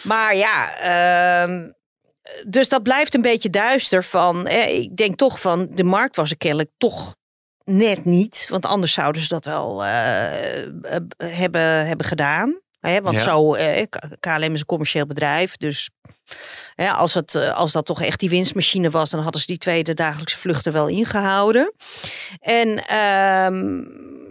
Maar 0.03 0.35
ja, 0.35 1.47
uh, 1.47 1.63
dus 2.47 2.69
dat 2.69 2.83
blijft 2.83 3.13
een 3.13 3.21
beetje 3.21 3.49
duister 3.49 4.03
van. 4.03 4.47
ik 4.47 4.97
denk 4.97 5.17
toch 5.17 5.39
van 5.41 5.67
de 5.71 5.83
markt 5.83 6.15
was 6.15 6.31
er 6.31 6.37
kennelijk 6.37 6.69
toch 6.77 7.15
net 7.63 8.05
niet. 8.05 8.45
Want 8.49 8.65
anders 8.65 8.93
zouden 8.93 9.21
ze 9.21 9.27
dat 9.27 9.45
wel 9.45 9.83
hebben, 11.17 11.87
hebben 11.87 12.05
gedaan. 12.05 12.61
Hè, 12.89 13.01
want 13.01 13.19
zo, 13.19 13.53
eh, 13.53 13.85
KLM 14.19 14.53
is 14.53 14.59
een 14.59 14.65
commercieel 14.65 15.05
bedrijf, 15.05 15.57
dus 15.57 15.89
hè, 16.75 16.91
als, 16.91 17.13
het, 17.13 17.35
eh, 17.35 17.57
als 17.57 17.71
dat 17.71 17.85
toch 17.85 18.01
echt 18.01 18.19
die 18.19 18.29
winstmachine 18.29 18.89
was, 18.89 19.09
dan 19.09 19.21
hadden 19.21 19.41
ze 19.41 19.47
die 19.47 19.57
tweede 19.57 19.93
dagelijkse 19.93 20.37
vluchten 20.37 20.71
wel 20.73 20.87
ingehouden. 20.87 21.73
En 22.39 22.87
ehm, 22.87 23.83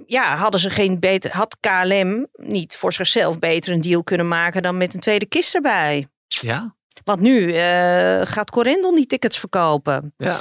ja, 0.07 0.37
hadden 0.37 0.61
ze 0.61 0.71
geen 0.71 1.01
beter, 1.01 1.31
had 1.31 1.57
KLM 1.61 2.27
niet 2.33 2.77
voor 2.77 2.92
zichzelf 2.92 3.38
beter 3.38 3.73
een 3.73 3.81
deal 3.81 4.03
kunnen 4.03 4.29
maken 4.29 4.62
dan 4.62 4.77
met 4.77 4.95
een 4.95 5.01
tweede 5.01 5.27
kist 5.27 5.55
erbij. 5.55 6.09
Ja. 6.27 6.76
Want 7.07 7.21
nu 7.21 7.55
uh, 7.55 8.21
gaat 8.25 8.51
Corendon 8.51 8.95
die 8.95 9.07
tickets 9.07 9.38
verkopen. 9.38 10.14
Ja. 10.16 10.38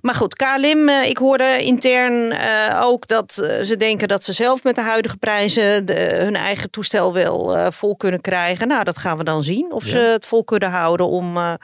Maar 0.00 0.14
goed, 0.14 0.34
KLM, 0.34 0.88
uh, 0.88 1.08
ik 1.08 1.18
hoorde 1.18 1.58
intern 1.58 2.32
uh, 2.32 2.80
ook 2.82 3.06
dat 3.06 3.32
ze 3.62 3.74
denken 3.78 4.08
dat 4.08 4.24
ze 4.24 4.32
zelf 4.32 4.64
met 4.64 4.74
de 4.74 4.80
huidige 4.80 5.16
prijzen 5.16 5.86
de, 5.86 5.94
hun 5.94 6.36
eigen 6.36 6.70
toestel 6.70 7.12
wel 7.12 7.72
vol 7.72 7.96
kunnen 7.96 8.20
krijgen. 8.20 8.68
Nou, 8.68 8.84
dat 8.84 8.98
gaan 8.98 9.18
we 9.18 9.24
dan 9.24 9.42
zien. 9.42 9.72
Of 9.72 9.84
ja. 9.84 9.90
ze 9.90 9.98
het 9.98 10.26
vol 10.26 10.44
kunnen 10.44 10.70
houden 10.70 11.08
om 11.08 11.58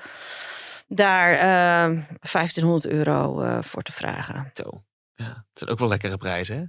daar 0.87 1.39
1500 1.39 2.87
euro 2.87 3.45
voor 3.61 3.83
te 3.83 3.93
vragen. 3.93 4.51
Zo. 4.55 4.71
Ja, 5.15 5.25
het 5.25 5.59
zijn 5.59 5.71
ook 5.71 5.79
wel 5.79 5.89
lekkere 5.89 6.17
prijzen, 6.17 6.57
hè? 6.57 6.65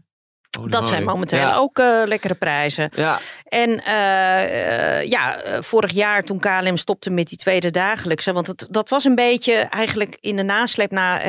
Dat 0.68 0.88
zijn 0.88 1.04
momenteel 1.04 1.54
ook 1.54 1.80
uh, 1.80 2.02
lekkere 2.06 2.34
prijzen. 2.34 2.90
Ja. 2.96 3.20
En 3.44 3.70
uh, 3.70 3.78
uh, 3.88 5.06
ja, 5.06 5.40
vorig 5.60 5.92
jaar 5.92 6.24
toen 6.24 6.40
KLM 6.40 6.78
stopte 6.78 7.10
met 7.10 7.28
die 7.28 7.38
tweede 7.38 7.72
dagelijkse, 7.72 8.34
want 8.34 8.48
het, 8.48 8.68
dat 8.70 8.90
was 8.90 9.04
een 9.04 9.16
beetje 9.16 9.54
eigenlijk 9.54 10.18
in 10.20 10.36
de 10.36 10.44
nasleep 10.44 10.92
naar 10.92 11.22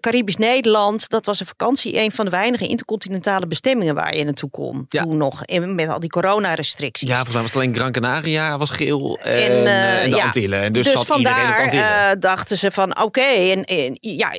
Caribisch 0.00 0.36
Nederland. 0.36 1.08
Dat 1.08 1.24
was 1.24 1.40
een 1.40 1.46
vakantie, 1.46 1.98
een 1.98 2.12
van 2.12 2.24
de 2.24 2.30
weinige 2.30 2.66
intercontinentale 2.66 3.46
bestemmingen 3.46 3.94
waar 3.94 4.16
je 4.16 4.24
naartoe 4.24 4.50
kon. 4.50 4.84
Ja. 4.88 5.02
Toen 5.02 5.16
nog, 5.16 5.42
met 5.46 5.88
al 5.88 6.00
die 6.00 6.10
coronarestricties. 6.10 7.08
Ja, 7.08 7.14
volgens 7.14 7.34
mij 7.34 7.42
was 7.42 7.52
het 7.52 7.60
alleen 7.60 7.74
Gran 7.76 7.92
Canaria 7.92 8.58
was 8.58 8.70
geel 8.70 9.18
en, 9.22 9.32
en, 9.32 9.66
en 9.66 10.10
de. 10.10 10.22
Antillen. 10.22 10.62
En 10.62 10.72
dus, 10.72 10.84
dus 10.84 10.94
zat 10.94 11.06
vandaar 11.06 11.64
iedereen 11.64 12.20
dachten 12.20 12.58
ze 12.58 12.70
van 12.70 12.90
oké, 12.90 13.02
okay, 13.02 13.52
en, 13.52 13.64
en, 13.64 13.96
ja, 14.00 14.32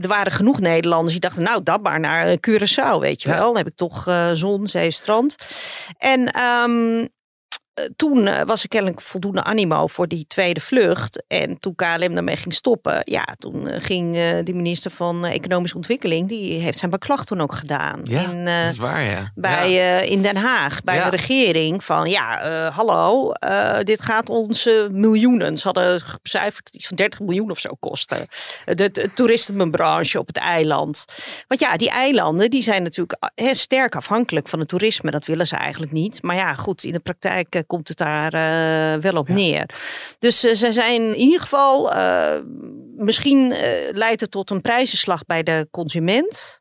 er 0.00 0.08
waren 0.08 0.32
genoeg 0.32 0.60
Nederlanders 0.60 1.12
die 1.12 1.20
dachten 1.20 1.42
nou, 1.42 1.62
dat 1.62 1.82
maar 1.82 2.00
naar 2.00 2.36
Curaçao 2.48 2.97
weet 3.00 3.22
je 3.22 3.28
wel. 3.28 3.44
Dan 3.44 3.56
heb 3.56 3.66
ik 3.66 3.76
toch 3.76 4.06
uh, 4.06 4.30
zon, 4.32 4.66
zee, 4.66 4.90
strand. 4.90 5.36
En 5.98 6.40
um, 6.42 7.00
eh, 7.00 7.06
toen 7.96 8.26
eh, 8.26 8.44
was 8.46 8.62
er 8.62 8.68
kennelijk 8.68 9.00
voldoende 9.00 9.42
animo 9.42 9.86
voor 9.86 10.08
die 10.08 10.24
tweede 10.26 10.60
vlucht. 10.60 11.24
En 11.26 11.58
toen 11.58 11.74
KLM 11.74 12.14
daarmee 12.14 12.36
ging 12.36 12.54
stoppen, 12.54 13.00
ja, 13.04 13.34
toen 13.38 13.68
eh, 13.68 13.84
ging 13.84 14.14
de 14.44 14.54
minister 14.54 14.90
van 14.90 15.24
Economische 15.24 15.76
Ontwikkeling, 15.76 16.28
die 16.28 16.60
heeft 16.60 16.78
zijn 16.78 16.90
beklag 16.90 17.24
toen 17.24 17.40
ook 17.40 17.54
gedaan. 17.54 18.00
Ja, 18.04 18.20
in, 18.20 18.44
dat 18.44 18.72
is 18.72 18.78
waar, 18.78 19.02
ja. 19.02 19.32
Bij, 19.34 19.70
ja. 19.70 19.98
in 19.98 20.22
Den 20.22 20.36
Haag, 20.36 20.82
bij 20.82 21.02
de 21.02 21.16
regering, 21.16 21.84
van 21.84 22.10
ja, 22.10 22.70
hallo, 22.70 23.32
dit 23.82 24.02
gaat 24.02 24.28
ons 24.28 24.68
miljoenen. 24.90 25.56
Ze 25.56 25.64
hadden 25.64 26.02
becijferd 26.22 26.70
iets 26.70 26.86
van 26.86 26.96
30 26.96 27.20
miljoen 27.20 27.50
of 27.50 27.58
zo 27.58 27.70
kosten. 27.80 28.26
De, 28.64 28.90
de 28.90 29.10
toeristenbranche 29.14 30.18
op 30.18 30.26
het 30.26 30.36
eiland. 30.36 31.04
Want 31.48 31.60
ja, 31.60 31.76
die 31.76 31.90
eilanden, 31.90 32.50
die 32.50 32.62
zijn 32.62 32.82
natuurlijk 32.82 33.30
sterk 33.52 33.96
afhankelijk 33.96 34.48
van 34.48 34.58
het 34.58 34.68
toerisme. 34.68 35.10
Dat 35.10 35.26
willen 35.26 35.46
ze 35.46 35.56
eigenlijk 35.56 35.92
niet. 35.92 36.22
Maar 36.22 36.36
ja, 36.36 36.54
goed, 36.54 36.84
in 36.84 36.92
de 36.92 36.98
praktijk 36.98 37.62
komt 37.68 37.88
het 37.88 37.96
daar 37.96 38.34
uh, 38.34 39.02
wel 39.02 39.20
op 39.20 39.28
neer. 39.28 39.70
Dus 40.18 40.44
uh, 40.44 40.54
zij 40.54 40.72
zijn 40.72 41.02
in 41.02 41.16
ieder 41.16 41.40
geval, 41.40 41.94
uh, 41.94 42.38
misschien 42.96 43.54
leidt 43.92 44.20
het 44.20 44.30
tot 44.30 44.50
een 44.50 44.62
prijzenslag 44.62 45.24
bij 45.24 45.42
de 45.42 45.68
consument. 45.70 46.60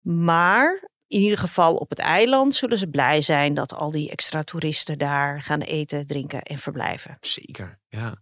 Maar 0.00 0.89
in 1.10 1.20
ieder 1.20 1.38
geval 1.38 1.74
op 1.76 1.90
het 1.90 1.98
eiland 1.98 2.54
zullen 2.54 2.78
ze 2.78 2.86
blij 2.86 3.20
zijn 3.20 3.54
dat 3.54 3.74
al 3.74 3.90
die 3.90 4.10
extra 4.10 4.42
toeristen 4.42 4.98
daar 4.98 5.42
gaan 5.42 5.60
eten, 5.60 6.06
drinken 6.06 6.42
en 6.42 6.58
verblijven. 6.58 7.16
Zeker, 7.20 7.78
ja. 7.88 8.14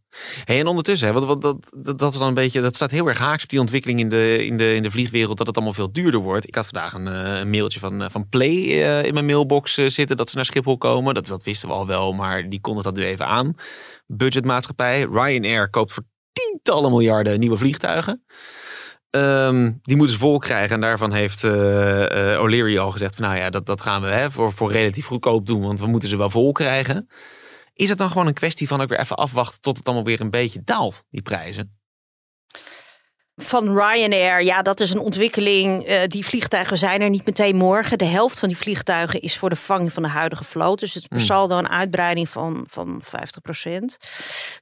En 0.44 0.66
ondertussen, 0.66 1.08
hè, 1.08 1.14
wat, 1.14 1.40
dat, 1.40 1.70
dat, 1.76 1.98
dat, 1.98 2.12
is 2.12 2.18
dan 2.18 2.28
een 2.28 2.34
beetje, 2.34 2.60
dat 2.60 2.74
staat 2.74 2.90
heel 2.90 3.06
erg 3.06 3.18
haaks 3.18 3.42
op 3.42 3.48
die 3.48 3.60
ontwikkeling 3.60 4.00
in 4.00 4.08
de, 4.08 4.44
in 4.44 4.56
de, 4.56 4.74
in 4.74 4.82
de 4.82 4.90
vliegwereld, 4.90 5.38
dat 5.38 5.46
het 5.46 5.56
allemaal 5.56 5.74
veel 5.74 5.92
duurder 5.92 6.20
wordt. 6.20 6.48
Ik 6.48 6.54
had 6.54 6.66
vandaag 6.66 6.94
een, 6.94 7.08
eh, 7.08 7.38
een 7.38 7.50
mailtje 7.50 7.80
van, 7.80 8.02
eh, 8.02 8.10
van 8.10 8.28
Play 8.28 8.56
uh, 8.56 9.04
in 9.04 9.14
mijn 9.14 9.26
mailbox 9.26 9.74
zitten 9.74 10.16
dat 10.16 10.30
ze 10.30 10.36
naar 10.36 10.44
Schiphol 10.44 10.78
komen. 10.78 11.14
Dat, 11.14 11.26
dat 11.26 11.42
wisten 11.42 11.68
we 11.68 11.74
al 11.74 11.86
wel, 11.86 12.12
maar 12.12 12.48
die 12.48 12.60
konden 12.60 12.84
dat 12.84 12.94
nu 12.94 13.04
even 13.04 13.26
aan. 13.26 13.54
Budgetmaatschappij, 14.06 15.00
Ryanair 15.00 15.70
koopt 15.70 15.92
voor 15.92 16.04
tientallen 16.32 16.90
miljarden 16.90 17.40
nieuwe 17.40 17.56
vliegtuigen. 17.56 18.24
Um, 19.18 19.78
die 19.82 19.96
moeten 19.96 20.14
ze 20.14 20.20
vol 20.20 20.38
krijgen. 20.38 20.74
En 20.74 20.80
daarvan 20.80 21.12
heeft 21.12 21.42
uh, 21.42 21.50
O'Leary 22.40 22.78
al 22.78 22.90
gezegd: 22.90 23.14
van, 23.14 23.24
Nou 23.24 23.36
ja, 23.36 23.50
dat, 23.50 23.66
dat 23.66 23.80
gaan 23.80 24.02
we 24.02 24.08
hè, 24.08 24.30
voor, 24.30 24.52
voor 24.52 24.72
relatief 24.72 25.06
goedkoop 25.06 25.46
doen, 25.46 25.62
want 25.62 25.80
we 25.80 25.86
moeten 25.86 26.08
ze 26.08 26.16
wel 26.16 26.30
vol 26.30 26.52
krijgen. 26.52 27.08
Is 27.74 27.88
het 27.88 27.98
dan 27.98 28.10
gewoon 28.10 28.26
een 28.26 28.34
kwestie 28.34 28.68
van 28.68 28.80
ook 28.80 28.88
weer 28.88 29.00
even 29.00 29.16
afwachten 29.16 29.60
tot 29.60 29.76
het 29.76 29.86
allemaal 29.86 30.04
weer 30.04 30.20
een 30.20 30.30
beetje 30.30 30.62
daalt, 30.64 31.04
die 31.10 31.22
prijzen? 31.22 31.77
Van 33.42 33.78
Ryanair, 33.78 34.42
ja, 34.42 34.62
dat 34.62 34.80
is 34.80 34.90
een 34.90 34.98
ontwikkeling. 34.98 35.88
Uh, 35.88 36.00
die 36.06 36.24
vliegtuigen 36.24 36.78
zijn 36.78 37.00
er 37.00 37.10
niet 37.10 37.26
meteen 37.26 37.56
morgen. 37.56 37.98
De 37.98 38.04
helft 38.04 38.38
van 38.38 38.48
die 38.48 38.56
vliegtuigen 38.56 39.20
is 39.20 39.36
voor 39.36 39.48
de 39.48 39.56
vervanging 39.56 39.92
van 39.92 40.02
de 40.02 40.08
huidige 40.08 40.44
vloot. 40.44 40.80
Dus 40.80 40.94
het 40.94 41.10
mm. 41.10 41.18
zal 41.18 41.48
dan 41.48 41.58
een 41.58 41.70
uitbreiding 41.70 42.28
van, 42.28 42.66
van 42.70 43.02
50%. 43.04 43.68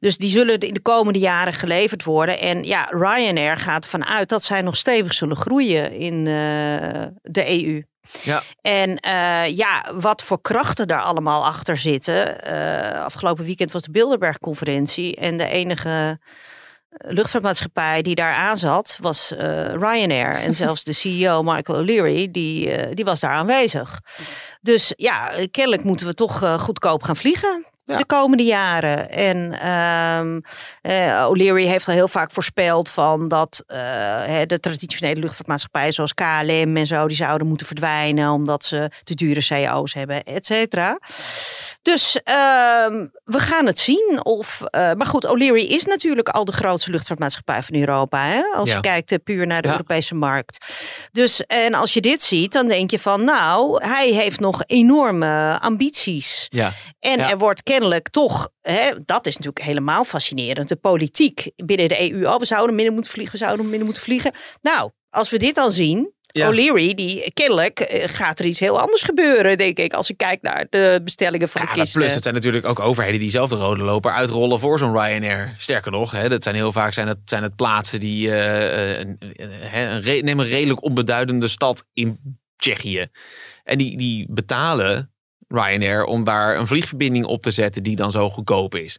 Dus 0.01 0.17
die 0.17 0.31
zullen 0.31 0.59
in 0.59 0.75
de 0.75 0.81
komende 0.81 1.19
jaren 1.19 1.53
geleverd 1.53 2.05
worden. 2.05 2.41
En 2.41 2.65
ja, 2.65 2.87
Ryanair 2.91 3.57
gaat 3.57 3.85
ervan 3.85 4.07
uit 4.07 4.29
dat 4.29 4.45
zij 4.45 4.62
nog 4.62 4.77
stevig 4.77 5.15
zullen 5.15 5.37
groeien 5.37 5.93
in 5.93 6.15
uh, 6.15 7.03
de 7.23 7.65
EU. 7.65 7.83
Ja. 8.23 8.43
En 8.61 8.91
uh, 8.91 9.57
ja, 9.57 9.93
wat 9.95 10.23
voor 10.23 10.41
krachten 10.41 10.89
daar 10.89 11.03
allemaal 11.03 11.45
achter 11.45 11.79
zitten. 11.79 12.43
Afgelopen 13.05 13.45
weekend 13.45 13.73
was 13.73 13.83
de 13.83 13.91
Bilderberg-conferentie. 13.91 15.17
En 15.17 15.37
de 15.37 15.49
enige 15.49 16.19
luchtvaartmaatschappij 16.98 18.02
die 18.02 18.14
daar 18.14 18.35
aan 18.35 18.59
zat, 18.59 18.98
was 19.00 19.32
uh, 19.32 19.38
Ryanair. 19.68 20.35
En 20.35 20.54
zelfs 20.64 20.85
de 20.85 20.92
CEO 20.92 21.42
Michael 21.42 21.78
O'Leary, 21.78 22.30
die, 22.30 22.78
uh, 22.78 22.94
die 22.94 23.04
was 23.04 23.20
daar 23.20 23.32
aanwezig. 23.32 24.00
Dus 24.61 24.92
ja, 24.96 25.32
kennelijk 25.50 25.85
moeten 25.85 26.06
we 26.06 26.14
toch 26.14 26.42
uh, 26.42 26.59
goedkoop 26.59 27.02
gaan 27.02 27.16
vliegen 27.16 27.64
de 27.87 28.07
komende 28.07 28.42
jaren. 28.42 29.11
En 29.11 29.68
um, 29.70 30.42
uh, 30.83 31.27
O'Leary 31.29 31.66
heeft 31.66 31.88
al 31.88 31.94
heel 31.94 32.09
vaak 32.09 32.31
voorspeld 32.33 32.90
van 32.90 33.29
dat 33.29 33.64
uh, 33.66 33.77
de 34.46 34.61
traditionele 34.61 35.20
luchtvaartmaatschappijen 35.20 35.92
zoals 35.92 36.14
KLM 36.14 36.77
en 36.77 36.87
zo, 36.87 37.07
die 37.07 37.16
zouden 37.16 37.46
moeten 37.46 37.66
verdwijnen 37.66 38.31
omdat 38.31 38.64
ze 38.64 38.90
te 39.05 39.14
dure 39.14 39.46
CO's 39.46 39.94
hebben, 39.94 40.25
et 40.25 40.46
cetera. 40.46 40.99
Dus 41.83 42.14
uh, 42.14 42.25
we 43.25 43.38
gaan 43.38 43.66
het 43.66 43.79
zien. 43.79 44.20
Of, 44.22 44.61
uh, 44.61 44.92
maar 44.92 45.07
goed, 45.07 45.27
O'Leary 45.27 45.64
is 45.64 45.85
natuurlijk 45.85 46.29
al 46.29 46.44
de 46.44 46.53
grootste 46.53 46.90
luchtvaartmaatschappij 46.90 47.62
van 47.62 47.75
Europa. 47.75 48.25
Hè? 48.25 48.42
Als 48.55 48.72
je 48.72 48.81
kijkt 48.81 49.25
puur 49.25 49.46
naar 49.46 49.62
de 49.62 49.68
ja. 49.68 49.75
Europese 49.75 50.14
markt. 50.14 50.66
Dus 51.12 51.40
en 51.46 51.75
als 51.75 51.94
je 51.94 52.01
dit 52.01 52.22
ziet, 52.22 52.53
dan 52.53 52.68
denk 52.68 52.90
je 52.90 52.99
van 52.99 53.25
nou, 53.25 53.85
hij 53.85 54.09
heeft 54.09 54.40
nog 54.40 54.62
enorme 54.66 55.59
ambities. 55.61 56.46
Ja. 56.51 56.72
En 57.01 57.20
er 57.20 57.38
wordt 57.38 57.62
kennelijk 57.77 58.09
toch, 58.09 58.51
hè, 58.62 58.93
dat 59.05 59.27
is 59.27 59.37
natuurlijk 59.37 59.65
helemaal 59.65 60.05
fascinerend, 60.05 60.69
de 60.69 60.77
politiek 60.77 61.51
binnen 61.57 61.89
de 61.89 62.12
EU. 62.12 62.27
Oh, 62.27 62.39
we 62.39 62.45
zouden 62.45 62.75
minder 62.75 62.95
moeten 62.95 63.12
vliegen, 63.12 63.39
we 63.39 63.45
zouden 63.45 63.69
minder 63.69 63.85
moeten 63.85 64.03
vliegen. 64.03 64.33
Nou, 64.62 64.91
als 65.11 65.31
we 65.31 65.39
dit 65.39 65.57
al 65.57 65.71
zien, 65.71 66.15
ja. 66.27 66.49
O'Leary, 66.49 66.95
die 66.95 67.33
kennelijk 67.33 67.81
eh, 67.81 68.09
gaat 68.09 68.39
er 68.39 68.45
iets 68.45 68.61
heel 68.61 68.81
anders 68.81 69.03
gebeuren, 69.03 69.59
denk 69.59 69.79
ik, 69.79 69.93
als 69.93 70.11
ik 70.11 70.17
kijk 70.17 70.43
naar 70.43 70.67
de 70.71 71.01
bestellingen 71.05 71.49
van 71.49 71.61
ja, 71.61 71.73
de 71.73 71.81
kisten. 71.81 72.01
Plus, 72.01 72.15
het 72.15 72.23
zijn 72.23 72.35
natuurlijk 72.35 72.67
ook 72.67 72.81
overheden 72.81 73.21
die 73.21 73.31
zelf 73.31 73.49
de 73.49 73.57
rode 73.57 73.83
loper 73.83 74.12
uitrollen 74.12 74.59
voor 74.59 74.79
zo'n 74.79 74.93
Ryanair. 74.93 75.55
Sterker 75.59 75.93
nog, 75.93 76.11
hè, 76.11 76.29
dat 76.29 76.43
zijn 76.43 76.55
heel 76.55 76.73
vaak 76.73 76.93
zijn 76.93 77.09
het, 77.09 77.19
zijn 77.25 77.43
het 77.43 77.57
plaatsen 77.57 78.01
die, 78.01 78.29
uh, 78.29 78.99
een, 78.99 79.19
een, 79.73 80.25
neem 80.25 80.41
een 80.41 80.49
redelijk 80.49 80.83
onbeduidende 80.83 81.49
stad 81.49 81.85
in 81.93 82.39
Tsjechië. 82.57 83.07
En 83.65 83.79
die, 83.79 83.97
die 83.97 84.27
betalen 84.31 85.15
Ryanair 85.48 86.04
om 86.04 86.24
daar 86.24 86.56
een 86.56 86.66
vliegverbinding 86.66 87.24
op 87.24 87.42
te 87.42 87.50
zetten 87.50 87.82
die 87.82 87.96
dan 87.96 88.11
zo 88.11 88.30
goedkoop 88.30 88.74
is. 88.74 88.98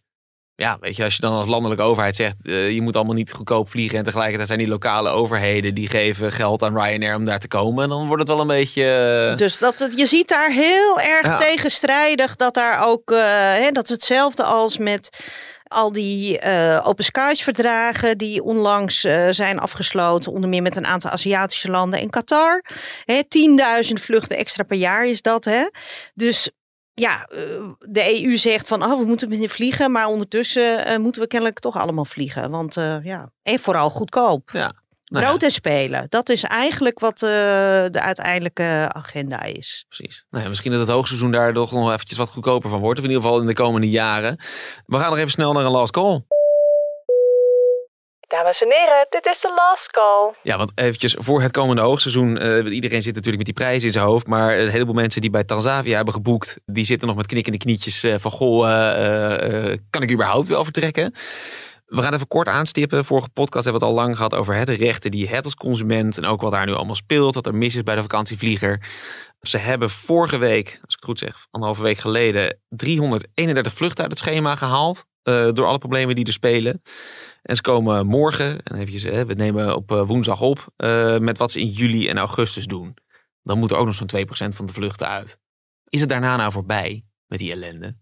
Ja, 0.55 0.77
weet 0.79 0.95
je, 0.95 1.03
als 1.03 1.15
je 1.15 1.21
dan 1.21 1.33
als 1.33 1.47
landelijke 1.47 1.83
overheid 1.83 2.15
zegt, 2.15 2.45
uh, 2.45 2.71
je 2.71 2.81
moet 2.81 2.95
allemaal 2.95 3.15
niet 3.15 3.31
goedkoop 3.31 3.69
vliegen 3.69 3.97
en 3.97 4.03
tegelijkertijd 4.03 4.47
zijn 4.47 4.59
die 4.59 4.67
lokale 4.67 5.09
overheden 5.09 5.75
die 5.75 5.89
geven 5.89 6.31
geld 6.31 6.63
aan 6.63 6.79
Ryanair 6.79 7.15
om 7.15 7.25
daar 7.25 7.39
te 7.39 7.47
komen, 7.47 7.89
dan 7.89 8.07
wordt 8.07 8.21
het 8.21 8.31
wel 8.31 8.39
een 8.39 8.47
beetje. 8.47 9.29
Uh... 9.31 9.37
Dus 9.37 9.57
dat 9.57 9.79
het, 9.79 9.97
je 9.97 10.05
ziet 10.05 10.27
daar 10.27 10.51
heel 10.51 10.99
erg 10.99 11.25
ja. 11.25 11.37
tegenstrijdig 11.37 12.35
dat 12.35 12.53
daar 12.53 12.87
ook, 12.87 13.11
uh, 13.11 13.19
hè, 13.33 13.71
dat 13.71 13.83
is 13.83 13.89
hetzelfde 13.89 14.43
als 14.43 14.77
met 14.77 15.09
al 15.67 15.91
die 15.91 16.45
uh, 16.45 16.81
Open 16.83 17.03
Skies 17.03 17.41
verdragen 17.41 18.17
die 18.17 18.43
onlangs 18.43 19.05
uh, 19.05 19.27
zijn 19.29 19.59
afgesloten, 19.59 20.31
onder 20.31 20.49
meer 20.49 20.61
met 20.61 20.75
een 20.75 20.85
aantal 20.85 21.11
Aziatische 21.11 21.69
landen 21.71 21.99
en 21.99 22.09
Qatar. 22.09 22.63
10.000 23.11 23.93
vluchten 23.93 24.37
extra 24.37 24.63
per 24.63 24.77
jaar 24.77 25.05
is 25.05 25.21
dat. 25.21 25.45
Hè? 25.45 25.69
Dus 26.13 26.51
ja, 26.93 27.29
de 27.79 28.23
EU 28.23 28.37
zegt 28.37 28.67
van 28.67 28.83
oh, 28.83 28.99
we 28.99 29.05
moeten 29.05 29.29
minder 29.29 29.49
vliegen, 29.49 29.91
maar 29.91 30.05
ondertussen 30.05 31.01
moeten 31.01 31.21
we 31.21 31.27
kennelijk 31.27 31.59
toch 31.59 31.77
allemaal 31.77 32.05
vliegen. 32.05 32.49
Want 32.49 32.73
ja, 33.03 33.31
en 33.43 33.59
vooral 33.59 33.89
goedkoop. 33.89 34.49
Ja. 34.53 34.71
Nou 35.07 35.25
Brood 35.25 35.43
en 35.43 35.51
spelen. 35.51 36.05
Dat 36.09 36.29
is 36.29 36.43
eigenlijk 36.43 36.99
wat 36.99 37.21
uh, 37.21 37.29
de 37.29 37.99
uiteindelijke 38.01 38.89
agenda 38.91 39.43
is. 39.43 39.85
Precies. 39.87 40.25
Nou 40.29 40.43
ja, 40.43 40.49
misschien 40.49 40.71
dat 40.71 40.79
het 40.79 40.89
hoogseizoen 40.89 41.31
daar 41.31 41.53
toch 41.53 41.71
nog 41.71 41.91
eventjes 41.93 42.17
wat 42.17 42.29
goedkoper 42.29 42.69
van 42.69 42.79
wordt. 42.79 42.99
Of 42.99 43.05
in 43.05 43.11
ieder 43.11 43.23
geval 43.23 43.41
in 43.41 43.47
de 43.47 43.53
komende 43.53 43.89
jaren. 43.89 44.39
We 44.85 44.97
gaan 44.97 45.09
nog 45.09 45.17
even 45.17 45.31
snel 45.31 45.53
naar 45.53 45.65
een 45.65 45.71
last 45.71 45.91
call. 45.91 46.21
Dames 48.27 48.63
en 48.63 48.71
heren, 48.71 49.05
dit 49.09 49.25
is 49.25 49.41
de 49.41 49.53
last 49.55 49.91
call. 49.91 50.33
Ja, 50.43 50.57
want 50.57 50.71
eventjes 50.75 51.15
voor 51.19 51.41
het 51.41 51.51
komende 51.51 51.81
hoogseizoen. 51.81 52.45
Uh, 52.45 52.73
iedereen 52.73 53.01
zit 53.01 53.15
natuurlijk 53.15 53.37
met 53.37 53.45
die 53.45 53.65
prijzen 53.65 53.87
in 53.87 53.93
zijn 53.93 54.05
hoofd. 54.05 54.27
Maar 54.27 54.59
een 54.59 54.69
heleboel 54.69 54.93
mensen 54.93 55.21
die 55.21 55.29
bij 55.29 55.43
Tanzavia 55.43 55.95
hebben 55.95 56.13
geboekt. 56.13 56.57
Die 56.65 56.85
zitten 56.85 57.07
nog 57.07 57.17
met 57.17 57.25
knikkende 57.25 57.57
knietjes 57.57 58.03
uh, 58.03 58.15
van 58.17 58.31
goh, 58.31 58.67
uh, 58.67 59.75
kan 59.89 60.01
ik 60.01 60.11
überhaupt 60.11 60.47
wel 60.47 60.63
vertrekken? 60.63 61.13
We 61.87 62.01
gaan 62.01 62.13
even 62.13 62.27
kort 62.27 62.47
aanstippen. 62.47 63.05
Vorige 63.05 63.29
podcast 63.29 63.63
hebben 63.63 63.81
we 63.81 63.87
het 63.87 63.97
al 63.97 64.03
lang 64.03 64.15
gehad 64.15 64.33
over 64.33 64.55
hè, 64.55 64.65
de 64.65 64.73
rechten 64.73 65.11
die 65.11 65.19
je 65.21 65.29
hebt 65.29 65.45
als 65.45 65.55
consument. 65.55 66.17
En 66.17 66.25
ook 66.25 66.41
wat 66.41 66.51
daar 66.51 66.65
nu 66.65 66.73
allemaal 66.73 66.95
speelt. 66.95 67.35
Wat 67.35 67.45
er 67.45 67.55
mis 67.55 67.75
is 67.75 67.83
bij 67.83 67.95
de 67.95 68.01
vakantievlieger. 68.01 68.89
Ze 69.41 69.57
hebben 69.57 69.89
vorige 69.89 70.37
week, 70.37 70.67
als 70.67 70.75
ik 70.75 70.89
het 70.89 71.03
goed 71.03 71.19
zeg, 71.19 71.47
anderhalve 71.51 71.83
week 71.83 71.97
geleden, 71.97 72.59
331 72.69 73.73
vluchten 73.73 74.03
uit 74.03 74.11
het 74.11 74.21
schema 74.21 74.55
gehaald. 74.55 75.05
Uh, 75.23 75.51
door 75.51 75.65
alle 75.65 75.77
problemen 75.77 76.15
die 76.15 76.25
er 76.25 76.31
spelen. 76.31 76.81
En 77.41 77.55
ze 77.55 77.61
komen 77.61 78.05
morgen, 78.05 78.63
en 78.63 78.75
eventjes, 78.75 79.03
hè, 79.03 79.25
we 79.25 79.33
nemen 79.33 79.75
op 79.75 79.91
uh, 79.91 80.01
woensdag 80.01 80.41
op, 80.41 80.67
uh, 80.77 81.17
met 81.17 81.37
wat 81.37 81.51
ze 81.51 81.59
in 81.59 81.69
juli 81.69 82.07
en 82.07 82.17
augustus 82.17 82.65
doen. 82.65 82.93
Dan 83.43 83.57
moet 83.57 83.71
er 83.71 83.77
ook 83.77 83.85
nog 83.85 83.95
zo'n 83.95 84.09
2% 84.25 84.55
van 84.55 84.65
de 84.65 84.73
vluchten 84.73 85.07
uit. 85.07 85.39
Is 85.89 85.99
het 85.99 86.09
daarna 86.09 86.35
nou 86.35 86.51
voorbij 86.51 87.05
met 87.25 87.39
die 87.39 87.51
ellende? 87.51 87.95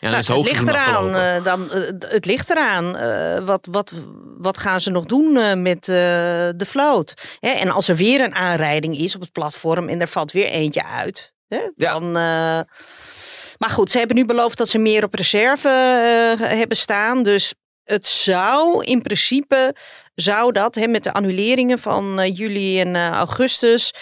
Ja, 0.00 0.10
nou, 0.10 0.16
het, 0.16 0.52
ligt 0.52 0.68
eraan, 0.68 1.16
uh, 1.16 1.44
dan, 1.44 1.68
uh, 1.74 1.90
het 1.98 2.24
ligt 2.24 2.50
eraan. 2.50 2.96
Uh, 2.96 3.46
wat, 3.46 3.68
wat, 3.70 3.92
wat 4.38 4.58
gaan 4.58 4.80
ze 4.80 4.90
nog 4.90 5.04
doen 5.04 5.62
met 5.62 5.84
de 5.84 6.66
vloot? 6.66 7.14
Hè? 7.40 7.50
En 7.50 7.70
als 7.70 7.88
er 7.88 7.96
weer 7.96 8.20
een 8.20 8.34
aanrijding 8.34 8.98
is 8.98 9.14
op 9.14 9.20
het 9.20 9.32
platform 9.32 9.88
en 9.88 10.00
er 10.00 10.08
valt 10.08 10.32
weer 10.32 10.46
eentje 10.46 10.84
uit. 10.84 11.34
Hè? 11.48 11.70
Dan, 11.76 12.12
maar 13.58 13.70
goed, 13.70 13.90
ze 13.90 13.98
hebben 13.98 14.16
nu 14.16 14.24
beloofd 14.24 14.58
dat 14.58 14.68
ze 14.68 14.78
meer 14.78 15.04
op 15.04 15.14
reserve 15.14 15.68
hebben 16.38 16.76
staan. 16.76 17.22
Dus 17.22 17.54
het 17.84 18.06
zou 18.06 18.84
in 18.84 19.02
principe, 19.02 19.74
zou 20.14 20.52
dat 20.52 20.74
hè, 20.74 20.86
met 20.86 21.04
de 21.04 21.12
annuleringen 21.12 21.78
van 21.78 22.30
juli 22.32 22.80
en 22.80 22.96
augustus 22.96 23.92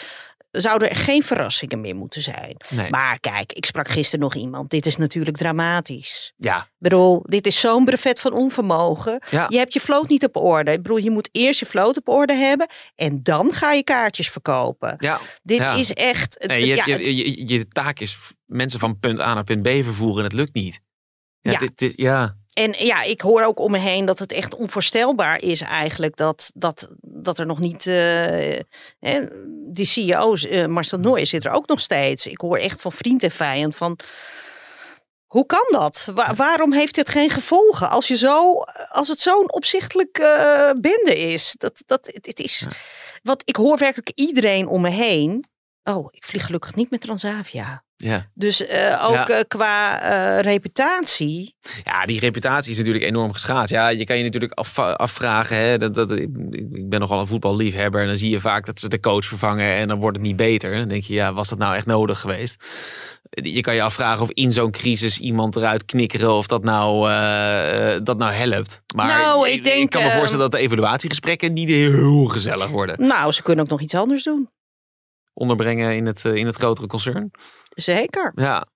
zouden 0.61 0.91
er 0.91 0.97
geen 0.97 1.23
verrassingen 1.23 1.81
meer 1.81 1.97
moeten 1.97 2.23
zijn. 2.23 2.57
Nee. 2.69 2.91
Maar 2.91 3.21
kijk, 3.21 3.53
ik 3.53 3.67
sprak 3.67 3.89
gisteren 3.89 4.25
nog 4.25 4.35
iemand. 4.35 4.71
Dit 4.71 4.87
is 4.87 4.97
natuurlijk 4.97 5.37
dramatisch. 5.37 6.33
Ja. 6.37 6.59
Ik 6.59 6.71
bedoel, 6.79 7.23
dit 7.23 7.47
is 7.47 7.61
zo'n 7.61 7.85
brevet 7.85 8.21
van 8.21 8.33
onvermogen. 8.33 9.23
Ja. 9.31 9.47
Je 9.49 9.57
hebt 9.57 9.73
je 9.73 9.81
vloot 9.81 10.09
niet 10.09 10.25
op 10.25 10.37
orde. 10.37 10.73
Ik 10.73 10.83
bedoel, 10.83 10.97
je 10.97 11.11
moet 11.11 11.29
eerst 11.33 11.61
je 11.61 11.67
vloot 11.67 11.97
op 11.97 12.09
orde 12.09 12.35
hebben 12.35 12.69
en 12.95 13.23
dan 13.23 13.53
ga 13.53 13.73
je 13.73 13.85
kaartjes 13.85 14.31
verkopen. 14.31 14.95
Ja. 14.99 15.21
Dit 15.43 15.59
ja. 15.59 15.75
is 15.75 15.93
echt. 15.93 16.45
Nee, 16.47 16.67
je, 16.67 16.77
ja, 16.77 16.85
je, 16.87 17.17
je, 17.17 17.49
je, 17.49 17.69
taak 17.69 18.01
is 18.01 18.33
mensen 18.45 18.81
van 18.81 18.99
punt 18.99 19.21
A 19.21 19.35
naar 19.35 19.45
punt 19.45 19.63
B 19.63 19.69
vervoeren 19.69 20.19
en 20.19 20.25
het 20.25 20.33
lukt 20.33 20.55
niet. 20.55 20.81
Ja, 21.41 21.59
dit, 21.75 21.93
ja. 21.97 22.37
En 22.55 22.75
ja, 22.79 23.03
ik 23.03 23.21
hoor 23.21 23.45
ook 23.45 23.59
om 23.59 23.71
me 23.71 23.79
heen 23.79 24.05
dat 24.05 24.19
het 24.19 24.33
echt 24.33 24.55
onvoorstelbaar 24.55 25.43
is 25.43 25.61
eigenlijk 25.61 26.17
dat, 26.17 26.51
dat, 26.55 26.89
dat 27.01 27.39
er 27.39 27.47
nog 27.47 27.59
niet. 27.59 27.87
Uh, 27.87 28.61
die 29.67 29.85
CEO's, 29.85 30.45
uh, 30.45 30.67
Marcel 30.67 30.99
Nooy 30.99 31.25
zit 31.25 31.45
er 31.45 31.53
ook 31.53 31.67
nog 31.67 31.81
steeds. 31.81 32.27
Ik 32.27 32.41
hoor 32.41 32.57
echt 32.57 32.81
van 32.81 32.93
vriend 32.93 33.23
en 33.23 33.31
vijand 33.31 33.77
van. 33.77 33.99
Hoe 35.27 35.47
kan 35.47 35.67
dat? 35.71 36.13
waarom 36.37 36.73
heeft 36.73 36.95
dit 36.95 37.09
geen 37.09 37.31
gevolgen? 37.31 37.91
Als, 37.91 38.09
je 38.09 38.17
zo, 38.17 38.59
als 38.89 39.09
het 39.09 39.21
zo'n 39.21 39.53
opzichtelijk 39.53 40.19
uh, 40.19 40.71
bende 40.81 41.19
is. 41.19 41.55
Dat, 41.59 41.83
dat, 41.87 42.11
het 42.13 42.41
is, 42.41 42.59
ja. 42.59 42.77
Want 43.23 43.43
ik 43.45 43.57
hoor 43.57 43.79
werkelijk 43.79 44.13
iedereen 44.15 44.67
om 44.67 44.81
me 44.81 44.91
heen. 44.91 45.45
Oh, 45.85 46.09
ik 46.11 46.25
vlieg 46.25 46.47
gelukkig 46.47 46.75
niet 46.75 46.91
met 46.91 47.01
Transavia. 47.01 47.85
Ja. 47.97 48.31
Dus 48.35 48.61
uh, 48.61 49.05
ook 49.07 49.29
ja. 49.29 49.31
uh, 49.31 49.41
qua 49.49 50.03
uh, 50.03 50.41
reputatie. 50.41 51.57
Ja, 51.85 52.07
die 52.07 52.21
reputatie 52.21 52.71
is 52.71 52.77
natuurlijk 52.77 53.05
enorm 53.05 53.33
geschaad. 53.33 53.69
Ja, 53.69 53.89
je 53.89 54.05
kan 54.05 54.17
je 54.17 54.23
natuurlijk 54.23 54.53
af, 54.53 54.79
afvragen. 54.79 55.57
Hè, 55.57 55.79
dat, 55.79 55.95
dat, 55.95 56.13
ik, 56.13 56.29
ik 56.51 56.89
ben 56.89 57.01
nogal 57.01 57.21
een 57.21 57.27
voetballiefhebber. 57.27 58.01
En 58.01 58.07
dan 58.07 58.17
zie 58.17 58.31
je 58.31 58.41
vaak 58.41 58.67
dat 58.67 58.81
ze 58.81 58.89
de 58.89 59.01
coach 59.01 59.25
vervangen 59.25 59.75
en 59.75 59.89
dan 59.89 59.99
wordt 59.99 60.17
het 60.17 60.27
niet 60.27 60.37
beter. 60.37 60.77
Dan 60.77 60.89
denk 60.89 61.05
je, 61.05 61.15
ja, 61.15 61.33
was 61.33 61.49
dat 61.49 61.59
nou 61.59 61.75
echt 61.75 61.87
nodig 61.87 62.21
geweest? 62.21 62.65
Je 63.31 63.61
kan 63.61 63.75
je 63.75 63.83
afvragen 63.83 64.23
of 64.23 64.31
in 64.31 64.53
zo'n 64.53 64.71
crisis 64.71 65.19
iemand 65.19 65.57
eruit 65.57 65.85
knikkeren 65.85 66.33
of 66.33 66.47
dat 66.47 66.63
nou, 66.63 67.09
dat 68.03 68.19
nou 68.19 68.33
helpt. 68.33 68.83
Maar 68.95 69.07
nou, 69.07 69.49
ik, 69.49 69.65
denk, 69.65 69.83
ik 69.83 69.91
kan 69.91 70.03
me 70.03 70.11
voorstellen 70.11 70.51
dat 70.51 70.61
de 70.61 70.67
evaluatiegesprekken 70.67 71.53
niet 71.53 71.69
heel 71.69 72.25
gezellig 72.25 72.69
worden. 72.69 73.07
Nou, 73.07 73.33
ze 73.33 73.43
kunnen 73.43 73.65
ook 73.65 73.71
nog 73.71 73.81
iets 73.81 73.95
anders 73.95 74.23
doen 74.25 74.49
onderbrengen 75.35 75.97
in 75.97 76.07
het, 76.07 76.25
in 76.25 76.47
het 76.47 76.57
grotere 76.57 76.87
concern. 76.87 77.31
Zeker. 77.69 78.33
Ja. 78.35 78.67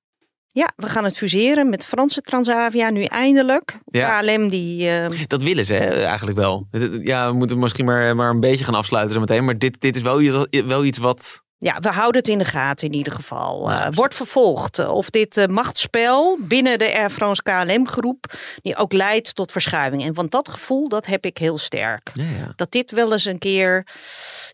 Ja, 0.52 0.72
we 0.76 0.86
gaan 0.86 1.04
het 1.04 1.18
fuseren 1.18 1.68
met 1.70 1.84
Franse 1.84 2.20
Transavia 2.20 2.90
nu 2.90 3.02
eindelijk. 3.04 3.78
Ja. 3.84 4.20
KLM 4.20 4.48
die... 4.48 4.88
eh, 4.90 5.20
Dat 5.26 5.42
willen 5.42 5.64
ze 5.64 5.74
hè, 5.74 6.02
eigenlijk 6.04 6.38
wel. 6.38 6.68
Ja, 7.02 7.30
we 7.30 7.36
moeten 7.36 7.58
misschien 7.58 7.84
maar, 7.84 8.16
maar 8.16 8.30
een 8.30 8.40
beetje 8.40 8.64
gaan 8.64 8.74
afsluiten 8.74 9.14
zo 9.14 9.20
meteen. 9.20 9.44
Maar 9.44 9.58
dit, 9.58 9.80
dit 9.80 9.96
is 9.96 10.02
wel, 10.02 10.46
wel 10.66 10.84
iets 10.84 10.98
wat... 10.98 11.42
Ja, 11.60 11.78
we 11.80 11.88
houden 11.88 12.20
het 12.20 12.30
in 12.30 12.38
de 12.38 12.44
gaten 12.44 12.86
in 12.86 12.94
ieder 12.94 13.12
geval. 13.12 13.66
Nou, 13.66 13.82
Eh, 13.82 13.88
wordt 13.94 14.14
vervolgd 14.14 14.78
eh, 14.78 14.94
of 14.94 15.10
dit 15.10 15.36
eh, 15.36 15.46
machtsspel 15.46 16.36
binnen 16.40 16.78
de 16.78 16.94
Air 16.94 17.10
France 17.10 17.42
KLM-groep... 17.42 18.24
die 18.62 18.76
ook 18.76 18.92
leidt 18.92 19.34
tot 19.34 19.52
verschuiving. 19.52 20.04
En 20.04 20.14
want 20.14 20.30
dat 20.30 20.48
gevoel, 20.48 20.88
dat 20.88 21.06
heb 21.06 21.24
ik 21.24 21.38
heel 21.38 21.58
sterk. 21.58 22.10
Ja, 22.14 22.22
ja. 22.24 22.52
Dat 22.56 22.72
dit 22.72 22.90
wel 22.90 23.12
eens 23.12 23.24
een 23.24 23.38
keer... 23.38 23.86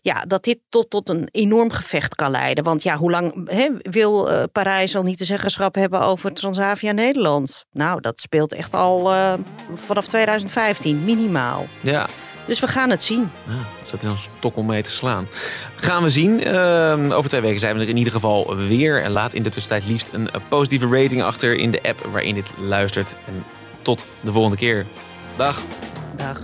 Ja, 0.01 0.21
dat 0.27 0.43
dit 0.43 0.59
tot, 0.69 0.89
tot 0.89 1.09
een 1.09 1.27
enorm 1.31 1.71
gevecht 1.71 2.15
kan 2.15 2.31
leiden. 2.31 2.63
Want 2.63 2.83
ja, 2.83 2.95
hoe 2.97 3.11
lang 3.11 3.49
wil 3.81 4.47
Parijs 4.51 4.95
al 4.95 5.03
niet 5.03 5.17
de 5.17 5.25
zeggenschap 5.25 5.75
hebben 5.75 6.01
over 6.01 6.33
Transavia 6.33 6.91
Nederland? 6.91 7.65
Nou, 7.71 8.01
dat 8.01 8.19
speelt 8.19 8.53
echt 8.53 8.73
al 8.73 9.13
vanaf 9.75 10.07
2015, 10.07 11.03
minimaal. 11.03 11.65
ja. 11.81 12.07
Dus 12.45 12.59
we 12.59 12.67
gaan 12.67 12.89
het 12.89 13.03
zien. 13.03 13.31
Ja, 13.47 13.53
zat 13.83 14.03
in 14.03 14.09
een 14.09 14.17
stok 14.17 14.57
om 14.57 14.65
mee 14.65 14.83
te 14.83 14.91
slaan. 14.91 15.27
Gaan 15.75 16.03
we 16.03 16.09
zien. 16.09 16.43
Ehm, 16.43 17.11
over 17.11 17.29
twee 17.29 17.41
weken 17.41 17.59
zijn 17.59 17.75
we 17.75 17.81
er 17.81 17.89
in 17.89 17.97
ieder 17.97 18.13
geval 18.13 18.55
weer. 18.55 19.01
En 19.03 19.11
laat 19.11 19.33
in 19.33 19.43
de 19.43 19.49
tussentijd 19.49 19.85
liefst 19.85 20.09
een 20.11 20.29
positieve 20.47 20.87
rating 20.87 21.23
achter 21.23 21.55
in 21.55 21.71
de 21.71 21.81
app 21.83 22.07
waarin 22.11 22.33
dit 22.33 22.51
luistert. 22.57 23.15
En 23.27 23.43
tot 23.81 24.05
de 24.21 24.31
volgende 24.31 24.57
keer. 24.57 24.85
Dag. 25.35 25.61
Dag. 26.17 26.41